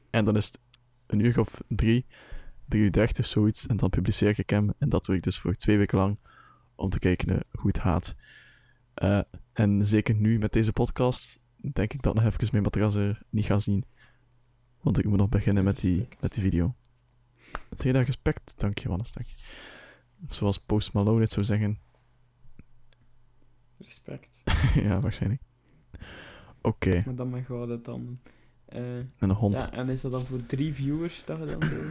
En 0.09 0.25
dan 0.25 0.35
is 0.37 0.45
het 0.45 0.59
een 1.07 1.19
uur 1.19 1.39
of 1.39 1.61
drie, 1.67 2.05
drie 2.67 2.81
uur 2.83 2.91
dertig 2.91 3.25
zoiets. 3.25 3.67
En 3.67 3.77
dan 3.77 3.89
publiceer 3.89 4.39
ik 4.39 4.49
hem. 4.49 4.73
En 4.77 4.89
dat 4.89 5.05
doe 5.05 5.15
ik 5.15 5.23
dus 5.23 5.39
voor 5.39 5.53
twee 5.53 5.77
weken 5.77 5.97
lang. 5.97 6.19
Om 6.75 6.89
te 6.89 6.99
kijken 6.99 7.29
eh, 7.29 7.39
hoe 7.51 7.67
het 7.67 7.79
gaat. 7.79 8.15
Eh, 8.93 9.19
en 9.53 9.85
zeker 9.85 10.15
nu 10.15 10.39
met 10.39 10.53
deze 10.53 10.73
podcast 10.73 11.39
denk 11.73 11.93
ik 11.93 12.01
dat 12.01 12.13
nog 12.13 12.23
even 12.23 12.47
mijn 12.51 12.63
matras 12.63 12.95
er 12.95 13.21
niet 13.29 13.45
ga 13.45 13.59
zien. 13.59 13.85
Want 14.81 14.97
ik 14.97 15.05
moet 15.05 15.17
nog 15.17 15.29
beginnen 15.29 15.63
met 15.63 15.79
die, 15.79 16.07
met 16.19 16.33
die 16.33 16.43
video. 16.43 16.75
Daar 17.77 18.03
respect? 18.03 18.53
Dank 18.59 18.77
je, 18.77 18.89
Wannes. 18.89 19.11
Dank 19.13 19.27
je. 19.27 19.35
Of 20.27 20.33
Zoals 20.33 20.59
Post 20.59 20.93
Malone 20.93 21.21
het 21.21 21.29
zou 21.31 21.45
zeggen. 21.45 21.79
Respect. 23.77 24.41
ja, 24.87 24.99
waarschijnlijk. 24.99 25.41
Oké, 26.61 27.01
Maar 27.05 27.15
dan 27.15 27.29
met 27.29 27.45
gouden 27.45 27.81
tanden. 27.81 28.21
Eh, 28.65 28.97
en 28.97 29.07
een 29.17 29.29
hond. 29.29 29.57
ja, 29.57 29.71
en 29.71 29.89
is 29.89 30.01
dat 30.01 30.11
dan 30.11 30.25
voor 30.25 30.45
drie 30.45 30.73
viewers 30.73 31.25
dat 31.25 31.39
je 31.39 31.45
dan 31.45 31.63
zo 31.67 31.81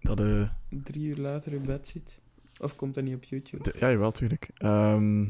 Dat, 0.00 0.20
eh, 0.20 0.50
drie 0.68 1.06
uur 1.08 1.16
later 1.16 1.52
in 1.52 1.62
bed 1.62 1.88
zit? 1.88 2.20
Of 2.60 2.76
komt 2.76 2.94
dat 2.94 3.04
niet 3.04 3.14
op 3.14 3.24
YouTube? 3.24 3.62
de- 3.62 3.76
ja, 3.78 3.90
jawel, 3.90 4.12
tuurlijk. 4.12 4.50
Ehm 4.54 5.26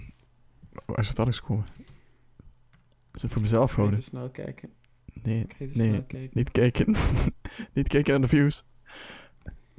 waar 0.86 0.98
is 0.98 1.08
het 1.08 1.18
anders 1.18 1.38
gekomen? 1.38 1.64
Is 3.14 3.22
het 3.22 3.32
voor 3.32 3.42
mezelf 3.42 3.74
houden? 3.74 3.98
even 3.98 4.10
snel 4.10 4.30
kijken. 4.30 4.70
Nee, 5.22 5.46
even 5.58 5.78
Nee. 5.78 5.90
kijken. 6.06 6.30
niet 6.32 6.50
kijken. 6.50 6.94
niet 7.74 7.88
kijken 7.88 8.12
naar 8.12 8.20
de 8.20 8.36
views. 8.36 8.64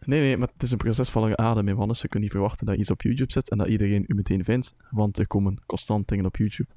Nee, 0.05 0.19
nee, 0.19 0.37
maar 0.37 0.47
het 0.53 0.63
is 0.63 0.71
een 0.71 0.77
proces 0.77 1.09
van 1.09 1.21
lange 1.21 1.37
adem 1.37 1.67
in 1.67 1.75
Wannes. 1.75 2.01
Je 2.01 2.07
kunt 2.07 2.23
niet 2.23 2.31
verwachten 2.31 2.65
dat 2.65 2.75
je 2.75 2.81
iets 2.81 2.91
op 2.91 3.01
YouTube 3.01 3.31
zet 3.31 3.49
en 3.49 3.57
dat 3.57 3.67
iedereen 3.67 4.03
u 4.07 4.13
meteen 4.15 4.43
vindt. 4.43 4.75
Want 4.89 5.17
er 5.17 5.27
komen 5.27 5.61
constant 5.65 6.07
dingen 6.07 6.25
op 6.25 6.35
YouTube. 6.37 6.69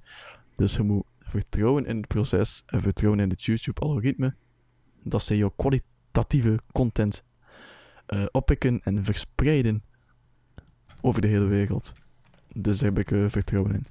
Dus 0.56 0.76
je 0.76 0.82
moet 0.82 1.04
vertrouwen 1.18 1.84
in 1.86 1.96
het 1.96 2.06
proces 2.06 2.62
en 2.66 2.82
vertrouwen 2.82 3.20
in 3.20 3.30
het 3.30 3.42
YouTube-algoritme. 3.44 4.34
Dat 5.02 5.22
ze 5.22 5.36
jouw 5.36 5.52
kwalitatieve 5.56 6.58
content 6.72 7.24
eh, 8.06 8.24
oppikken 8.30 8.80
en 8.82 9.04
verspreiden 9.04 9.82
over 11.00 11.20
de 11.20 11.26
hele 11.28 11.46
wereld. 11.46 11.92
Dus 12.52 12.78
daar 12.78 12.88
heb 12.88 12.98
ik 12.98 13.10
eh, 13.10 13.24
vertrouwen 13.28 13.74
in. 13.74 13.86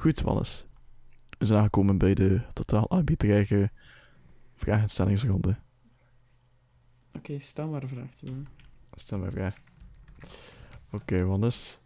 Goed, 0.00 0.20
Wannes. 0.20 0.66
We 1.38 1.44
zijn 1.44 1.58
aangekomen 1.58 1.98
bij 1.98 2.14
de 2.14 2.40
totaal 2.52 2.88
arbitraire 2.88 3.70
vragenstellingsronde. 4.54 5.56
Oké, 7.12 7.38
stel 7.38 7.68
maar 7.68 7.82
een 7.82 7.88
vraagje. 7.88 8.26
man. 8.30 8.46
Stel 8.94 9.18
maar 9.18 9.32
vraag. 9.32 9.56
Oké, 10.90 11.24
Wannes. 11.24 11.80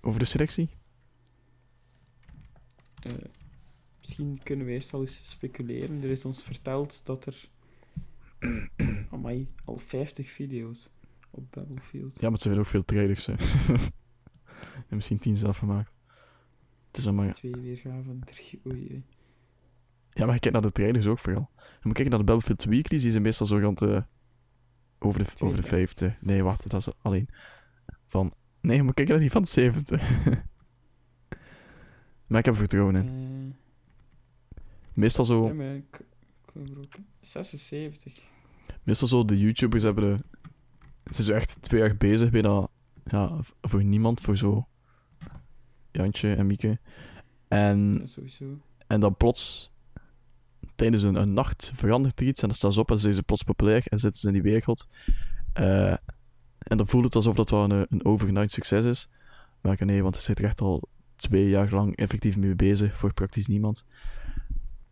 Over 0.00 0.18
de 0.18 0.24
selectie? 0.24 0.70
Eh, 3.02 3.12
misschien 3.98 4.40
kunnen 4.42 4.66
we 4.66 4.72
eerst 4.72 4.92
al 4.92 5.00
eens 5.00 5.30
speculeren. 5.30 6.02
Er 6.02 6.10
is 6.10 6.24
ons 6.24 6.42
verteld 6.42 7.00
dat 7.04 7.26
er 7.26 7.48
amai, 9.10 9.48
al 9.64 9.78
50 9.78 10.30
video's 10.30 10.90
op 11.30 11.50
Battlefield. 11.50 12.14
Ja, 12.14 12.22
maar 12.22 12.32
het 12.32 12.40
zijn 12.40 12.58
ook 12.58 12.66
veel 12.66 12.84
trailers. 12.84 13.26
hè. 13.26 13.34
en 14.88 14.96
misschien 14.96 15.18
tien 15.18 15.36
zelf 15.36 15.56
gemaakt. 15.56 15.90
Het 16.92 17.00
is 17.00 17.06
allemaal... 17.06 17.32
Twee 17.32 17.56
weergaven, 17.60 18.22
drie, 18.24 18.60
oei, 18.66 18.86
oei. 18.90 19.02
Ja, 20.08 20.24
maar 20.24 20.34
je 20.34 20.40
kijkt 20.40 20.52
naar 20.52 20.62
de 20.62 20.72
trailers 20.72 21.06
ook 21.06 21.18
vooral. 21.18 21.50
Je 21.56 21.80
moet 21.82 21.92
kijken 21.92 22.10
naar 22.10 22.18
de 22.18 22.24
Battlefield 22.24 22.64
Weeklies, 22.64 23.02
die 23.02 23.10
zijn 23.10 23.22
meestal 23.22 23.46
zo 23.46 23.58
rond 23.58 23.78
de... 23.78 24.04
Over 24.98 25.24
de, 25.24 25.30
over 25.38 25.56
de 25.56 25.62
52. 25.62 25.68
vijfde. 25.68 26.16
Nee, 26.20 26.42
wacht, 26.42 26.70
dat 26.70 26.80
is 26.80 26.92
alleen. 27.02 27.28
Van... 28.06 28.32
Nee, 28.60 28.76
je 28.76 28.82
moet 28.82 28.94
kijken 28.94 29.14
naar 29.14 29.22
die 29.22 29.32
van 29.32 29.42
de 29.42 29.48
zevende. 29.48 29.96
maar 32.26 32.38
ik 32.38 32.44
heb 32.44 32.54
er 32.54 32.56
vertrouwen 32.56 32.96
in. 32.96 33.08
Eh, 33.08 33.54
Meestal 34.92 35.24
zo... 35.24 35.46
ja, 35.46 35.54
maar 35.54 35.74
ik, 35.74 35.98
ik 36.44 36.50
geloof 36.52 36.68
er 36.68 36.78
ook 36.78 36.94
76. 37.20 38.12
Meestal 38.82 39.08
zo, 39.08 39.24
de 39.24 39.38
YouTubers 39.38 39.82
hebben 39.82 40.16
de... 40.16 40.24
Ze 41.04 41.22
zijn 41.22 41.26
zo 41.26 41.32
echt 41.32 41.62
twee 41.62 41.80
jaar 41.80 41.96
bezig, 41.96 42.30
bijna... 42.30 42.68
Ja, 43.04 43.40
voor 43.60 43.84
niemand, 43.84 44.20
voor 44.20 44.36
zo... 44.36 44.66
Jantje 45.92 46.34
en 46.34 46.46
Mieke. 46.46 46.78
En, 47.48 48.08
en 48.86 49.00
dan 49.00 49.16
plots... 49.16 49.70
Tijdens 50.74 51.02
een, 51.02 51.14
een 51.14 51.32
nacht 51.32 51.70
verandert 51.74 52.20
er 52.20 52.26
iets 52.26 52.40
en 52.42 52.46
dan 52.48 52.56
staan 52.56 52.72
ze 52.72 52.80
op 52.80 52.90
en 52.90 52.98
zijn 52.98 53.14
ze 53.14 53.22
plots 53.22 53.42
populair 53.42 53.82
en 53.88 53.98
zitten 53.98 54.20
ze 54.20 54.26
in 54.26 54.32
die 54.32 54.42
wereld. 54.42 54.86
Eh, 55.52 55.90
en 56.58 56.76
dan 56.76 56.88
voelt 56.88 57.04
het 57.04 57.14
alsof 57.14 57.36
dat 57.36 57.50
wel 57.50 57.70
een, 57.70 57.86
een 57.90 58.04
overnight 58.04 58.50
succes 58.50 58.84
is. 58.84 59.08
Maar 59.60 59.72
ik- 59.72 59.84
nee, 59.84 60.02
want 60.02 60.16
ze 60.16 60.22
zit 60.22 60.38
er 60.38 60.44
echt 60.44 60.60
al 60.60 60.88
twee 61.16 61.48
jaar 61.48 61.70
lang 61.70 61.96
effectief 61.96 62.36
mee 62.36 62.54
bezig 62.54 62.96
voor 62.96 63.14
praktisch 63.14 63.46
niemand. 63.46 63.84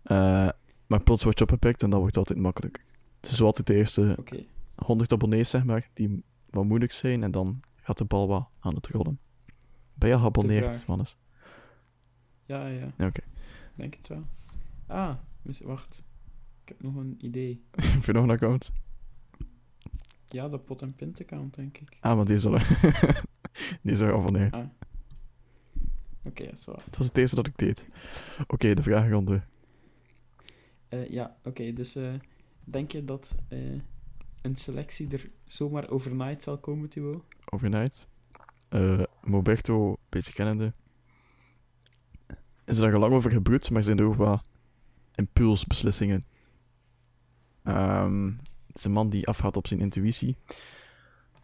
Eh, 0.03 0.49
maar 0.87 1.03
plots 1.03 1.23
wordt 1.23 1.39
je 1.39 1.45
opgepikt 1.45 1.83
en 1.83 1.91
dat 1.91 2.01
wordt 2.01 2.17
altijd 2.17 2.39
makkelijker. 2.39 2.83
Het 3.21 3.31
is 3.31 3.37
zo 3.37 3.45
altijd 3.45 3.67
de 3.67 3.75
eerste 3.75 4.15
Oké, 4.19 4.45
100 4.75 5.13
abonnees, 5.13 5.51
zeg 5.51 5.65
maar, 5.65 5.89
die 5.95 6.23
wat 6.51 6.65
moeilijk 6.65 6.93
zijn. 6.93 7.23
En 7.23 7.31
dan 7.31 7.61
gaat 7.77 7.99
de 7.99 8.05
bal 8.05 8.29
wat 8.29 8.49
aan 8.61 8.75
het 8.75 8.87
rollen. 8.87 9.19
Ben 10.01 10.09
je 10.09 10.19
geabonneerd, 10.19 10.77
vraag. 10.77 10.87
Mannes? 10.87 11.17
ja, 12.47 12.67
ja. 12.67 12.93
Ja, 12.97 13.07
oké. 13.07 13.21
Denk 13.75 13.95
het 13.95 14.09
wel. 14.09 14.27
Ah, 14.87 15.15
wacht. 15.63 16.03
Ik 16.63 16.69
heb 16.69 16.83
nog 16.83 16.95
een 16.95 17.17
idee. 17.19 17.65
Heb 17.95 18.05
je 18.05 18.13
nog 18.13 18.23
een 18.23 18.31
account? 18.31 18.73
Ja, 20.27 20.49
de 20.49 20.59
pot 20.59 20.83
en 20.83 20.95
pint 20.95 21.21
account, 21.21 21.55
denk 21.55 21.79
ik. 21.79 21.97
Ah, 22.01 22.17
maar 22.17 22.25
die 22.25 22.35
is 22.35 22.47
al... 22.47 22.59
die 23.83 23.93
is 23.93 24.01
al 24.01 24.09
geabonneerd. 24.09 24.53
Ah. 24.53 24.67
Oké, 26.25 26.45
ja, 26.45 26.57
zo. 26.57 26.75
Het 26.85 26.97
was 26.97 27.07
het 27.07 27.17
eerste 27.17 27.37
dat 27.37 27.47
ik 27.47 27.59
deed. 27.59 27.89
Oké, 28.47 28.75
de 28.75 28.83
vragenronde. 28.83 29.43
Eh, 30.89 31.09
ja, 31.09 31.37
oké, 31.45 31.73
dus 31.73 31.97
eh, 31.97 32.15
denk 32.65 32.93
je 32.93 33.05
dat 33.05 33.35
eh, 33.49 33.59
een 34.43 34.57
selectie 34.57 35.09
er 35.09 35.31
zomaar 35.47 35.91
overnight 35.91 36.43
zal 36.43 36.59
komen, 36.59 36.89
Thibaut? 36.89 37.25
Overnight. 37.51 38.09
Eh 38.71 39.03
Moberto, 39.23 39.89
een 39.91 39.97
beetje 40.09 40.33
kennende. 40.33 40.73
Is 42.65 42.79
er 42.79 42.99
lang 42.99 43.15
over 43.15 43.31
gebroed, 43.31 43.71
maar 43.71 43.83
zijn 43.83 43.99
er 43.99 44.05
ook 44.05 44.15
wat 44.15 44.43
impulsbeslissingen. 45.15 46.25
Ehm, 47.63 48.27
het 48.67 48.77
is 48.77 48.85
een 48.85 48.93
man 48.93 49.11
die 49.11 49.27
afgaat 49.27 49.57
op 49.57 49.67
zijn 49.67 49.81
intuïtie. 49.81 50.37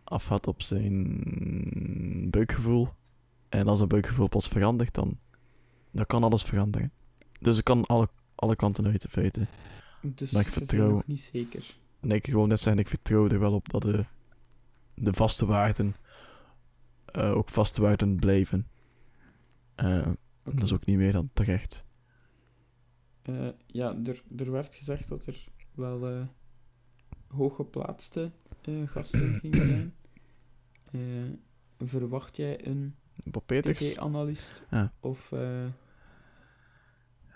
Afgaat 0.04 0.46
op 0.46 0.62
zijn 0.62 2.30
buikgevoel. 2.30 2.88
En 3.48 3.66
als 3.66 3.78
dat 3.78 3.88
buikgevoel 3.88 4.28
plots 4.28 4.48
verandert, 4.48 4.94
dan, 4.94 5.18
dan 5.90 6.06
kan 6.06 6.22
alles 6.22 6.42
veranderen. 6.42 6.92
Dus 7.40 7.56
het 7.56 7.64
kan 7.64 7.86
alle, 7.86 8.08
alle 8.34 8.56
kanten 8.56 8.86
uit, 8.86 9.04
in 9.04 9.10
feite. 9.10 9.46
Dus 10.02 10.30
Maar 10.30 10.42
ik 10.42 10.48
vertrouw- 10.48 10.90
nog 10.90 11.06
niet 11.06 11.20
zeker. 11.32 11.74
Nee, 12.00 12.16
ik 12.16 12.26
wil 12.26 12.46
net 12.46 12.60
zeggen, 12.60 12.80
ik 12.82 12.88
vertrouw 12.88 13.28
er 13.28 13.38
wel 13.38 13.52
op 13.52 13.68
dat 13.68 13.82
de, 13.82 14.04
de 14.94 15.12
vaste 15.12 15.46
waarden 15.46 15.94
eh, 17.16 17.36
ook 17.36 17.48
vaste 17.48 17.80
waarden 17.80 18.16
blijven. 18.16 18.66
Eh, 19.74 20.08
Dat 20.42 20.62
is 20.62 20.72
ook 20.72 20.84
niet 20.86 20.96
meer 20.96 21.12
dan 21.12 21.30
terecht. 21.32 21.84
Eh, 23.22 23.48
ja, 23.66 23.96
er, 24.04 24.22
er 24.36 24.50
werd 24.50 24.74
gezegd 24.74 25.08
dat 25.08 25.26
er 25.26 25.44
wel 25.74 26.28
hooggeplaatste 27.26 28.30
gasten 28.84 29.34
gingen 29.40 29.94
zijn. 30.92 31.40
Verwacht 31.78 32.36
jij 32.36 32.66
een 32.66 32.94
tv-analyst 33.62 34.62
of 35.00 35.32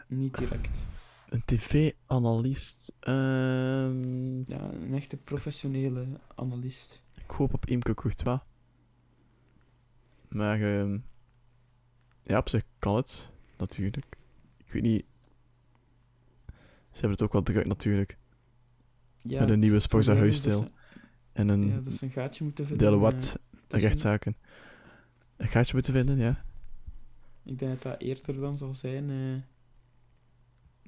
niet 0.06 0.36
direct? 0.36 0.78
een 1.28 1.42
tv-analyst. 1.44 2.92
ehm, 3.00 4.38
Ja, 4.38 4.72
een 4.72 4.94
echte 4.94 5.16
professionele 5.16 6.06
analist. 6.34 7.02
ik 7.24 7.30
hoop 7.30 7.54
op 7.54 7.66
Imke 7.66 7.94
Courtois. 7.94 8.38
Maar 10.30 10.60
ehm, 10.60 10.98
ja, 12.22 12.38
op 12.38 12.48
zich 12.48 12.62
kan 12.78 12.96
het. 12.96 13.32
natuurlijk. 13.58 14.06
Ik 14.56 14.72
weet 14.72 14.82
niet... 14.82 15.04
Ze 16.92 17.06
hebben 17.06 17.10
het 17.10 17.22
ook 17.22 17.32
wel 17.32 17.42
druk, 17.42 17.66
natuurlijk. 17.66 18.18
Ja, 19.22 19.40
Met 19.40 19.50
een 19.50 19.58
nieuwe 19.58 19.78
Sporza 19.78 20.14
huisstijl. 20.16 20.66
En 21.32 21.46
ze- 21.46 21.52
een 21.52 21.66
Ja, 21.68 21.80
dat 21.80 21.92
ze 21.92 22.04
een 22.04 22.10
gaatje 22.10 22.44
moeten 22.44 22.66
vinden. 22.66 22.90
Deloitte 22.90 23.16
eh, 23.16 23.58
tussen- 23.66 23.88
rechtszaken. 23.88 24.36
Een 25.36 25.48
gaatje 25.48 25.74
moeten 25.74 25.92
vinden, 25.92 26.18
ja. 26.18 26.44
Ik 27.42 27.58
denk 27.58 27.72
dat 27.72 27.82
dat 27.82 28.00
eerder 28.00 28.34
dan 28.40 28.58
zal 28.58 28.74
zijn 28.74 29.10
eh, 29.10 29.42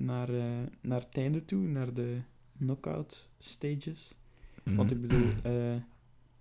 naar, 0.07 0.29
eh, 0.29 0.67
naar 0.81 1.01
het 1.01 1.17
einde 1.17 1.45
toe, 1.45 1.67
naar 1.69 1.95
de 1.95 2.21
knockout 2.59 3.29
stages. 3.39 4.15
Want 4.63 4.91
ik 4.91 4.99
Mhm. 4.99 5.07
bedoel, 5.07 5.33
eh, 5.43 5.77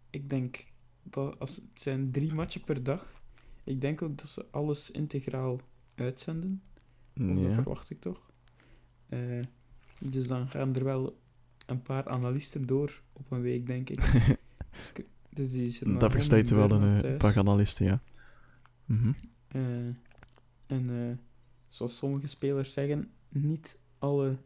ik 0.09 0.29
denk 0.29 0.65
dat 1.03 1.39
als 1.39 1.55
het 1.55 1.65
zijn 1.73 2.11
drie 2.11 2.33
matchen 2.33 2.61
per 2.61 2.83
dag. 2.83 3.21
Ik 3.63 3.81
denk 3.81 4.01
ook 4.01 4.17
dat 4.17 4.29
ze 4.29 4.45
alles 4.51 4.91
integraal 4.91 5.59
uitzenden. 5.95 6.61
Dat 7.13 7.53
verwacht 7.53 7.89
ik 7.89 8.01
toch. 8.01 8.31
Eh, 9.09 9.39
dus 9.99 10.27
dan 10.27 10.47
gaan 10.47 10.75
er 10.75 10.83
wel 10.83 11.19
een 11.65 11.81
paar 11.81 12.07
analisten 12.07 12.65
door 12.65 13.01
op 13.13 13.31
een 13.31 13.41
week, 13.41 13.65
denk 13.65 13.89
ik. 13.89 13.99
Dus 15.33 15.49
dus 15.49 15.79
die 15.79 15.97
Dat 15.97 16.49
wel 16.49 16.71
een 16.71 17.03
eh, 17.03 17.17
paar 17.17 17.37
analisten, 17.37 17.85
ja. 17.85 18.01
Mhm. 18.85 19.11
Eh, 19.47 19.61
en 20.65 21.19
zoals 21.67 21.97
sommige 21.97 22.27
spelers 22.27 22.73
zeggen, 22.73 23.11
niet 23.29 23.77
alle 23.99 24.37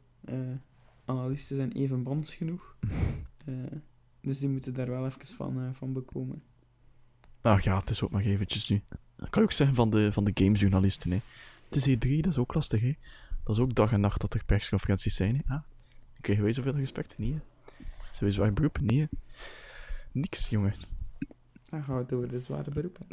analisten 1.06 1.56
zijn 1.56 1.72
even 1.72 2.04
bans 2.04 2.36
genoeg. 2.36 2.76
Dus 4.26 4.40
die 4.40 4.50
moeten 4.50 4.74
daar 4.74 4.90
wel 4.90 5.06
even 5.06 5.26
van, 5.26 5.62
eh, 5.62 5.70
van 5.74 5.94
bekomen. 5.94 6.44
Ach 7.42 7.64
ja, 7.64 7.80
het 7.80 7.90
is 7.90 8.04
ook 8.04 8.12
maar 8.12 8.22
eventjes 8.22 8.70
nu. 8.70 8.82
Dat 9.16 9.30
kan 9.30 9.42
je 9.42 9.48
ook 9.48 9.54
zeggen 9.54 9.76
van 9.76 9.90
de, 9.90 10.12
van 10.12 10.24
de 10.24 10.32
gamesjournalisten, 10.34 11.12
hè. 11.12 11.20
Het 11.66 11.76
is 11.76 11.88
E3, 11.88 12.22
dat 12.22 12.32
is 12.32 12.38
ook 12.38 12.54
lastig, 12.54 12.82
hè. 12.82 12.96
Dat 13.44 13.56
is 13.56 13.62
ook 13.62 13.76
dag 13.76 13.92
en 13.92 14.00
nacht 14.00 14.22
dat 14.22 14.34
er 14.34 14.46
persconferenties 14.46 15.16
zijn, 15.16 15.44
hè. 15.46 15.54
Ah, 15.56 15.62
krijgen 16.22 16.44
wij 16.44 16.54
zoveel 16.54 16.76
respect? 16.76 17.18
Nee, 17.18 17.34
hè. 17.34 17.40
Zijn 18.00 18.20
wij 18.20 18.32
zwaar 18.32 18.54
beroep? 18.54 18.80
Nee, 18.82 19.00
hè. 19.00 19.06
Niks, 20.12 20.50
jongen. 20.50 20.76
Dan 21.70 21.84
gaan 21.84 21.96
we 21.96 22.02
het 22.02 22.14
over 22.14 22.28
de 22.28 22.40
zware 22.40 22.72
beroepen. 22.72 23.08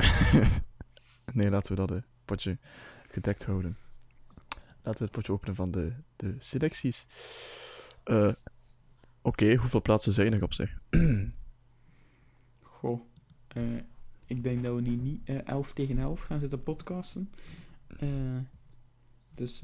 nee, 1.39 1.51
laten 1.51 1.75
we 1.75 1.87
dat 1.87 1.91
eh, 1.91 2.03
potje 2.25 2.59
gedekt 3.09 3.45
houden. 3.45 3.77
Laten 4.83 4.99
we 4.99 5.05
het 5.05 5.11
potje 5.11 5.33
openen 5.33 5.55
van 5.55 5.71
de, 5.71 5.93
de 6.17 6.37
selecties. 6.39 7.07
Eh, 8.05 8.33
Oké, 9.23 9.55
hoeveel 9.55 9.83
plaatsen 9.83 10.13
zijn 10.13 10.33
er 10.33 10.43
op 10.43 10.53
zich? 10.53 10.79
Goh, 12.63 13.01
eh, 13.49 13.77
ik 14.27 14.43
denk 14.43 14.65
dat 14.65 14.75
we 14.75 14.81
nu 14.81 14.97
niet 14.97 15.21
eh 15.29 15.47
11 15.49 15.73
tegen 15.73 15.99
11 15.99 16.21
gaan 16.21 16.39
zitten 16.41 16.63
podcasten. 16.63 17.31
Eh, 17.87 18.39
dus 19.35 19.63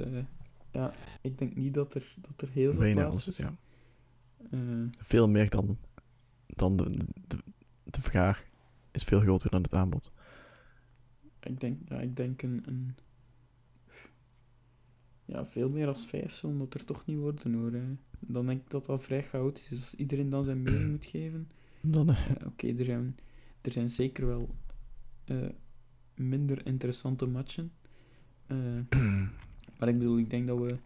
ja, 0.71 0.95
ik 1.21 1.39
denk 1.39 1.55
niet 1.57 1.75
dat 1.75 1.95
er, 1.95 2.15
dat 2.17 2.41
er 2.49 2.49
heel 2.49 2.71
veel 2.71 2.81
Bijna 2.81 3.07
plaats 3.07 3.13
alles, 3.27 3.29
is. 3.29 3.37
ja. 3.37 3.57
Eh, 4.51 4.87
Veel 4.99 5.29
meer 5.29 5.51
dan, 5.51 5.79
dan 6.47 6.77
de, 6.77 6.97
de, 7.27 7.39
de 7.85 8.01
vraag 8.03 8.45
is 8.91 9.03
veel 9.05 9.21
groter 9.21 9.51
dan 9.51 9.63
het 9.63 9.75
aanbod. 9.75 10.13
ik 11.41 11.61
denk, 11.61 11.89
ja, 11.89 12.01
ik 12.01 12.17
denk 12.17 12.43
een, 12.43 12.63
een... 12.67 12.97
Ja, 15.25 15.47
veel 15.47 15.69
meer 15.69 15.87
als 15.89 16.07
vijf 16.07 16.33
zullen 16.35 16.59
dat 16.59 16.75
er 16.75 16.85
toch 16.85 17.07
niet 17.07 17.19
worden 17.19 17.55
hoor. 17.55 17.73
Dan 18.21 18.47
denk 18.47 18.61
ik 18.61 18.71
dat 18.71 18.87
dat 18.87 19.03
vrij 19.03 19.23
chaotisch 19.23 19.71
is. 19.71 19.81
Als 19.81 19.95
iedereen 19.95 20.31
dan 20.31 20.45
zijn 20.45 20.63
mening 20.63 20.91
moet 20.91 21.05
geven. 21.05 21.49
Dan, 21.81 22.09
eh, 22.09 22.31
Oké, 22.47 22.67
er, 22.79 22.85
zijn, 22.85 23.17
er 23.61 23.73
zijn 23.73 23.91
zeker 23.91 24.27
wel 24.27 24.55
eh, 25.25 25.49
minder 26.15 26.67
interessante 26.67 27.27
matchen. 27.27 27.73
Eh, 28.47 28.57
maar 29.79 29.89
ik 29.89 29.99
bedoel, 29.99 30.19
ik 30.19 30.31
denk 30.31 30.47
dat 30.47 30.59
we 30.59 30.77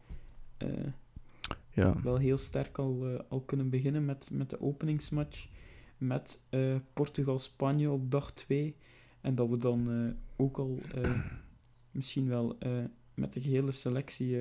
ja. 1.71 2.03
wel 2.03 2.17
heel 2.17 2.39
sterk 2.39 2.79
al, 2.79 3.23
al 3.29 3.41
kunnen 3.41 3.71
beginnen 3.71 4.05
met, 4.05 4.31
met 4.33 4.51
de 4.51 4.61
openingsmatch. 4.61 5.49
Met 5.99 6.41
Portugal-Spanje 6.93 7.91
op 7.91 8.11
dag 8.11 8.33
2. 8.33 8.77
En 9.21 9.35
dat 9.35 9.49
we 9.49 9.57
dan 9.57 10.15
ook 10.37 10.59
al 10.59 10.79
misschien 11.91 12.29
wel 12.29 12.59
met 13.15 13.33
de 13.33 13.41
gehele 13.41 13.73
selectie 13.73 14.39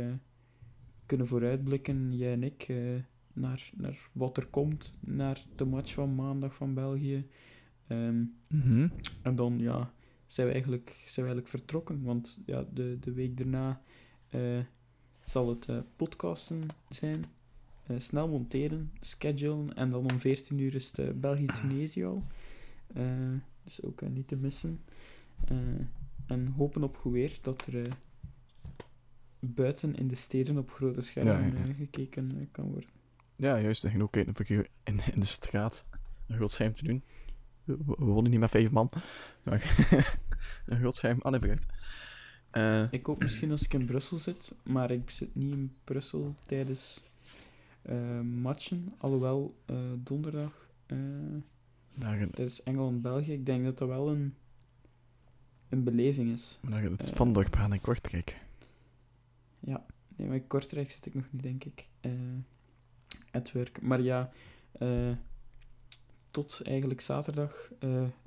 kunnen 1.11 1.29
vooruitblikken, 1.29 2.17
jij 2.17 2.33
en 2.33 2.43
ik, 2.43 2.63
eh, 2.67 2.77
naar, 3.33 3.69
naar 3.73 4.09
wat 4.11 4.37
er 4.37 4.45
komt. 4.45 4.93
Naar 4.99 5.45
de 5.55 5.65
match 5.65 5.93
van 5.93 6.15
maandag 6.15 6.55
van 6.55 6.73
België. 6.73 7.27
Ehm, 7.87 8.23
Mhm. 8.47 8.87
en 9.21 9.35
dan 9.35 9.59
ja, 9.59 9.93
zijn, 10.27 10.47
we 10.47 10.53
eigenlijk, 10.53 10.89
zijn 10.89 11.25
we 11.25 11.31
eigenlijk 11.31 11.47
vertrokken. 11.47 12.03
Want 12.03 12.41
ja, 12.45 12.65
de, 12.73 12.97
de 12.99 13.13
week 13.13 13.37
daarna 13.37 13.81
eh, 14.29 14.59
zal 15.25 15.49
het 15.49 15.65
eh, 15.65 15.77
podcasten 15.95 16.63
zijn. 16.89 17.25
Snel 17.97 18.27
monteren, 18.27 18.91
schedulen. 18.99 19.75
En 19.75 19.89
dan 19.89 20.11
om 20.11 20.19
14 20.19 20.59
uur 20.59 20.75
is 20.75 20.91
het 20.95 21.21
België-Tunesië 21.21 22.05
al. 22.05 22.23
Dus 23.63 23.83
ook 23.83 24.01
niet 24.09 24.27
te 24.27 24.35
missen. 24.35 24.81
En 26.27 26.47
hopen 26.47 26.83
op 26.83 26.97
goed 26.97 27.11
weer 27.11 27.37
dat 27.41 27.65
er 27.65 27.87
buiten 29.41 29.95
in 29.95 30.07
de 30.07 30.15
steden 30.15 30.57
op 30.57 30.71
grote 30.71 31.01
schermen 31.01 31.53
Ja, 31.57 31.67
ja. 31.67 31.73
gekeken 31.73 32.31
eh, 32.39 32.45
kan 32.51 32.65
worden. 32.65 32.89
Ja, 33.35 33.59
juist. 33.59 33.83
En 33.83 34.01
ook 34.03 34.15
in, 34.15 34.33
in, 34.83 34.99
in 35.13 35.19
de 35.19 35.25
straat 35.25 35.85
een 36.27 36.35
groot 36.35 36.51
scherm 36.51 36.73
te 36.73 36.83
doen. 36.83 37.03
We, 37.63 37.77
wonen 37.97 38.31
niet 38.31 38.39
met 38.39 38.49
vijf 38.49 38.71
man. 38.71 38.89
Maar 39.43 39.75
een 40.65 40.79
groot 40.79 40.95
scherm. 40.95 41.19
Ah, 41.21 41.31
nee, 41.31 41.39
vergeet. 41.39 41.65
Eh, 42.51 42.87
Ik 42.91 43.05
hoop 43.05 43.21
misschien 43.21 43.51
als 43.51 43.63
ik 43.63 43.73
in 43.73 43.85
Brussel 43.85 44.17
zit, 44.17 44.55
maar 44.63 44.91
ik 44.91 45.09
zit 45.09 45.35
niet 45.35 45.51
in 45.53 45.75
Brussel 45.83 46.35
tijdens 46.45 47.03
eh, 47.81 48.19
matchen. 48.21 48.93
Alhoewel 48.97 49.55
donderdag 50.03 50.69
tijdens 51.99 52.63
Engeland-België, 52.63 53.31
ik 53.33 53.45
denk 53.45 53.63
dat 53.63 53.77
dat 53.77 53.87
wel 53.87 54.09
een, 54.09 54.35
een 55.69 55.83
beleving 55.83 56.31
is. 56.31 56.59
naar 56.61 56.83
het 56.83 57.09
Eh. 57.09 57.15
Van 57.15 57.33
Dorpaan 57.33 57.73
in 57.73 57.81
Kortrijk. 57.81 58.40
Ja, 59.65 59.85
nee, 60.15 60.27
maar 60.27 60.35
in 60.37 60.47
Kortrijk 60.47 60.91
zit 60.91 61.05
ik 61.05 61.13
nog 61.13 61.25
niet, 61.31 61.43
denk 61.43 61.63
ik. 61.63 61.85
eh 62.01 62.11
het 63.31 63.51
werk. 63.51 63.81
Maar 63.81 64.01
ja, 64.01 64.31
eh, 64.71 65.11
tot 66.31 66.61
eigenlijk 66.63 67.01
zaterdag, 67.01 67.71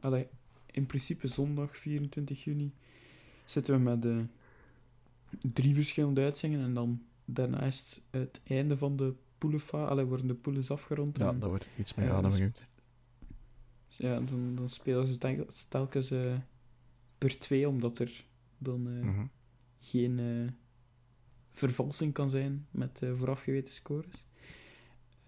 allee, 0.01 0.27
in 0.71 0.87
principe 0.87 1.27
zondag 1.27 1.77
24 1.77 2.45
juni, 2.45 2.73
zitten 3.47 3.75
we 3.75 3.81
met 3.81 4.27
drie 5.55 5.75
verschillende 5.75 6.21
uitzendingen. 6.23 6.67
En 6.67 6.75
dan 6.75 7.03
daarna 7.25 7.61
is 7.63 8.01
het 8.11 8.41
einde 8.45 8.77
van 8.77 8.97
de 8.97 9.15
poelenfase. 9.39 10.05
Worden 10.07 10.27
de 10.27 10.35
poelens 10.35 10.71
afgerond. 10.71 11.19
Ja, 11.19 11.33
dat 11.33 11.49
wordt 11.49 11.67
iets 11.79 11.95
meer 11.95 12.07
ja, 12.07 12.15
adem 12.15 12.31
dus- 12.31 12.41
uit. 12.41 12.67
ja, 13.89 14.21
dan, 14.21 14.55
dan 14.55 14.69
spelen 14.69 15.07
ze 15.07 15.19
tel- 15.19 15.47
telkens 15.69 16.13
per 17.19 17.39
twee, 17.39 17.69
omdat 17.69 17.99
er 17.99 18.25
dan 18.59 18.99
Mhm. 19.01 19.27
geen 19.81 20.21
vervalsing 21.55 22.13
kan 22.13 22.29
zijn 22.29 22.67
met 22.71 23.03
eh, 23.03 23.11
voorafgeweten 23.15 23.73
scores. 23.73 24.25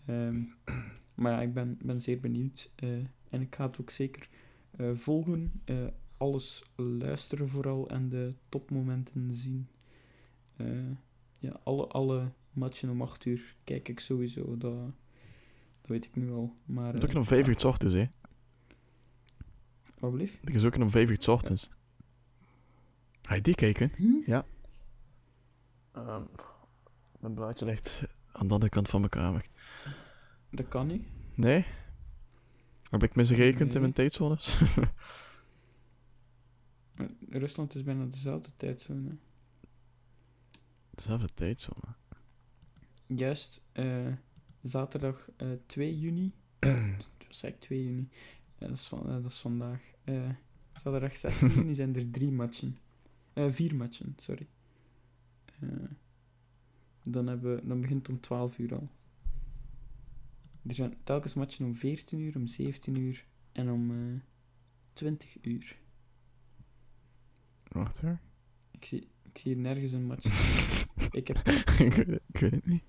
Ehm, 0.07 0.43
maar 1.15 1.33
ja, 1.33 1.41
ik 1.43 1.55
ben, 1.55 1.79
ben 1.83 2.03
zeer 2.03 2.21
benieuwd. 2.21 2.71
eh, 2.75 2.89
en 3.31 3.41
ik 3.41 3.55
ga 3.55 3.67
het 3.67 3.81
ook 3.81 3.91
zeker 3.91 4.29
eh, 4.77 4.91
volgen. 4.95 5.53
eh, 5.65 5.87
alles 6.17 6.63
luisteren 6.77 7.49
vooral 7.49 7.89
en 7.89 8.09
de 8.09 8.35
topmomenten 8.49 9.35
zien. 9.35 9.69
Eh, 10.57 10.67
ja, 11.39 11.61
alle, 11.65 11.87
alle 11.87 12.33
matchen 12.53 12.91
om 12.91 13.03
8 13.03 13.25
uur 13.25 13.55
kijk 13.65 13.89
ik 13.89 14.01
sowieso. 14.01 14.57
Dat, 14.57 14.77
dat 15.81 15.91
weet 15.91 16.05
ik 16.05 16.17
nu 16.17 16.31
al. 16.33 16.55
Maar, 16.65 16.95
Het 16.95 17.03
is 17.03 17.09
ook 17.11 17.17
om 17.17 17.25
vijf 17.25 17.49
uur 17.49 17.59
's 17.61 17.65
ochtends, 17.65 17.95
hè. 17.95 18.05
Wat 19.99 20.13
blieft? 20.13 20.39
Er 20.49 20.55
is 20.55 20.65
ook 20.65 20.75
een 20.75 20.83
om 20.83 20.91
vijf 20.91 21.11
uur 21.11 21.17
's 21.23 21.29
ochtends. 21.29 21.71
Ga 23.23 23.35
je 23.35 23.41
die 23.41 23.55
kijken? 23.55 23.93
Ja. 24.27 24.45
Ehm, 25.97 26.23
mijn 27.21 27.35
blaadje 27.35 27.65
ligt 27.65 28.03
aan 28.33 28.47
de 28.47 28.53
andere 28.55 28.71
kant 28.71 28.89
van 28.89 29.01
mijn 29.01 29.13
kamer. 29.13 29.47
Dat 30.51 30.69
kan 30.69 30.87
niet. 30.87 31.07
Nee? 31.35 31.67
Heb 32.91 33.03
ik 33.03 33.15
misgerekend 33.15 33.75
in 33.75 33.81
mijn 33.81 33.93
tijdzones? 33.93 34.61
Maar 36.97 37.09
Rusland 37.29 37.75
is 37.75 37.83
bijna 37.83 38.05
dezelfde 38.05 38.51
tijdzone. 38.57 39.17
Dezelfde 40.91 41.29
tijdzone. 41.35 41.95
Juist 43.07 43.61
eh, 43.73 44.13
zaterdag 44.63 45.29
eh 45.37 45.49
2 45.67 45.99
juni. 45.99 46.33
Wat 47.27 47.37
zei 47.37 47.53
ik 47.53 47.61
2 47.61 47.85
juni? 47.85 48.09
Dat, 48.59 48.71
is 48.71 48.87
van, 48.87 49.07
eh, 49.09 49.13
dat 49.13 49.31
is 49.31 49.39
vandaag. 49.39 49.81
Eh, 50.05 50.31
zaterdag 50.73 51.17
16 51.17 51.49
juni 51.49 51.75
zijn 51.75 51.97
er 51.97 52.11
drie 52.11 52.33
matchen. 52.33 52.79
Eh, 53.33 53.51
vier 53.51 53.75
matchen, 53.75 54.15
sorry. 54.21 54.47
Eh, 55.61 55.69
dan, 57.03 57.27
hebben 57.27 57.69
dan 57.69 57.81
begint 57.81 58.07
het 58.07 58.17
om 58.17 58.21
12 58.21 58.59
uur 58.59 58.75
al. 58.75 58.89
Er 60.67 60.75
zijn 60.75 60.95
telkens 61.05 61.35
matchen 61.35 61.65
om 61.65 61.75
14 61.75 62.19
uur, 62.19 62.37
om 62.37 62.47
17 62.47 62.97
uur 62.97 63.25
en 63.53 63.71
om 63.71 63.91
eh 63.91 64.21
20 64.93 65.37
uur. 65.45 65.77
Wacht 67.69 68.01
hoor. 68.01 68.19
Ik 68.71 68.85
zie, 68.85 69.09
ik 69.23 69.39
zie 69.39 69.53
hier 69.55 69.63
nergens 69.63 69.93
een 69.93 70.07
match. 70.07 70.25
ik 71.11 71.29
heb 71.29 71.37
ik, 71.79 71.93
weet 71.93 72.07
het, 72.07 72.23
ik 72.33 72.39
weet 72.39 72.51
het 72.51 72.67
niet. 72.67 72.85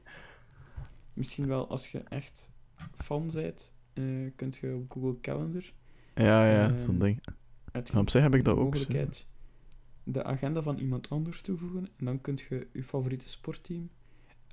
misschien 1.13 1.47
wel, 1.47 1.70
als 1.70 1.91
je 1.91 1.99
echt 1.99 2.49
fan 2.95 3.30
bent, 3.34 3.74
eh 3.93 4.03
kunt 4.36 4.55
je 4.57 4.76
op 4.76 4.91
Google 4.91 5.20
Calendar 5.22 5.63
Ja, 6.15 6.45
ja, 6.51 6.68
Ehm, 6.70 6.78
zo'n 6.78 6.99
ding. 6.99 7.24
het 7.72 7.91
Maar 7.91 8.01
op 8.01 8.09
zich 8.09 8.22
heb 8.22 8.36
ik 8.36 8.43
dat 8.45 8.57
ook. 8.57 8.63
mogelijkheid 8.63 9.26
de 10.10 10.24
agenda 10.24 10.62
van 10.62 10.78
iemand 10.78 11.10
anders 11.10 11.41
toevoegen. 11.41 11.88
En 11.97 12.05
dan 12.05 12.22
kun 12.22 12.39
je 12.49 12.68
je 12.74 12.84
favoriete 12.84 13.28
sportteam. 13.30 13.89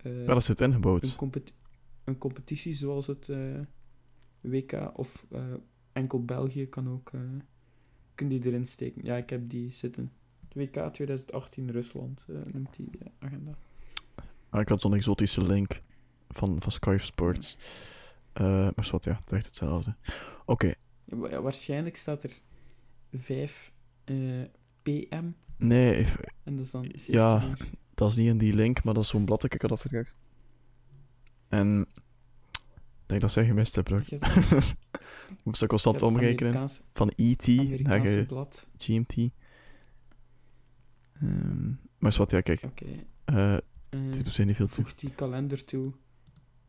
eh, 0.03 0.27
Ja, 0.27 0.35
dat 0.35 0.45
zit 0.45 0.61
ingebouwd. 0.61 1.17
een, 1.21 1.43
een 2.05 2.19
competitie 2.19 2.75
zoals 2.75 3.07
het 3.07 3.29
eh, 3.29 3.61
WK 4.41 4.91
of 4.95 5.27
eh, 5.31 5.45
enkel 5.93 6.25
België 6.25 6.67
kan 6.69 6.89
ook. 6.89 7.11
kun 8.15 8.29
die 8.29 8.47
erin 8.47 8.67
steken. 8.67 9.05
Ja, 9.05 9.17
ik 9.17 9.31
heb 9.31 9.51
die 9.51 9.71
zitten. 9.73 10.13
WK 10.53 10.73
2018 10.93 11.71
Rusland 11.71 12.25
noemt 12.53 12.77
die 12.77 12.91
agenda. 13.19 13.55
Ah, 14.49 14.61
ik 14.61 14.69
had 14.69 14.81
zo'n 14.81 14.95
exotische 14.95 15.45
link 15.47 15.83
van, 16.29 16.61
van 16.61 16.73
Sky 16.73 16.97
Sports. 16.99 17.59
Maar 18.35 18.89
wat, 18.91 19.05
ja, 19.05 19.13
het 19.13 19.27
is 19.27 19.33
echt 19.33 19.47
hetzelfde. 19.47 19.95
Oké, 20.45 20.75
ja, 21.05 21.43
waarschijnlijk 21.43 21.97
staat 21.97 22.23
er 22.23 22.41
5 23.13 23.73
eh, 24.05 24.43
PM 24.83 25.31
nee, 25.57 26.07
en 26.45 26.57
dat 26.57 26.65
is 26.65 26.71
dan 26.71 26.85
17 26.85 27.15
Ja. 27.15 27.57
dat 27.95 28.11
is 28.11 28.17
niet 28.17 28.29
in 28.29 28.39
die 28.39 28.55
link, 28.55 28.85
maar 28.85 28.95
dat 28.95 29.03
is 29.03 29.09
zo'n 29.09 29.25
blad 29.25 29.41
dat 29.41 29.55
ik 29.55 29.63
had 29.63 29.73
afgedrukt. 29.73 30.17
En 31.49 31.87
ik 32.61 33.07
denk 33.07 33.21
dat 33.21 33.31
zij 33.33 33.47
gemist 33.47 33.75
hebben. 33.75 34.05
Moest 35.45 35.63
ik 35.63 35.69
constant 35.69 36.03
omrekenen. 36.03 36.69
Van 36.93 37.09
ET 37.17 37.47
naar. 37.83 38.07
GMT. 38.77 39.17
Maar 41.99 42.11
is 42.13 42.17
wat, 42.17 42.31
ja, 42.31 42.41
kijk. 42.41 42.63
Oké. 42.63 42.85
eh 43.25 43.55
eh, 43.55 43.61
het 43.91 44.13
doet 44.13 44.27
op 44.27 44.33
zich 44.33 44.47
niet 44.47 44.57
veel 44.57 44.67
toe. 44.67 44.85
voeg 44.85 44.95
die 44.95 45.11
kalender 45.11 45.65
toe. 45.65 45.93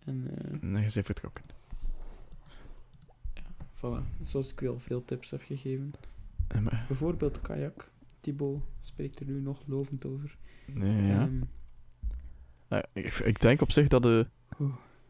En 0.06 0.28
eh, 0.38 0.62
Nee, 0.62 0.84
je 0.84 0.92
bent 0.94 1.06
vertrokken. 1.06 1.44
voilà. 3.76 4.22
Zoals 4.24 4.52
ik 4.52 4.60
wel 4.60 4.80
veel 4.80 5.06
tips 5.06 5.30
heb 5.30 5.42
gegeven. 5.42 5.94
Maar- 6.62 6.86
Bijvoorbeeld 6.88 7.42
kajak. 7.42 7.92
Thibaut 8.26 8.64
spreekt 8.82 9.20
er 9.20 9.26
nu 9.26 9.42
nog 9.42 9.64
lovend 9.66 10.06
over. 10.06 10.38
nee, 10.66 11.08
ja. 11.08 11.22
Ehm, 11.22 11.42
Nou, 12.70 12.84
ik, 12.94 13.14
ik 13.14 13.42
denk 13.42 13.62
op 13.62 13.72
zich 13.72 13.88
dat 13.88 14.02
de. 14.02 14.28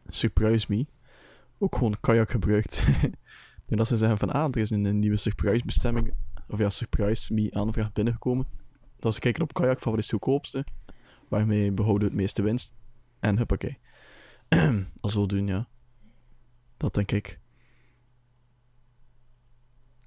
Surprise 0.08 0.66
Me 0.68 0.86
ook 1.58 1.74
gewoon 1.74 2.00
kajak 2.00 2.30
gebruikt. 2.30 2.84
en 3.68 3.76
dat 3.76 3.86
ze 3.86 3.96
zeggen 3.96 4.18
van, 4.18 4.32
ah, 4.32 4.48
er 4.50 4.58
is 4.58 4.70
een, 4.70 4.98
nieuwe 4.98 5.16
Surprise 5.16 5.64
bestemming, 5.64 6.14
of 6.48 6.58
ja, 6.58 6.70
Surprise 6.70 7.34
Me 7.34 7.52
aanvraag 7.52 7.92
binnengekomen. 7.92 8.46
Dat 8.98 9.14
ze 9.14 9.20
kijken 9.20 9.42
op 9.42 9.52
kajak 9.52 9.80
van 9.80 9.90
wat 9.92 10.00
is 10.00 10.10
het 10.10 10.22
goedkoopste, 10.22 10.66
waarmee 11.28 11.72
behouden 11.72 12.02
we 12.02 12.14
het 12.14 12.22
meeste 12.22 12.42
winst. 12.42 12.74
En 13.20 13.36
huppakee. 13.36 13.78
Al 15.00 15.10
zo 15.10 15.26
doen, 15.26 15.46
ja. 15.46 15.68
Dat 16.76 16.94
denk 16.94 17.12
ik. 17.12 17.40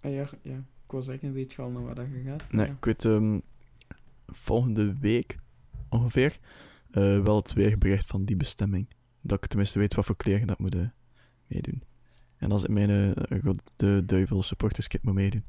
ah 0.02 0.14
ja, 0.14 0.30
ja, 0.42 0.64
ik 0.90 0.96
was 0.96 1.06
zeggen, 1.06 1.34
weet 1.34 1.54
je 1.54 1.62
al 1.62 1.70
naar 1.70 1.84
waar 1.84 1.96
dat 1.96 2.08
je 2.12 2.22
gaat? 2.26 2.52
Nee, 2.52 2.66
Ja. 2.68 2.72
ik 2.74 2.86
weet 2.86 3.06
ehm, 3.06 3.40
volgende 4.28 4.98
week 5.00 5.38
ongeveer 5.90 6.38
eh, 6.92 7.22
wel 7.24 7.36
het 7.36 7.54
weerbericht 7.54 8.08
van 8.08 8.26
die 8.26 8.36
bestemming. 8.38 8.88
Dat 9.22 9.44
ik 9.44 9.50
tenminste 9.50 9.80
weet 9.80 9.94
wat 9.94 10.06
voor 10.06 10.16
kleren 10.16 10.48
dat 10.48 10.60
moet 10.60 10.76
eh, 10.76 10.88
meedoen. 11.48 11.84
En 12.38 12.52
als 12.52 12.64
ik 12.64 12.70
mijn 12.70 12.90
eh, 13.16 13.42
god- 13.44 13.74
de 13.76 14.04
duivel 14.06 14.44
supporterskit 14.44 15.04
moet 15.04 15.14
meedoen. 15.14 15.44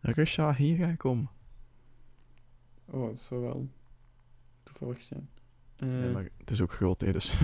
Russia, 0.00 0.54
hier 0.54 0.76
ga 0.76 0.86
ik 0.86 1.04
om. 1.04 1.28
Oh, 2.84 3.06
dat 3.08 3.18
zou 3.18 3.40
wel 3.40 3.68
toevallig 4.62 5.00
zijn. 5.00 5.28
Nee, 5.76 6.10
maar 6.12 6.28
het 6.38 6.50
is 6.50 6.60
ook 6.60 6.72
groot, 6.72 7.00
hè, 7.00 7.12
dus 7.12 7.40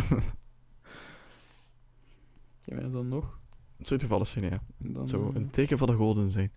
ja, 2.64 2.80
dan 2.88 3.08
nog. 3.08 3.40
Het 3.76 3.86
zou 3.86 4.00
toevallig 4.00 4.26
zijn, 4.28 4.44
ja. 4.44 4.60
Dan, 4.78 5.00
Het 5.00 5.08
zou 5.08 5.28
eh, 5.28 5.40
een 5.40 5.50
teken 5.50 5.78
van 5.78 5.86
de 5.86 5.94
golden 5.94 6.30
zijn. 6.30 6.50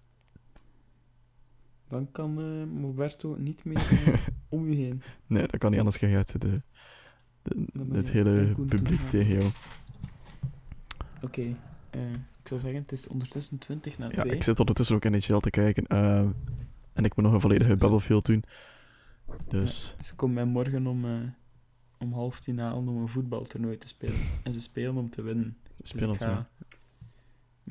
dan 1.87 2.11
kan 2.11 2.39
eh 2.39 2.79
Moberto 2.79 3.35
niet 3.35 3.63
meer 3.63 4.19
om 4.49 4.69
je 4.69 4.75
heen. 4.75 5.01
Nee, 5.27 5.47
dat 5.47 5.57
kan 5.57 5.69
niet 5.69 5.79
anders 5.79 5.97
gaan 5.97 6.13
uit 6.13 6.41
de, 6.41 6.61
het 7.91 8.11
hele 8.11 8.55
publiek 8.67 8.99
tegen 9.01 9.33
jou. 9.33 9.51
Oké, 11.21 11.41
eh, 11.89 12.09
ik 12.11 12.47
zou 12.47 12.59
zeggen, 12.59 12.81
het 12.81 12.91
is 12.91 13.07
ondertussen 13.07 13.57
20 13.57 13.97
na 13.97 14.05
Ja, 14.05 14.21
2. 14.21 14.35
ik 14.35 14.43
zit 14.43 14.59
ondertussen 14.59 14.95
ook 14.95 15.05
in 15.05 15.11
NHL 15.11 15.39
te 15.39 15.49
kijken. 15.49 15.87
en 16.93 17.05
ik 17.05 17.15
moet 17.15 17.25
nog 17.25 17.33
een 17.33 17.41
volledige 17.41 17.75
Battlefield 17.77 18.25
doen. 18.25 18.43
Dus... 19.47 19.95
Ze 20.05 20.15
komen 20.15 20.35
mij 20.35 20.45
morgen 20.45 20.87
om, 20.87 21.05
om 21.97 22.13
half 22.13 22.39
tien 22.39 22.59
halen 22.59 22.87
om 22.87 22.97
een 22.97 23.07
voetbaltoernooi 23.07 23.77
te 23.77 23.87
spelen. 23.87 24.19
en 24.43 24.53
ze 24.53 24.61
spelen 24.61 24.95
om 24.95 25.09
te 25.09 25.21
winnen. 25.21 25.57
Dus 25.75 25.89
Spelend, 25.89 26.21
ik 26.21 26.27
ja. 26.27 26.49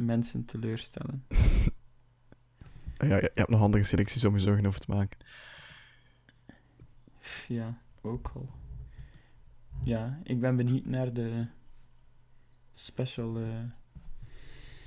Mensen 0.04 0.44
teleurstellen. 0.44 1.24
Ja, 2.98 3.16
je, 3.16 3.30
hebt 3.34 3.48
nog 3.48 3.60
andere 3.60 3.84
selecties 3.84 4.24
om 4.24 4.34
je 4.34 4.40
zorgen 4.40 4.66
over 4.66 4.80
te 4.80 4.90
maken. 4.90 5.18
Ja, 7.48 7.78
ook 8.00 8.30
al. 8.34 8.50
Ja, 9.82 10.20
ik 10.22 10.40
ben 10.40 10.56
benieuwd 10.56 10.84
naar 10.84 11.12
de 11.12 11.46
special, 12.74 13.38
eh, 13.38 13.62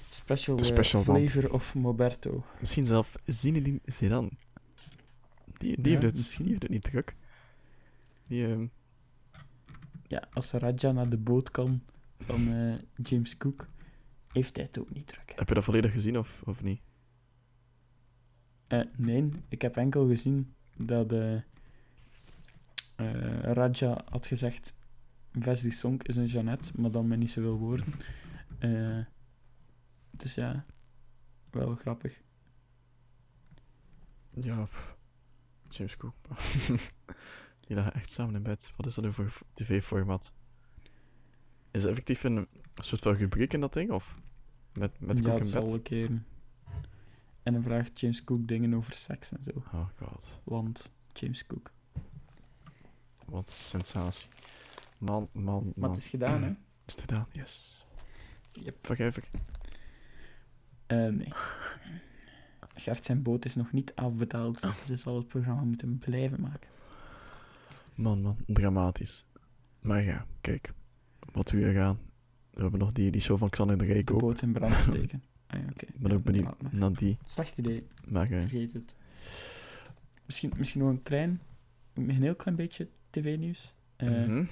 special, 0.10 0.56
De 0.56 0.62
eh, 0.62 0.68
special 0.68 1.04
flavor 1.04 1.54
of 1.54 1.76
Moberto. 1.76 2.44
Misschien 2.60 2.86
zelf 2.86 3.16
Zinedine 3.26 3.80
Zidane. 3.84 4.30
Die, 5.58 5.82
die, 5.82 5.92
Ja, 5.94 6.00
heeft 6.00 6.02
het, 6.04 6.16
misschien. 6.16 6.44
die 6.44 6.52
heeft 6.52 6.64
het 6.64 6.72
niet 6.72 6.84
druk. 6.84 7.16
Die, 8.28 8.48
ehm, 8.48 8.68
Ja, 10.08 10.28
als 10.34 10.52
Raja 10.52 10.92
naar 10.92 11.10
de 11.10 11.18
boot 11.18 11.52
kan 11.52 11.84
van 12.20 12.80
James 13.04 13.38
Cook, 13.38 13.68
heeft 14.34 14.56
hij 14.56 14.66
het 14.66 14.80
ook 14.80 14.94
niet 14.94 15.08
druk. 15.08 15.34
heb 15.36 15.48
je 15.48 15.54
dat 15.54 15.64
volledig 15.64 15.92
gezien 15.92 16.18
of, 16.18 16.44
of 16.46 16.64
niet? 16.64 16.82
Eh, 18.68 18.82
nee, 18.98 19.32
ik 19.50 19.62
heb 19.62 19.78
enkel 19.78 20.08
gezien 20.08 20.54
dat 20.76 21.12
eh 21.12 21.40
Raja 23.42 24.02
had 24.10 24.28
gezegd: 24.28 24.74
Vesdi 25.32 25.72
Sonk 25.72 26.04
is 26.04 26.16
een 26.16 26.26
Jeannette, 26.26 26.72
maar 26.76 26.92
dan 26.92 27.08
met 27.08 27.20
niet 27.20 27.32
zoveel 27.32 27.58
woorden. 27.58 27.86
Eh, 28.60 29.00
dus 30.12 30.36
ja, 30.36 30.66
wel 31.52 31.76
grappig. 31.76 32.22
Ja, 34.34 34.64
pff. 34.64 34.96
James 35.70 35.98
Cook. 35.98 36.16
die 37.68 37.76
lagen 37.76 37.94
echt 37.94 38.12
samen 38.12 38.36
in 38.36 38.44
bed. 38.44 38.72
Wat 38.76 38.86
is 38.86 38.96
dat 38.96 39.04
nu 39.04 39.14
voor 39.14 39.32
tv-format? 39.54 40.34
Is 41.72 41.82
het 41.82 41.92
effectief 41.92 42.24
een, 42.24 42.48
een 42.76 42.84
soort 42.84 43.02
van 43.02 43.14
rubriek 43.14 43.54
in 43.54 43.60
dat 43.62 43.74
ding? 43.74 43.92
Of 43.92 44.16
met, 44.74 45.00
met 45.00 45.18
ja, 45.18 45.24
Cook 45.24 45.40
in 45.40 45.48
zal 45.48 45.62
bed? 45.64 45.74
een 45.74 45.82
keer. 45.82 46.10
En 47.44 47.54
dan 47.54 47.64
vraagt 47.64 48.00
James 48.00 48.24
Cook 48.24 48.48
dingen 48.48 48.74
over 48.74 48.94
seks 48.94 49.32
en 49.32 49.44
zo. 49.44 49.52
Oh 49.74 49.88
god, 49.98 50.40
Want 50.44 50.92
James 51.14 51.46
Cook. 51.48 51.72
wat 53.26 53.50
sensatie. 53.50 54.30
Man, 54.98 55.30
man, 55.32 55.64
Maar 55.64 55.74
man. 55.76 55.90
het 55.90 56.00
is 56.00 56.08
gedaan, 56.10 56.44
hè? 56.44 56.50
Is 56.86 56.94
het 56.94 57.00
gedaan? 57.02 57.28
Yes. 57.32 57.86
Yep. 58.52 58.76
Vergeef 58.82 59.20
Eh, 60.88 61.08
nee. 61.08 61.28
Gert 62.76 63.06
zijn 63.06 63.22
boot 63.22 63.46
is 63.46 63.56
nog 63.56 63.72
niet 63.72 63.96
afbetaald, 63.96 64.62
dus 64.62 64.88
hij 64.88 64.96
zal 64.98 65.16
het 65.18 65.28
programma 65.28 65.62
moeten 65.62 65.98
blijven 65.98 66.42
maken. 66.42 66.70
Man, 67.96 68.22
man, 68.22 68.38
dramatisch. 68.48 69.26
Maar 69.80 70.04
ja, 70.04 70.26
kijk. 70.42 70.74
Wat 71.32 71.52
we 71.52 71.58
hier 71.58 71.74
gaan. 71.74 72.00
We 72.54 72.62
hebben 72.62 72.80
nog 72.80 72.92
die, 72.92 73.12
die 73.12 73.22
show 73.22 73.38
van 73.38 73.50
Xander 73.50 73.78
de 73.78 73.86
Rijk 73.86 74.08
De 74.08 74.14
ook. 74.14 74.20
boot 74.20 74.42
in 74.42 74.52
brand 74.52 74.74
steken. 74.74 75.24
Ah 75.52 75.60
ja, 75.60 75.66
oké. 75.70 75.86
Ik 75.86 76.00
ben 76.00 76.12
Ja, 76.12 76.18
ook 76.18 76.24
benieuwd 76.24 76.72
naar 76.72 76.94
die. 76.94 77.18
Slecht 77.26 77.58
idee, 77.58 77.88
Maar 78.08 78.32
eh, 78.32 78.40
vergeet 78.40 78.74
het. 78.74 78.96
Misschien, 80.26 80.52
misschien 80.58 80.82
nog 80.82 80.90
een 80.90 81.02
klein, 81.02 81.42
een 81.94 82.10
heel 82.10 82.36
klein 82.36 82.56
beetje 82.58 82.88
tv-nieuws. 83.10 83.74
Eh, 83.96 84.10
mhm. 84.10 84.46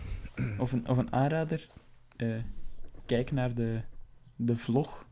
of, 0.58 0.72
een, 0.72 0.88
of 0.88 0.98
een 0.98 1.14
aanrader. 1.14 1.70
Eh, 2.16 2.36
kijk 3.06 3.32
naar 3.32 3.54
de, 3.54 3.82
de 4.36 4.58
vlog 4.58 5.06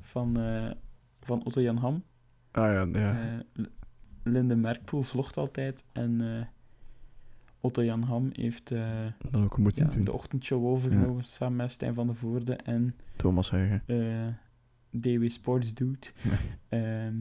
van, 0.00 0.34
van 1.20 1.44
Otto 1.44 1.60
Jan 1.60 1.76
Ham. 1.76 2.04
Ah 2.50 2.72
ja, 2.72 2.98
ja. 3.00 3.42
Linde 4.22 4.56
Merkpoel 4.56 5.02
vlogt 5.02 5.36
altijd. 5.36 5.84
En 5.92 6.20
Otto 7.60 7.84
Jan 7.84 8.02
Ham 8.02 8.30
heeft 8.32 8.70
eh, 8.70 9.06
dan 9.30 9.42
ook 9.42 9.58
ja, 9.74 9.84
de 10.04 10.12
ochtendshow 10.12 10.64
overgenomen 10.66 11.24
samen 11.24 11.56
met 11.56 11.70
Stijn 11.70 11.94
van 11.94 12.06
de 12.06 12.14
Voorde 12.14 12.54
en 12.56 12.94
Thomas 13.16 13.50
Huigen. 13.50 13.82
eh 13.86 14.26
DW 14.90 15.28
Sports 15.30 15.74
Dude. 15.74 16.06
Ja. 16.22 16.38
Ehm, 16.68 17.14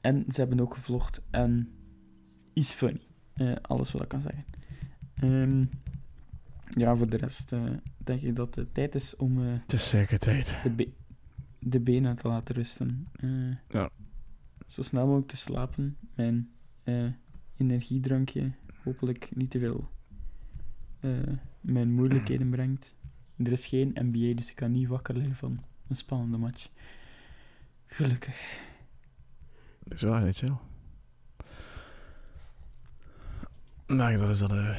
en 0.00 0.24
ze 0.28 0.40
hebben 0.40 0.60
ook 0.60 0.74
gevlogd 0.74 1.20
en 1.30 1.68
is 2.52 2.70
funny. 2.70 3.00
Eh, 3.32 3.52
alles 3.62 3.92
wat 3.92 4.02
ik 4.02 4.08
kan 4.08 4.20
zeggen. 4.20 4.44
Ehm, 5.14 5.64
ja, 6.80 6.96
voor 6.96 7.08
de 7.08 7.16
rest 7.16 7.52
denk 7.96 8.22
ik 8.22 8.36
dat 8.36 8.54
het 8.54 8.74
tijd 8.74 8.94
is 8.94 9.16
om 9.16 9.36
Het 9.38 9.72
is 9.72 9.88
zeker 9.88 10.18
tijd. 10.18 10.56
de, 10.62 10.70
be- 10.70 10.92
de 11.58 11.80
benen 11.80 12.16
te 12.16 12.28
laten 12.28 12.54
rusten. 12.54 13.08
Ja. 13.68 13.90
Zo 14.66 14.82
snel 14.82 15.04
mogelijk 15.06 15.28
te 15.28 15.36
slapen. 15.36 15.96
Mijn 16.14 16.50
energiedrankje 17.56 18.50
hopelijk 18.88 19.28
niet 19.34 19.50
te 19.50 19.58
veel 19.58 19.90
eh 21.00 21.10
mijn 21.60 21.92
moeilijkheden 21.92 22.50
brengt. 22.50 22.94
Er 23.36 23.52
is 23.52 23.66
geen 23.66 23.90
NBA, 23.94 24.34
dus 24.34 24.50
ik 24.50 24.56
kan 24.56 24.72
niet 24.72 24.88
wakker 24.88 25.16
liggen 25.16 25.36
van 25.36 25.64
een 25.88 25.96
spannende 25.96 26.38
match. 26.38 26.68
Gelukkig. 27.86 28.60
Dat 29.84 29.92
is 29.92 30.02
waar, 30.02 30.22
weet 30.22 30.38
je. 30.38 30.46
Maar 33.86 34.18
dat 34.18 34.28
is 34.28 34.38
dan 34.38 34.50
eh, 34.50 34.78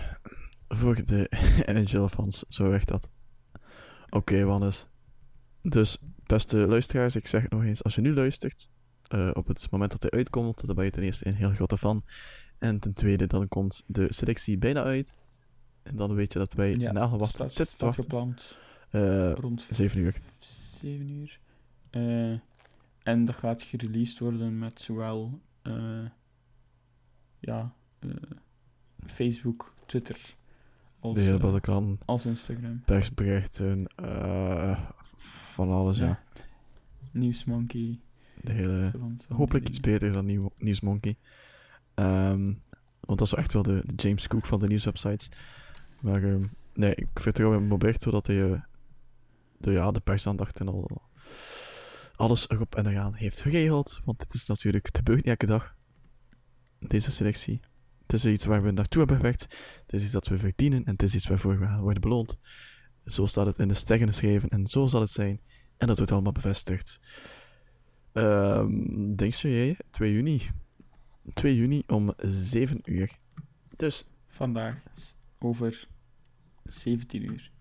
voor 0.67 1.05
de 1.05 1.31
NHL-fans. 1.73 2.45
Zo 2.47 2.69
werkt 2.69 2.87
dat. 2.87 3.11
Oké, 4.09 4.43
Wannes. 4.43 4.87
Dus, 5.61 5.97
beste 6.23 6.57
luisteraars, 6.57 7.15
ik 7.15 7.27
zeg 7.27 7.41
het 7.41 7.51
nog 7.51 7.63
eens. 7.63 7.83
Als 7.83 7.95
je 7.95 8.01
nu 8.01 8.13
luistert, 8.13 8.69
eh, 9.07 9.29
op 9.33 9.47
het 9.47 9.67
moment 9.71 9.91
dat 9.91 10.01
hij 10.01 10.11
uitkomt, 10.11 10.65
dan 10.65 10.75
ben 10.75 10.85
je 10.85 10.91
ten 10.91 11.03
eerste 11.03 11.27
een 11.27 11.35
heel 11.35 11.53
grote 11.53 11.77
fan. 11.77 12.03
En 12.59 12.79
ten 12.79 12.93
tweede, 12.93 13.27
dan 13.27 13.47
komt 13.47 13.83
de 13.87 14.13
selectie 14.13 14.57
bijna 14.57 14.83
uit. 14.83 15.17
En 15.83 15.95
dan 15.95 16.13
weet 16.13 16.33
je 16.33 16.39
dat 16.39 16.53
wij 16.53 16.75
Ja, 16.75 16.91
na 16.91 17.09
wachten 17.09 17.29
staat, 17.29 17.51
zitten 17.51 17.75
staat 17.75 17.95
gepland 17.95 18.57
Eh, 18.89 19.31
rond 19.33 19.67
7 19.69 19.99
uur. 19.99 20.19
7 20.39 21.09
uur. 21.09 21.39
Eh, 21.89 22.39
en 23.03 23.25
dat 23.25 23.35
gaat 23.35 23.61
gereleased 23.61 24.19
worden 24.19 24.57
met 24.57 24.81
zowel 24.81 25.39
eh, 25.61 26.05
ja, 27.39 27.73
Facebook, 29.05 29.73
Twitter 29.85 30.35
als, 30.99 31.15
De 31.15 31.21
hele 31.21 31.97
als 32.05 32.25
Instagram. 32.25 32.81
persberichten, 32.85 33.87
van 35.17 35.69
alles, 35.69 35.97
ja. 35.97 36.23
Nieuwsmonkey. 37.11 37.99
De 38.41 38.51
hele... 38.51 38.91
Hopelijk 39.27 39.67
iets 39.67 39.79
beter 39.79 40.11
dan 40.11 40.25
Nieuw 40.25 40.51
Nieuwsmonkey. 40.57 41.15
Ehm, 41.99 42.53
want 42.99 43.19
dat 43.19 43.27
is 43.27 43.33
echt 43.33 43.53
wel 43.53 43.63
de, 43.63 43.81
de 43.85 43.93
James 43.95 44.27
Cook 44.27 44.45
van 44.45 44.59
de 44.59 44.67
nieuwswebsites. 44.67 45.29
Maar 46.01 46.23
ehm, 46.23 46.45
nee, 46.73 46.95
ik 46.95 47.07
vertrouw 47.13 47.53
in 47.53 47.69
Roberto 47.69 48.11
dat 48.11 48.27
hij 48.27 48.51
eh, 48.51 48.61
de, 49.57 49.71
ja, 49.71 49.91
de 49.91 49.99
persaandacht 49.99 50.59
en 50.59 50.67
al 50.67 51.01
alles 52.15 52.49
erop 52.49 52.75
en 52.75 52.87
eraan 52.87 53.13
heeft 53.13 53.41
geregeld. 53.41 54.01
Want 54.05 54.19
dit 54.19 54.33
is 54.33 54.45
natuurlijk, 54.45 54.89
gebeurt 54.95 55.17
niet 55.17 55.27
elke 55.27 55.45
dag. 55.45 55.75
Deze 56.79 57.11
selectie. 57.11 57.59
Het 58.01 58.13
is 58.13 58.25
iets 58.25 58.45
waar 58.45 58.63
we 58.63 58.71
naartoe 58.71 58.99
hebben 58.99 59.17
gewerkt. 59.17 59.41
Het 59.85 59.93
is 59.93 60.03
iets 60.03 60.11
dat 60.11 60.27
we 60.27 60.37
verdienen 60.37 60.85
en 60.85 60.91
het 60.91 61.03
is 61.03 61.15
iets 61.15 61.27
waarvoor 61.27 61.59
we 61.59 61.77
worden 61.77 62.01
beloond. 62.01 62.39
Zo 63.05 63.25
staat 63.25 63.45
het 63.45 63.57
in 63.57 63.67
de 63.67 63.73
sterren 63.73 64.07
geschreven 64.07 64.49
en 64.49 64.67
zo 64.67 64.87
zal 64.87 65.01
het 65.01 65.09
zijn. 65.09 65.41
En 65.77 65.87
dat 65.87 65.97
wordt 65.97 66.11
allemaal 66.11 66.31
bevestigd. 66.31 66.99
Ehm 68.13 69.15
denk 69.15 69.33
je, 69.33 69.49
jij? 69.49 69.77
2 69.89 70.13
juni. 70.13 70.41
2 71.33 71.55
juni 71.55 71.83
om 71.87 72.13
7 72.17 72.81
uur. 72.83 73.17
Dus, 73.75 74.07
Vandaag 74.27 74.75
over 75.39 75.87
17 76.63 77.23
uur. 77.23 77.51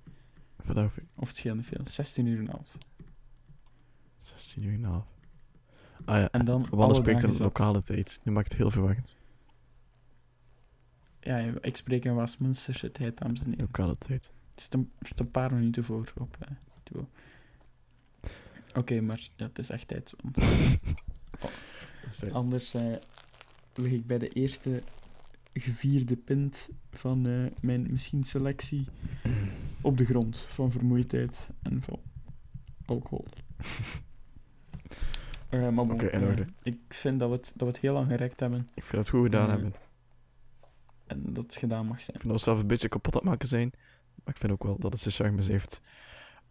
vandaag 0.59 0.99
Of 1.15 1.29
het 1.29 1.37
scheelt 1.37 1.57
niet 1.57 1.67
veel. 1.67 1.81
16 1.85 2.27
uur 2.27 2.39
en 2.39 2.45
een 2.45 2.51
half. 2.51 2.77
16 4.19 4.65
uur 4.65 4.73
en 4.75 4.83
een 4.85 4.91
half. 4.91 5.07
Ah 6.05 6.17
ja, 6.17 6.29
En 6.31 6.45
dan 6.45 6.61
Wannes 6.61 6.79
alle 6.79 6.95
spreekt 6.95 7.21
zat. 7.21 7.39
lokale 7.39 7.83
tijd. 7.83 8.21
Nu 8.25 8.33
maakt 8.33 8.49
het 8.49 8.57
heel 8.57 8.71
verwarrend. 8.71 9.17
Ja, 11.21 11.39
ik 11.61 11.77
spreek 11.77 12.05
in 12.05 12.15
Westminsterse 12.15 12.93
tijd, 12.93 13.19
dames 13.19 13.41
en 13.45 13.51
heren. 13.51 13.65
Lokale 13.65 13.95
tijd. 13.95 14.31
Het 14.55 14.61
is 14.61 14.67
een, 14.71 14.91
het 14.99 15.13
is 15.13 15.19
een 15.19 15.31
paar 15.31 15.55
minuten 15.55 15.85
voor 15.85 16.13
op 16.17 16.37
eh 16.41 16.49
Duo. 16.83 17.09
Oké, 18.75 19.01
maar 19.01 19.29
ja, 19.37 19.47
het 19.47 19.59
is 19.59 19.71
echt 19.71 19.89
tijd. 19.89 20.15
Want 20.23 20.35
tijd. 22.19 22.33
anders 22.33 22.75
eh, 22.75 22.97
lig 23.75 23.93
ik 23.93 24.07
bij 24.07 24.19
de 24.19 24.29
eerste 24.29 24.83
gevierde 25.53 26.17
pint 26.17 26.69
van 26.91 27.27
eh, 27.27 27.45
mijn 27.61 27.87
misschien 27.91 28.25
selectie 28.25 28.87
op 29.81 29.97
de 29.99 30.05
grond. 30.05 30.37
Van 30.49 30.71
vermoeidheid 30.73 31.49
en 31.63 31.83
van 31.83 32.01
alcohol. 32.87 33.25
Eh, 35.49 35.61
maar 35.69 35.87
bon, 35.87 36.01
in 36.01 36.09
eh, 36.11 36.29
orde. 36.29 36.45
ik 36.63 36.79
vind 36.89 37.19
dat 37.19 37.29
we, 37.31 37.35
het, 37.37 37.45
dat 37.57 37.67
we 37.69 37.73
het 37.75 37.79
heel 37.79 37.93
lang 37.93 38.07
gerekt 38.07 38.41
hebben 38.41 38.69
Ik 38.75 38.85
vind 38.85 38.97
het 39.03 39.09
goed 39.09 39.23
gedaan 39.25 39.51
hebben. 39.51 39.73
en 41.07 41.23
dat 41.33 41.45
het 41.45 41.55
gedaan 41.57 41.87
mag 41.87 41.99
Ik 41.99 42.05
zijn. 42.05 42.19
vind 42.21 42.33
onszelf 42.33 42.59
een 42.61 42.67
beetje 42.67 42.89
kapot 42.89 43.13
aan 43.15 43.21
het 43.21 43.29
maken 43.31 43.49
zijn. 43.49 43.71
Maar 44.25 44.35
ik 44.35 44.41
vind 44.41 44.53
ook 44.53 44.63
wel 44.63 44.79
dat 44.79 44.93
het 44.93 45.01
zijn 45.03 45.15
charmes 45.15 45.47
heeft. 45.47 45.81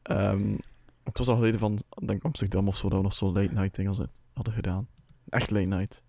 Ehm, 0.01 0.57
het 1.03 1.17
was 1.17 1.27
al 1.27 1.35
geleden 1.35 1.59
van, 1.59 1.73
ik 1.99 2.07
denk 2.07 2.23
Amsterdam 2.23 2.67
of 2.67 2.77
zo, 2.77 2.89
dat 2.89 2.97
we 2.97 3.03
nog 3.03 3.13
zo 3.13 3.25
late 3.31 3.53
night 3.53 3.75
dingen 3.75 3.91
hadden- 3.95 4.11
hadden 4.33 4.53
gedaan. 4.53 4.87
Echt 5.29 5.49
late 5.49 5.65
night. 5.65 6.03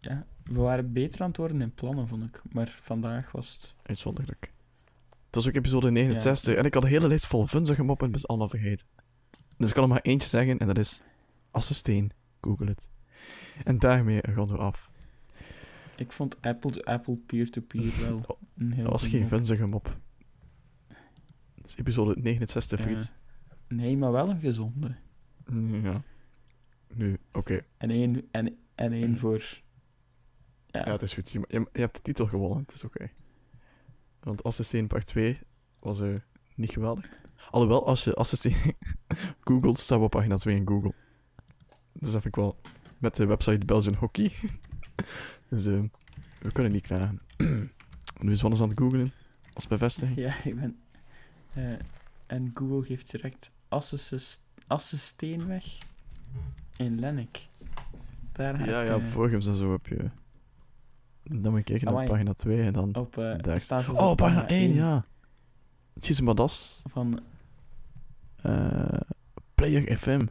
Ja, 0.00 0.26
we 0.44 0.60
waren 0.60 0.92
beter 0.92 1.20
aan 1.20 1.28
het 1.28 1.36
worden 1.36 1.60
in 1.60 1.74
plannen, 1.74 2.08
vond 2.08 2.22
ik. 2.24 2.42
Maar 2.52 2.78
vandaag 2.82 3.32
was 3.32 3.58
het... 3.60 3.74
Uitzonderlijk. 3.82 4.52
Het 5.26 5.34
was 5.34 5.48
ook 5.48 5.54
episode 5.54 5.90
69 5.90 6.54
en 6.54 6.64
ik 6.64 6.74
had 6.74 6.82
een 6.82 6.88
hele 6.88 7.08
lijst 7.08 7.26
vol 7.26 7.46
vunzige 7.46 7.82
moppen 7.82 8.04
en 8.06 8.12
ben 8.12 8.20
ze 8.20 8.26
allemaal 8.26 8.48
vergeten. 8.48 8.86
Dus 9.56 9.68
ik 9.68 9.74
kan 9.74 9.82
er 9.82 9.88
maar 9.88 10.00
eentje 10.02 10.28
zeggen 10.28 10.58
en 10.58 10.66
dat 10.66 10.78
is 10.78 11.02
Assisteen. 11.50 12.10
Google 12.40 12.66
het. 12.66 12.88
En 13.64 13.78
daarmee 13.78 14.20
gaan 14.22 14.46
we 14.46 14.56
af. 14.56 14.90
Ik 15.96 16.12
vond 16.12 16.42
Apple-to-Apple 16.42 17.16
peer-to-peer 17.16 17.92
wel 18.00 18.38
een 18.56 18.72
heel 18.72 18.82
Dat 18.82 18.92
was 18.92 19.06
geen 19.06 19.26
vunzige 19.26 19.66
mop. 19.66 19.96
Dat 21.54 21.66
is 21.66 21.76
episode 21.76 22.20
69, 22.20 22.78
Ja. 22.78 22.84
vriend. 22.84 23.12
Nee, 23.68 23.96
maar 23.96 24.12
wel 24.12 24.30
een 24.30 24.40
gezonde. 24.40 24.94
Ja. 25.82 26.02
Nu, 26.94 27.18
oké. 27.32 27.64
En 27.76 27.90
één, 27.90 28.28
en, 28.30 28.56
en 28.74 28.92
één 28.92 29.18
voor... 29.22 29.60
Ja, 30.72 30.84
Ja, 30.86 30.92
het 30.92 31.02
is 31.02 31.12
goed. 31.12 31.30
Je, 31.30 31.44
je, 31.48 31.66
je 31.72 31.80
hebt 31.80 31.94
de 31.94 32.02
titel 32.02 32.26
gewonnen, 32.26 32.58
het 32.58 32.74
is 32.74 32.84
oké. 32.84 33.10
Want 34.20 34.42
Assisteen 34.42 34.86
part 34.86 35.06
2 35.06 35.38
was 35.78 36.00
eh 36.00 36.14
niet 36.54 36.70
geweldig. 36.70 37.08
Alhoewel, 37.50 37.86
als 37.86 38.04
je 38.04 38.14
Assisteen 38.14 38.74
googelt, 39.44 39.78
staat 39.78 39.98
we 39.98 40.04
op 40.04 40.10
pagina 40.10 40.36
2 40.36 40.56
in 40.56 40.66
Google. 40.68 40.94
Dus 41.92 42.12
dat 42.12 42.22
vind 42.22 42.24
ik 42.24 42.34
wel 42.34 42.60
met 42.98 43.16
de 43.16 43.26
website 43.26 43.66
Belgian 43.66 43.94
Hockey. 43.94 44.32
dus 45.50 45.66
eh, 45.66 45.82
we 46.38 46.52
kunnen 46.52 46.72
niet 46.72 46.86
klagen. 46.86 47.20
nu 48.20 48.32
is 48.32 48.40
Wannes 48.42 48.60
aan 48.60 48.68
het 48.68 48.78
googlen, 48.78 49.12
als 49.52 49.66
bevestiging. 49.66 50.18
ja 50.18 50.44
ik 50.44 50.60
ben... 50.60 50.80
eh, 51.52 51.72
en 52.26 52.50
Google 52.54 52.82
geeft 52.82 53.10
direct 53.10 53.50
Assisteenweg 54.66 55.64
in 56.76 57.00
Lennik. 57.00 57.48
Daar 58.32 58.68
Ja, 58.68 58.80
ja, 58.80 58.94
op 58.94 59.06
Vorgems 59.06 59.46
en 59.46 59.54
zo 59.54 59.72
heb 59.72 59.86
je... 59.86 60.10
Dan 61.22 61.50
moet 61.50 61.58
je 61.58 61.64
kijken 61.64 61.94
naar 61.94 62.04
pagina 62.06 62.32
2 62.32 62.62
en 62.62 62.72
dan... 62.72 62.94
op, 62.94 63.18
eh, 63.18 63.38
Daar. 63.38 63.90
Oh, 63.90 64.10
op 64.10 64.16
pagina 64.16 64.48
1, 64.48 64.72
ja. 64.74 65.06
Dat 65.94 66.50
is... 66.50 66.82
Van, 66.90 67.20
eh, 68.36 69.00
Player 69.54 69.96
FM. 69.96 70.26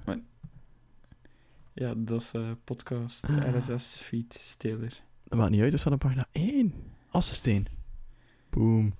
ja, 1.73 1.93
dat 1.97 2.21
is 2.21 2.31
eh, 2.31 2.51
podcast, 2.63 3.27
Ah. 3.27 3.55
RSS-feed, 3.55 4.33
steler. 4.33 5.01
Dat 5.23 5.39
maakt 5.39 5.51
niet 5.51 5.61
uit, 5.61 5.73
er 5.73 5.79
staat 5.79 5.93
op 5.93 5.99
pagina 5.99 6.27
1. 6.31 6.73
Assisteen. 7.11 7.67
Boom. 8.49 8.93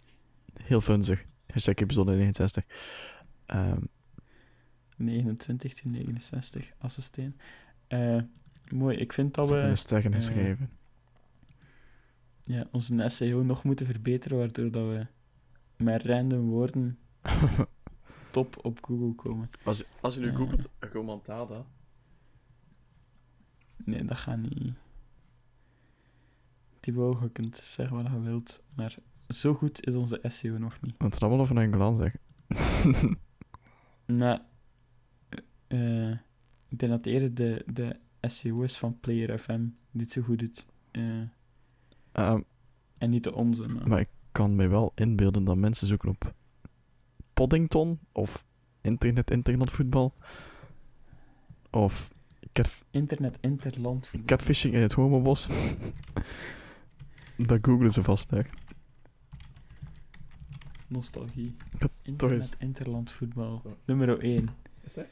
Heel 0.64 0.82
funzig. 0.82 1.24
Hashtag 1.48 1.76
episode 1.76 2.12
69. 2.16 2.66
Ehm 3.46 3.82
29 4.98 5.74
tot 5.74 5.86
69, 5.86 6.72
Assisteen. 6.78 7.36
Eh, 7.88 8.22
mooi, 8.72 8.98
ik 8.98 9.14
vind 9.14 9.34
dat 9.34 9.48
dat 9.48 9.58
in 9.58 9.64
de 9.64 9.70
we 9.70 9.76
sterren 9.76 10.12
eh, 10.12 10.18
geschreven. 10.18 10.70
Ja, 12.50 12.68
onze 12.72 13.10
SEO 13.10 13.44
nog 13.44 13.64
moeten 13.64 13.86
verbeteren, 13.86 14.38
waardoor 14.38 14.72
dat 14.72 14.88
we 14.88 15.06
met 15.84 16.04
random 16.04 16.50
woorden 16.50 17.00
top 18.32 18.66
op 18.66 18.80
Google 18.82 19.16
komen. 19.16 19.50
als, 19.64 19.84
als 20.02 20.16
je 20.16 20.22
nu 20.22 20.36
googelt, 20.36 20.72
Romantada. 20.80 21.66
Nee, 23.78 24.06
dat 24.06 24.18
gaat 24.18 24.38
niet. 24.38 24.74
Thibaut, 26.80 27.22
je 27.22 27.30
kunt 27.30 27.58
zeggen 27.58 28.04
wat 28.04 28.12
je 28.12 28.20
wilt, 28.20 28.62
maar 28.76 28.98
zo 29.28 29.54
goed 29.54 29.86
is 29.86 29.96
onze 29.96 30.22
SEO 30.24 30.58
nog 30.58 30.82
niet. 30.82 30.98
Want 30.98 31.14
het 31.14 31.24
allemaal 31.24 31.42
over 31.42 31.58
Engeland 31.58 31.98
zeggen. 31.98 32.20
Maar, 34.06 34.42
eh, 35.68 36.12
ik 36.68 36.80
denk 36.80 36.92
dat 36.92 37.06
eerder 37.06 37.34
de, 37.34 37.64
de 37.66 37.96
SEO 38.22 38.62
is 38.62 38.78
van 38.78 39.00
Player 39.00 39.40
FM 39.40 39.68
die 39.92 40.02
het 40.02 40.12
zo 40.12 40.22
goed 40.22 40.40
doet. 40.40 40.66
Eh, 40.92 41.22
Ehm, 42.20 42.42
en 42.98 43.10
niet 43.10 43.24
de 43.24 43.34
onze, 43.34 43.68
maar... 43.68 43.88
maar 43.88 44.00
ik 44.00 44.10
kan 44.32 44.56
mij 44.56 44.70
wel 44.70 44.92
inbeelden 44.96 45.44
dat 45.44 45.58
mensen 45.58 45.88
zoeken 45.88 46.10
op 46.10 46.34
Poddington 47.34 48.00
of 48.12 48.46
internet 48.82 49.32
internetvoetbal 49.32 50.14
of 51.70 52.12
cat, 52.52 52.86
Internet, 52.92 53.38
interland. 53.42 54.08
voetbal. 54.08 54.28
catfishing 54.38 54.74
in 54.74 54.82
het 54.82 54.94
homobos. 54.94 55.48
dat 57.38 57.60
googelen 57.62 57.94
ze 57.94 58.04
vast 58.04 58.30
daar. 58.30 58.50
Nostalgie. 60.88 61.56
toch 61.78 61.90
Internet, 62.02 62.40
eens. 62.42 62.54
interland 62.58 63.12
voetbal. 63.12 63.60
Zo. 63.64 63.78
Nummer 63.86 64.20
1. 64.20 64.50
Is 64.84 64.94
dat? 64.94 65.06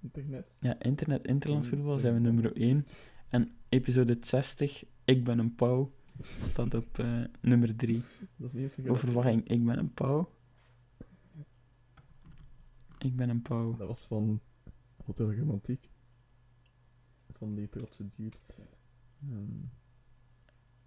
Internet. 0.00 0.58
Ja, 0.60 0.80
internet, 0.80 1.26
interland 1.26 1.66
voetbal 1.66 1.98
zijn 1.98 2.14
we 2.14 2.20
nummer 2.20 2.56
1. 2.56 2.86
En 3.28 3.50
episode 3.68 4.16
60, 4.20 4.84
ik 5.04 5.24
ben 5.24 5.38
een 5.38 5.54
pauw, 5.54 5.92
staat 6.22 6.74
op 6.74 6.98
eh, 6.98 7.20
nummer 7.40 7.76
3. 7.76 8.02
Dat 8.36 8.46
is 8.48 8.52
niet 8.52 8.62
eens 8.62 8.76
een 8.76 8.90
Overwachting, 8.90 9.48
ik 9.48 9.64
ben 9.64 9.78
een 9.78 9.92
pauw. 9.94 10.30
Ik 12.98 13.16
ben 13.16 13.28
een 13.28 13.42
pauw. 13.42 13.76
Dat 13.76 13.86
was 13.86 14.04
van 14.06 14.40
Hotel 15.04 15.34
Romantiek. 15.34 15.88
Van 17.32 17.54
die 17.54 17.68
trotse 17.68 18.06
dude. 18.16 18.36
Ehm, 19.20 19.46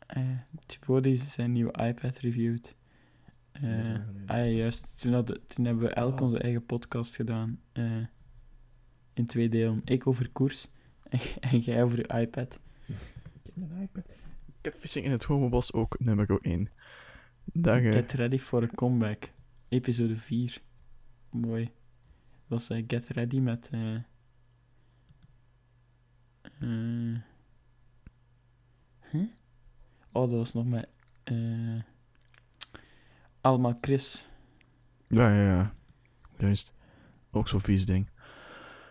Eh 0.05 0.37
Thibaut 0.65 1.03
die 1.03 1.17
zijn 1.17 1.51
nieuwe 1.51 1.71
iPad 1.71 2.17
reviewed. 2.17 2.75
is 3.51 3.61
Eh 3.61 3.93
ah 4.25 4.37
ja, 4.37 4.43
juist. 4.45 4.99
Toen, 5.01 5.13
hadden, 5.13 5.47
toen 5.47 5.65
hebben 5.65 5.83
we 5.83 5.93
elk 5.93 6.17
Ah. 6.19 6.25
onze 6.25 6.39
eigen 6.39 6.65
podcast 6.65 7.15
gedaan. 7.15 7.59
eh, 7.71 8.05
in 9.13 9.25
twee 9.25 9.49
delen. 9.49 9.81
Ik 9.85 10.07
over 10.07 10.29
koers 10.31 10.67
en, 11.03 11.19
en 11.51 11.59
jij 11.59 11.83
over 11.83 11.97
je 11.97 12.19
iPad. 12.21 12.59
Ik 12.87 12.95
heb 13.43 13.55
mijn 13.55 13.81
iPad. 13.81 14.15
Catfishing 14.65 15.05
in 15.05 15.11
het 15.11 15.23
Homobos 15.23 15.73
ook 15.73 15.99
nummer 15.99 16.39
1. 16.41 16.69
Dag 17.45 17.81
hè. 17.81 17.91
Get 17.91 18.11
ready 18.11 18.39
for 18.39 18.63
a 18.63 18.67
comeback. 18.67 19.31
Episode 19.69 20.17
4. 20.17 20.61
Mooi. 21.31 21.63
Dat 21.63 21.71
was 22.47 22.69
eh, 22.69 22.83
Get 22.87 23.07
Ready 23.07 23.39
met... 23.39 23.69
huh? 23.69 23.99
Oh, 30.11 30.29
dat 30.29 30.31
was 30.31 30.53
nog 30.53 30.65
met... 30.65 30.87
eh 31.23 31.81
Alma 33.41 33.77
Chris. 33.81 34.29
Ja, 35.07 35.29
ja, 35.35 35.41
ja. 35.41 35.73
Juist. 36.37 36.73
Ook 37.31 37.47
zo'n 37.47 37.61
vies 37.61 37.85
ding. 37.85 38.09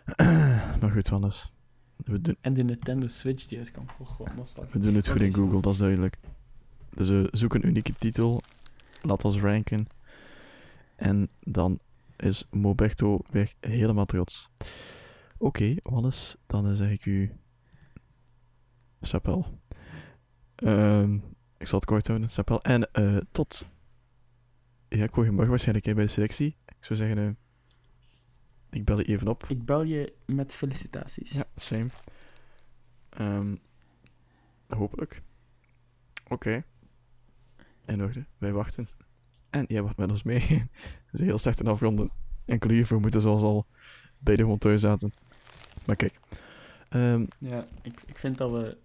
maar 0.81 0.91
goed, 0.91 1.09
Wannes. 1.09 1.53
We 1.97 2.21
doen, 2.21 2.37
En 2.41 2.55
de 2.55 2.63
Nintendo 2.63 3.07
Switch 3.07 3.47
die 3.47 3.59
uitkwam. 3.59 3.87
Oh, 3.99 4.21
we 4.71 4.79
doen 4.79 4.95
het 4.95 5.09
goed 5.09 5.21
in 5.21 5.35
Google, 5.35 5.61
dat? 5.61 5.73
is 5.73 5.79
duidelijk. 5.79 6.19
Dus 6.91 7.09
we 7.09 7.29
zoeken 7.31 7.63
een 7.63 7.69
unieke 7.69 7.95
titel. 7.99 8.43
Laat 9.01 9.25
ons 9.25 9.39
ranken. 9.39 9.87
En 10.97 11.29
dan 11.41 11.79
is 12.17 12.47
Moberto 12.51 13.21
weer 13.31 13.55
helemaal 13.61 14.05
trots. 14.05 14.49
Oké, 15.39 15.75
Wannes, 15.83 16.37
dan 16.47 16.69
eh, 16.69 16.73
zeg 16.73 16.91
ik 16.91 17.07
u... 17.07 17.33
Sapel. 19.01 19.47
Ehm, 20.55 21.15
ik 21.59 21.67
zal 21.67 21.79
het 21.79 21.89
kort 21.89 22.07
houden, 22.07 22.31
Sapel. 22.31 22.63
En 22.63 22.93
eh, 22.93 23.17
tot... 23.33 23.67
Ja, 24.89 25.05
ik 25.05 25.13
hoor 25.13 25.25
je 25.25 25.31
morgen 25.31 25.51
waarschijnlijk 25.51 25.95
bij 25.95 26.05
de 26.05 26.11
selectie. 26.11 26.57
Ik 26.67 26.85
zou 26.85 26.99
zeggen, 26.99 27.19
eh, 27.19 27.44
ik 28.75 28.85
bel 28.85 28.99
je 28.99 29.05
even 29.05 29.29
op. 29.29 29.45
Ik 29.49 29.65
bel 29.65 29.83
je 29.83 30.13
met 30.27 30.55
felicitaties. 30.55 31.31
Ja, 31.31 31.45
same. 31.57 31.89
Ehm, 33.09 33.55
hopelijk. 34.69 35.23
Oké. 36.29 36.65
In 37.87 38.03
orde, 38.03 38.25
wij 38.39 38.53
wachten. 38.53 38.89
En 39.51 39.65
jij 39.69 39.83
wacht 39.83 39.97
met 39.97 40.11
ons 40.11 40.23
mee. 40.23 40.41
We 41.11 41.17
zijn 41.17 41.29
heel 41.29 41.39
slecht 41.39 41.61
in 41.61 41.67
afronden. 41.67 42.11
Enkele 42.45 42.73
hiervoor 42.73 43.01
moeten 43.01 43.21
zoals 43.21 43.43
al 43.43 43.67
bij 44.19 44.37
de 44.37 44.45
monteur 44.45 44.79
zaten. 44.79 45.13
Maar 45.87 45.97
kijk. 45.97 46.21
Ehm, 46.89 47.27
Ja, 47.39 47.67
ik, 47.83 48.01
ik 48.07 48.19
vind 48.19 48.39
dat 48.39 48.51
we 48.51 48.77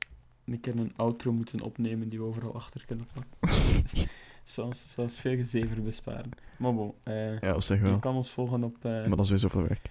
een 0.45 0.59
keer 0.59 0.77
een 0.79 0.93
outro 0.95 1.31
moeten 1.31 1.61
opnemen 1.61 2.09
die 2.09 2.19
we 2.19 2.25
overal 2.25 2.55
achter 2.55 2.85
kunnen 2.85 3.07
plakken. 3.13 3.39
Zoals, 4.49 4.91
zoals 4.91 5.19
veel 5.19 5.35
gezever 5.35 5.83
besparen. 5.83 6.29
Maar 6.57 6.73
bon, 6.73 6.93
eh, 7.03 7.39
ja, 7.39 7.53
dat 7.53 7.63
zeg 7.63 7.77
je 7.77 7.83
wel. 7.83 7.99
kan 7.99 8.15
ons 8.15 8.29
volgen 8.29 8.63
op 8.63 8.75
eh, 8.75 8.91
Maar 8.91 9.09
dat 9.09 9.19
is 9.19 9.29
weer 9.29 9.37
zoveel 9.37 9.61
werk. 9.61 9.89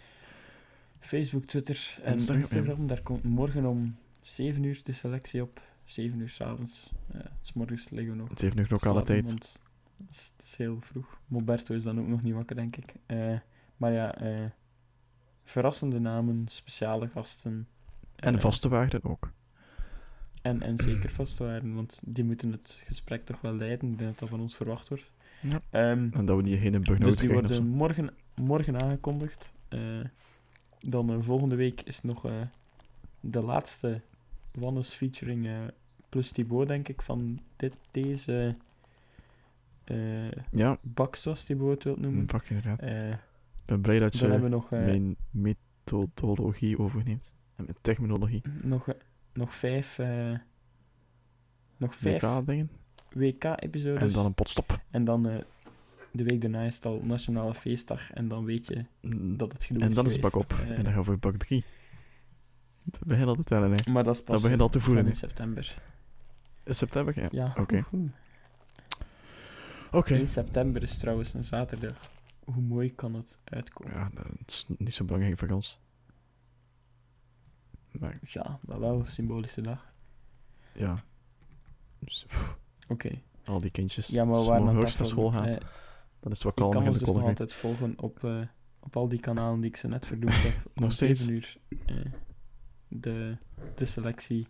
Facebook, 1.00 1.44
Twitter 1.44 1.98
en 2.02 2.12
Instagram. 2.12 2.86
Daar 2.86 3.02
komt 3.02 3.24
morgen 3.24 3.66
om 3.66 3.96
7 4.22 4.62
uur 4.62 4.80
de 4.84 4.92
selectie 4.92 5.42
op. 5.42 5.60
7 5.84 6.20
uur 6.20 6.28
s'avonds. 6.28 6.90
Uh, 7.14 7.20
s 7.42 7.52
morgens 7.52 7.90
liggen 7.90 8.12
we 8.12 8.18
nog. 8.18 8.28
Het 8.28 8.40
heeft 8.40 8.54
nu 8.54 8.66
lokale 8.68 9.02
tijd. 9.02 9.26
want 9.26 9.60
Het 9.96 10.10
is, 10.10 10.32
het 10.36 10.46
is 10.46 10.56
heel 10.56 10.78
vroeg. 10.80 11.20
Moberto 11.26 11.74
is 11.74 11.82
dan 11.82 12.00
ook 12.00 12.06
nog 12.06 12.22
niet 12.22 12.34
wakker, 12.34 12.56
denk 12.56 12.76
ik. 12.76 12.94
Maar 13.76 13.92
ja, 13.92 14.14
verrassende 15.44 15.98
namen, 15.98 16.48
speciale 16.48 17.08
gasten. 17.08 17.68
En 18.16 18.40
vaste 18.40 18.68
waarden 18.68 19.04
ook. 19.04 19.32
En, 20.48 20.62
en 20.62 20.78
zeker 20.78 21.12
waarden, 21.38 21.74
want 21.74 22.00
die 22.04 22.24
moeten 22.24 22.52
het 22.52 22.82
gesprek 22.86 23.24
toch 23.24 23.40
wel 23.40 23.54
leiden. 23.54 23.90
Ik 23.92 23.98
denk 23.98 24.10
dat 24.10 24.18
dat 24.18 24.28
van 24.28 24.40
ons 24.40 24.56
verwacht 24.56 24.88
wordt. 24.88 25.12
Ja. 25.42 25.60
Ehm, 25.70 26.08
En 26.12 26.24
dat 26.26 26.36
we 26.36 26.42
niet 26.42 26.58
geen 26.60 26.72
burn-out 26.72 27.00
dus 27.10 27.16
die 27.16 27.28
worden 27.30 27.66
morgen, 27.66 28.10
morgen 28.34 28.80
aangekondigd. 28.82 29.52
Eh, 29.68 29.80
dan 30.80 31.10
eh, 31.12 31.16
volgende 31.20 31.54
week 31.56 31.80
is 31.80 32.02
nog 32.02 32.24
eh, 32.26 32.32
de 33.20 33.42
laatste 33.42 34.00
Wannes 34.52 34.94
featuring 34.94 35.46
eh, 35.46 35.52
plus 36.08 36.30
Thibaut, 36.30 36.68
denk 36.68 36.88
ik, 36.88 37.02
van 37.02 37.38
dit, 37.56 37.76
deze 37.90 38.54
eh 39.84 40.30
Ja, 40.52 40.78
bak, 40.82 41.16
zoals 41.16 41.44
Thibaut 41.44 41.70
het 41.74 41.82
wil 41.84 41.96
noemen. 41.98 42.20
een 42.20 42.26
pak 42.26 42.44
inderdaad. 42.44 42.80
Eh, 42.80 43.08
Ik 43.10 43.64
ben 43.64 43.80
blij 43.80 43.98
dat 43.98 44.18
je 44.18 44.26
hebben 44.26 44.50
nog, 44.50 44.72
eh, 44.72 44.84
mijn 44.84 45.16
methodologie 45.30 46.78
overneemt. 46.78 47.34
En 47.56 47.64
mijn 47.64 47.76
terminologie. 47.80 48.42
nog, 48.62 48.88
nog 49.38 49.54
vijf, 49.54 49.98
eh, 49.98 50.34
nog 51.76 51.94
vijf 51.96 52.22
WK-dingen. 52.22 52.70
WK-episodes. 53.12 54.02
En 54.02 54.12
dan 54.12 54.26
een 54.26 54.34
potstop. 54.34 54.80
En 54.90 55.04
dan 55.04 55.28
eh, 55.28 55.38
de 56.12 56.24
week 56.24 56.40
daarna 56.40 56.62
is 56.62 56.74
het 56.74 56.86
al 56.86 57.00
Nationale 57.04 57.54
Feestdag. 57.54 58.10
En 58.12 58.28
dan 58.28 58.44
weet 58.44 58.66
je 58.66 58.84
dat 59.36 59.52
het 59.52 59.64
genoeg 59.64 59.82
En 59.82 59.88
is 59.88 59.94
dan 59.94 60.06
is 60.06 60.12
het 60.12 60.20
bak 60.20 60.30
geweest. 60.32 60.52
op. 60.52 60.58
Eh, 60.58 60.70
En 60.76 60.84
dan 60.84 60.92
gaan 60.92 60.96
we 61.02 61.04
voor 61.04 61.18
bak 61.18 61.36
3. 61.36 61.64
Dat 62.82 63.00
begint 63.04 63.28
al 63.28 63.34
te 63.34 63.44
tellen, 63.44 63.72
hè. 63.72 63.90
maar 63.90 64.04
dat 64.04 64.14
is 64.14 64.22
pas 64.22 64.32
Dat 64.34 64.42
begint 64.42 64.60
al 64.60 64.68
te 64.68 64.80
voelen, 64.80 65.06
in 65.06 65.16
september. 65.16 65.82
In 66.64 66.74
september? 66.74 67.20
Ja. 67.20 67.28
Ja, 67.30 67.54
Oké. 67.60 67.84
Oké. 69.90 70.14
1 70.14 70.28
september 70.28 70.82
is 70.82 70.98
trouwens 70.98 71.34
een 71.34 71.44
zaterdag. 71.44 72.10
Hoe 72.44 72.62
mooi 72.62 72.94
kan 72.94 73.14
het 73.14 73.38
uitkomen? 73.44 73.94
Ja, 73.94 74.10
dat 74.14 74.26
is 74.46 74.64
niet 74.78 74.94
zo 74.94 75.04
belangrijk 75.04 75.38
voor 75.38 75.48
ons. 75.48 75.78
Maar 78.00 78.18
Ja, 78.22 78.58
maar 78.66 78.80
wel 78.80 78.98
een 79.00 79.06
symbolische 79.06 79.60
dag. 79.60 79.92
ja. 80.72 81.04
Dus, 81.98 82.24
pff, 82.26 82.58
Oké. 82.88 83.10
al 83.44 83.58
die 83.58 83.70
kindjes. 83.70 84.06
Ja, 84.06 84.24
maar 84.24 84.36
ze 84.42 84.52
het 84.52 84.98
naar 84.98 85.06
school 85.06 85.30
gaan. 85.30 85.44
Eh, 85.46 85.56
Dan 86.20 86.32
is 86.32 86.42
het 86.42 86.42
wat 86.42 86.54
je 86.58 86.60
kan 86.62 86.70
kalmer 86.70 86.82
in 86.82 86.88
ons 86.88 86.98
de 86.98 87.04
dus 87.04 87.14
nog 87.14 87.24
altijd 87.24 87.52
volgen 87.54 87.94
op, 88.00 88.24
eh, 88.24 88.40
op 88.80 88.96
al 88.96 89.08
die 89.08 89.20
kanalen 89.20 89.60
die 89.60 89.70
ik 89.70 89.76
zo 89.76 89.88
net 89.88 90.06
vernoemd 90.06 90.42
heb. 90.42 90.54
Nog 90.74 90.92
steeds? 90.92 91.24
7 91.24 91.34
uur. 91.34 91.56
eh, 91.86 92.12
de, 92.88 93.36
de 93.74 93.84
selectie, 93.84 94.48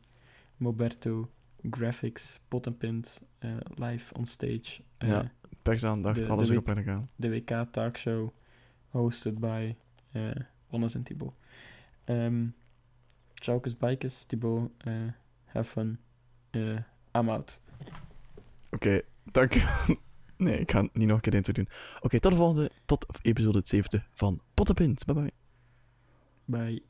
Moberto, 0.57 1.31
graphics, 1.71 2.41
pot 2.49 2.67
en 2.67 2.77
pint, 2.77 3.23
eh, 3.39 3.57
live 3.75 4.15
on 4.15 4.27
stage. 4.27 4.83
eh, 4.99 5.09
Ja. 5.09 5.31
Persaandacht, 5.63 6.23
de- 6.23 6.29
alles 6.29 6.47
de 6.47 6.53
erop 6.53 6.69
en 6.69 6.79
eraan. 6.79 7.09
de 7.17 7.29
WK 7.31 7.67
Talkshow, 7.73 8.31
hosted 8.89 9.39
by 9.39 9.75
eh 10.13 10.31
Wannes 10.71 10.95
en 10.95 11.03
Thibaut. 11.03 11.33
Um, 12.05 12.55
Chaukes 13.39 13.77
Bikes, 13.77 14.25
Thibaut, 14.25 14.71
eh 14.85 15.13
have 15.49 15.71
fun. 15.71 15.99
Eh, 16.51 16.83
I'm 17.15 17.29
out. 17.29 17.61
Oké, 18.71 19.03
dank. 19.25 19.55
nee, 20.37 20.59
ik 20.59 20.71
ga 20.71 20.89
niet 20.93 21.07
nog 21.07 21.17
een 21.17 21.21
keer 21.21 21.35
intro 21.35 21.53
doen. 21.53 21.69
Oké, 22.01 22.21
tot 22.21 22.31
de 22.31 22.37
volgende. 22.37 22.71
Tot 22.85 23.07
episode 23.23 23.61
70 23.65 24.09
van 24.13 24.41
Pottenpint. 24.55 25.05
Bye 25.05 25.15
bye. 25.15 25.33
Bye. 26.45 26.88